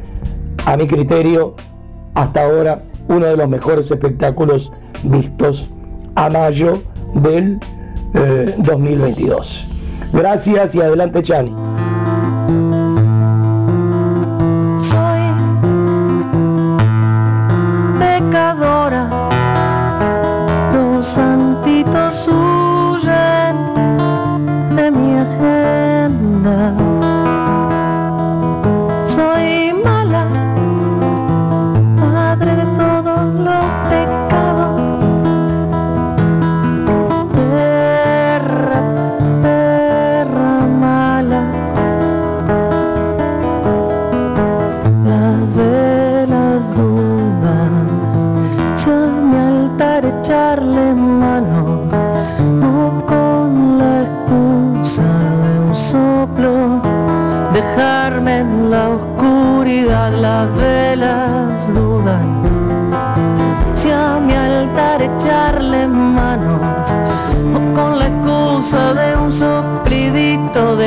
[0.65, 1.55] A mi criterio,
[2.15, 5.69] hasta ahora, uno de los mejores espectáculos vistos
[6.15, 6.83] a mayo
[7.15, 7.59] del
[8.59, 9.69] 2022.
[9.69, 9.77] Eh,
[10.13, 11.76] Gracias y adelante Chani.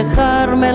[0.10, 0.72] Dejarme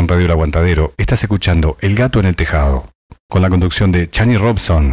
[0.00, 2.86] en Radio El Aguantadero, estás escuchando El Gato en el Tejado,
[3.28, 4.92] con la conducción de Chani Robson.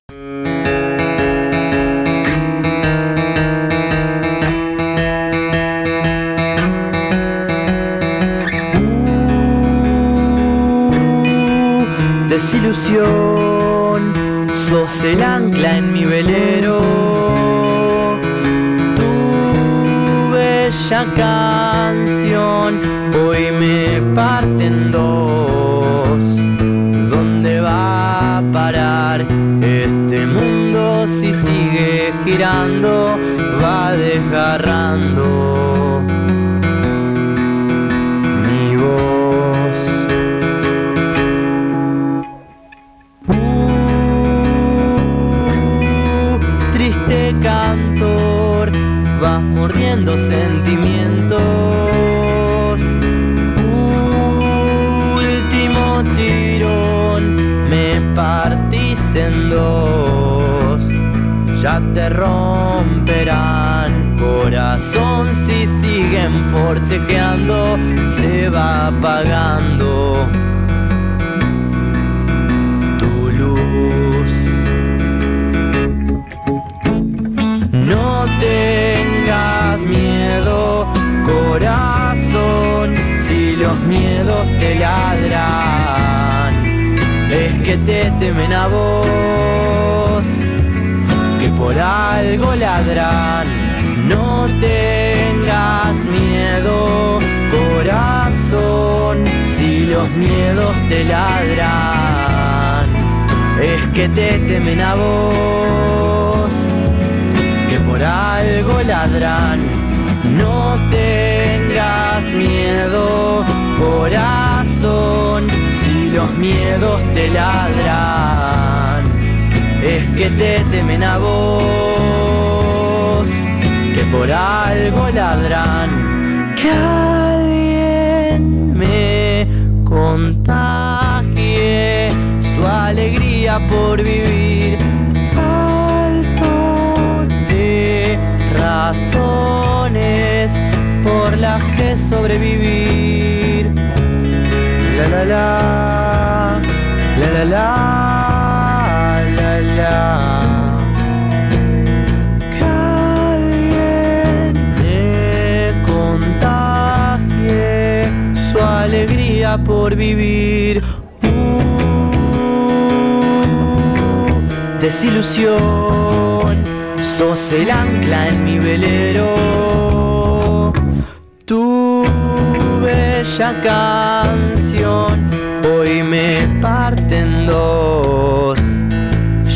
[173.37, 175.29] Bella canción
[175.63, 178.59] hoy me parte en dos,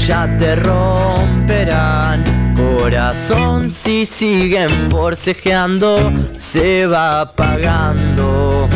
[0.06, 2.24] ya te romperán
[2.56, 8.70] corazón si siguen forcejeando, se va apagando.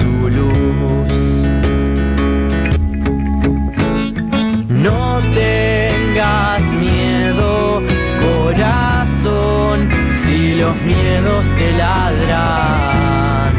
[0.00, 1.12] tu luz.
[4.68, 6.55] No tengas
[10.66, 13.54] los miedos te ladran,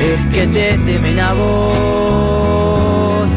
[0.00, 3.28] es que te temen a vos,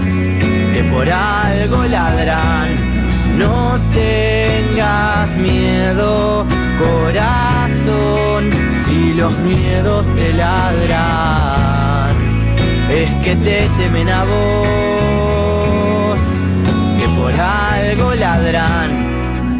[0.73, 2.69] que por algo ladran.
[3.39, 6.45] No tengas miedo,
[6.77, 8.51] corazón,
[8.83, 12.15] si los miedos te ladran,
[12.91, 16.21] es que te temen a vos
[16.99, 19.59] que por algo ladran,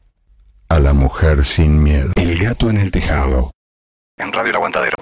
[0.71, 2.13] a la mujer sin miedo.
[2.15, 3.51] El gato en el tejado.
[4.17, 4.95] En Radio El Aguantadero.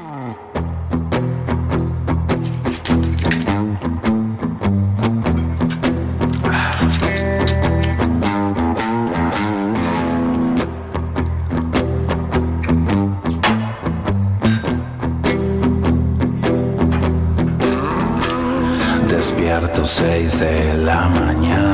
[19.08, 21.69] Despiertos seis de la mañana,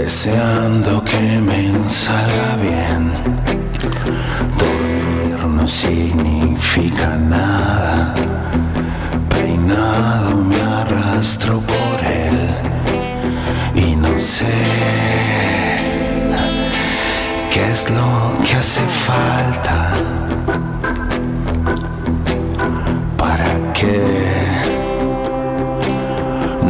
[0.00, 3.02] deseando que me salga bien.
[4.58, 8.14] Dormir no significa nada,
[9.28, 12.38] peinado me arrastro por él
[13.74, 14.56] y no sé
[17.52, 19.76] qué es lo que hace falta
[23.16, 24.00] para que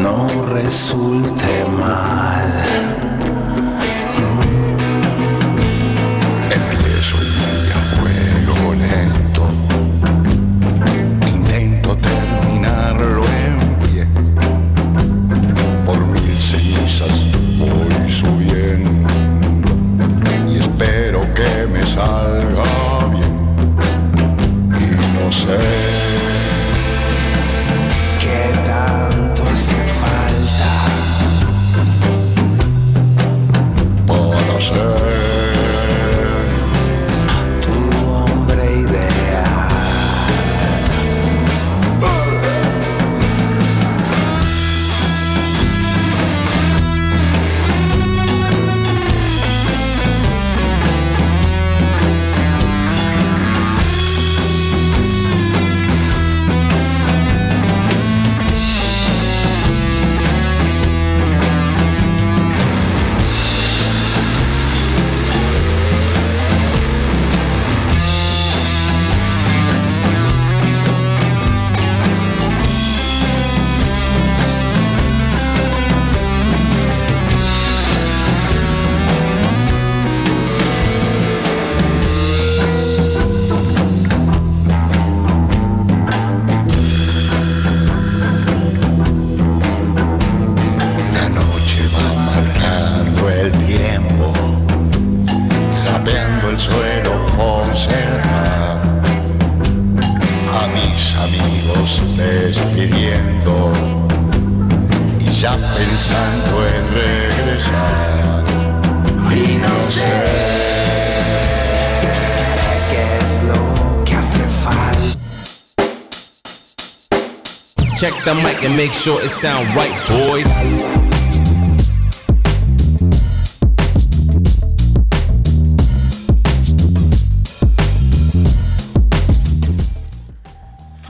[0.04, 0.16] no
[0.52, 2.83] resulte mal.
[21.94, 23.36] Salga bien.
[24.80, 25.83] Y no sé.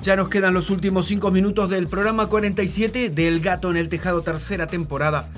[0.03, 4.23] Ya nos quedan los últimos 5 minutos del programa 47 del Gato en el Tejado,
[4.23, 5.29] tercera temporada,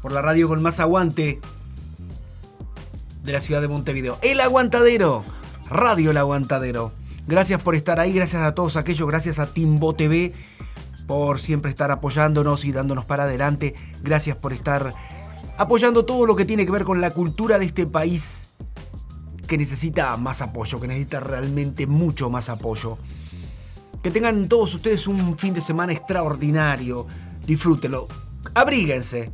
[0.00, 1.40] por la radio con más aguante
[3.22, 4.18] de la ciudad de Montevideo.
[4.22, 5.24] El Aguantadero,
[5.70, 6.92] Radio El Aguantadero.
[7.28, 10.34] Gracias por estar ahí, gracias a todos aquellos, gracias a Timbo TV
[11.06, 13.74] por siempre estar apoyándonos y dándonos para adelante.
[14.02, 14.94] Gracias por estar
[15.58, 18.48] apoyando todo lo que tiene que ver con la cultura de este país
[19.46, 22.98] que necesita más apoyo, que necesita realmente mucho más apoyo.
[24.02, 27.06] Que tengan todos ustedes un fin de semana extraordinario.
[27.46, 28.08] Disfrútenlo.
[28.54, 29.30] Abríguense.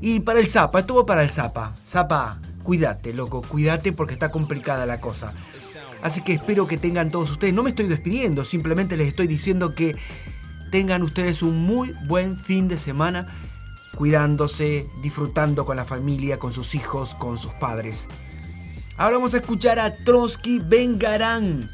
[0.00, 1.74] Y para el Zapa, estuvo para el Zapa.
[1.84, 5.32] Zapa, cuídate, loco, cuídate porque está complicada la cosa.
[6.02, 7.54] Así que espero que tengan todos ustedes.
[7.54, 9.96] No me estoy despidiendo, simplemente les estoy diciendo que
[10.72, 13.26] tengan ustedes un muy buen fin de semana
[13.94, 18.08] cuidándose, disfrutando con la familia, con sus hijos, con sus padres.
[18.96, 21.70] Ahora vamos a escuchar a Trotsky Vengarán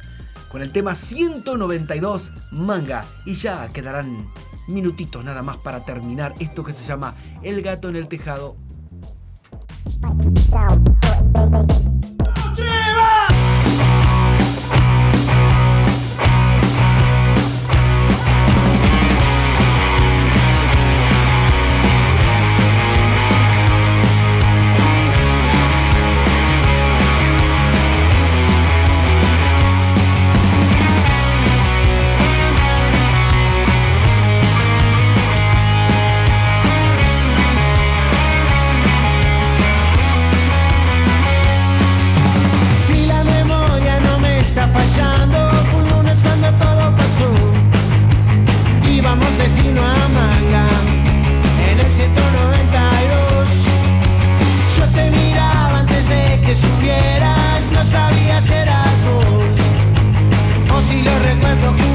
[0.48, 4.32] con el tema 192 Manga y ya quedarán
[4.66, 7.14] minutitos nada más para terminar esto que se llama
[7.44, 8.56] El gato en el tejado.
[61.56, 61.88] cuerpo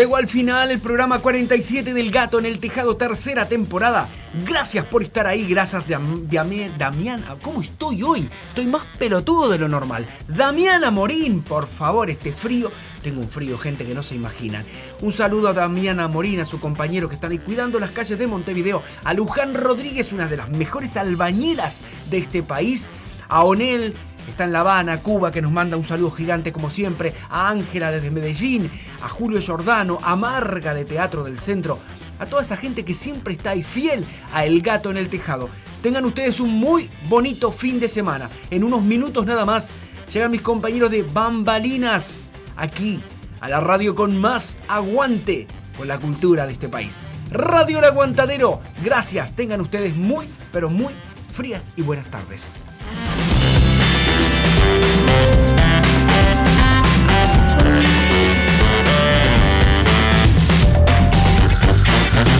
[0.00, 4.08] Llegó al final el programa 47 del Gato en el Tejado, tercera temporada.
[4.46, 7.22] Gracias por estar ahí, gracias Dam- Dami- Damián.
[7.42, 8.26] ¿Cómo estoy hoy?
[8.48, 10.06] Estoy más pelotudo de lo normal.
[10.26, 12.72] Damiana Morín, por favor, este frío.
[13.02, 14.64] Tengo un frío, gente que no se imaginan.
[15.02, 18.26] Un saludo a Damiana Morín, a su compañero que están ahí cuidando las calles de
[18.26, 18.82] Montevideo.
[19.04, 22.88] A Luján Rodríguez, una de las mejores albañilas de este país.
[23.28, 23.94] A Onel,
[24.28, 27.90] está en La Habana, Cuba, que nos manda un saludo gigante como siempre, a Ángela
[27.92, 28.70] desde Medellín,
[29.02, 31.78] a Julio Giordano, a Marga de Teatro del Centro,
[32.18, 35.48] a toda esa gente que siempre está ahí fiel a El Gato en el Tejado.
[35.82, 38.28] Tengan ustedes un muy bonito fin de semana.
[38.50, 39.72] En unos minutos nada más
[40.12, 42.24] llegan mis compañeros de Bambalinas
[42.56, 43.00] aquí
[43.40, 45.46] a la radio con más aguante
[45.76, 47.00] con la cultura de este país.
[47.30, 49.34] Radio El Aguantadero, gracias.
[49.34, 50.92] Tengan ustedes muy, pero muy
[51.30, 52.69] frías y buenas tardes.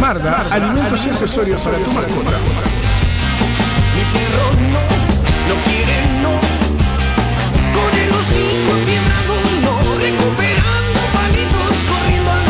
[0.00, 2.75] Marda, alimentos y accesorios para tu mascota.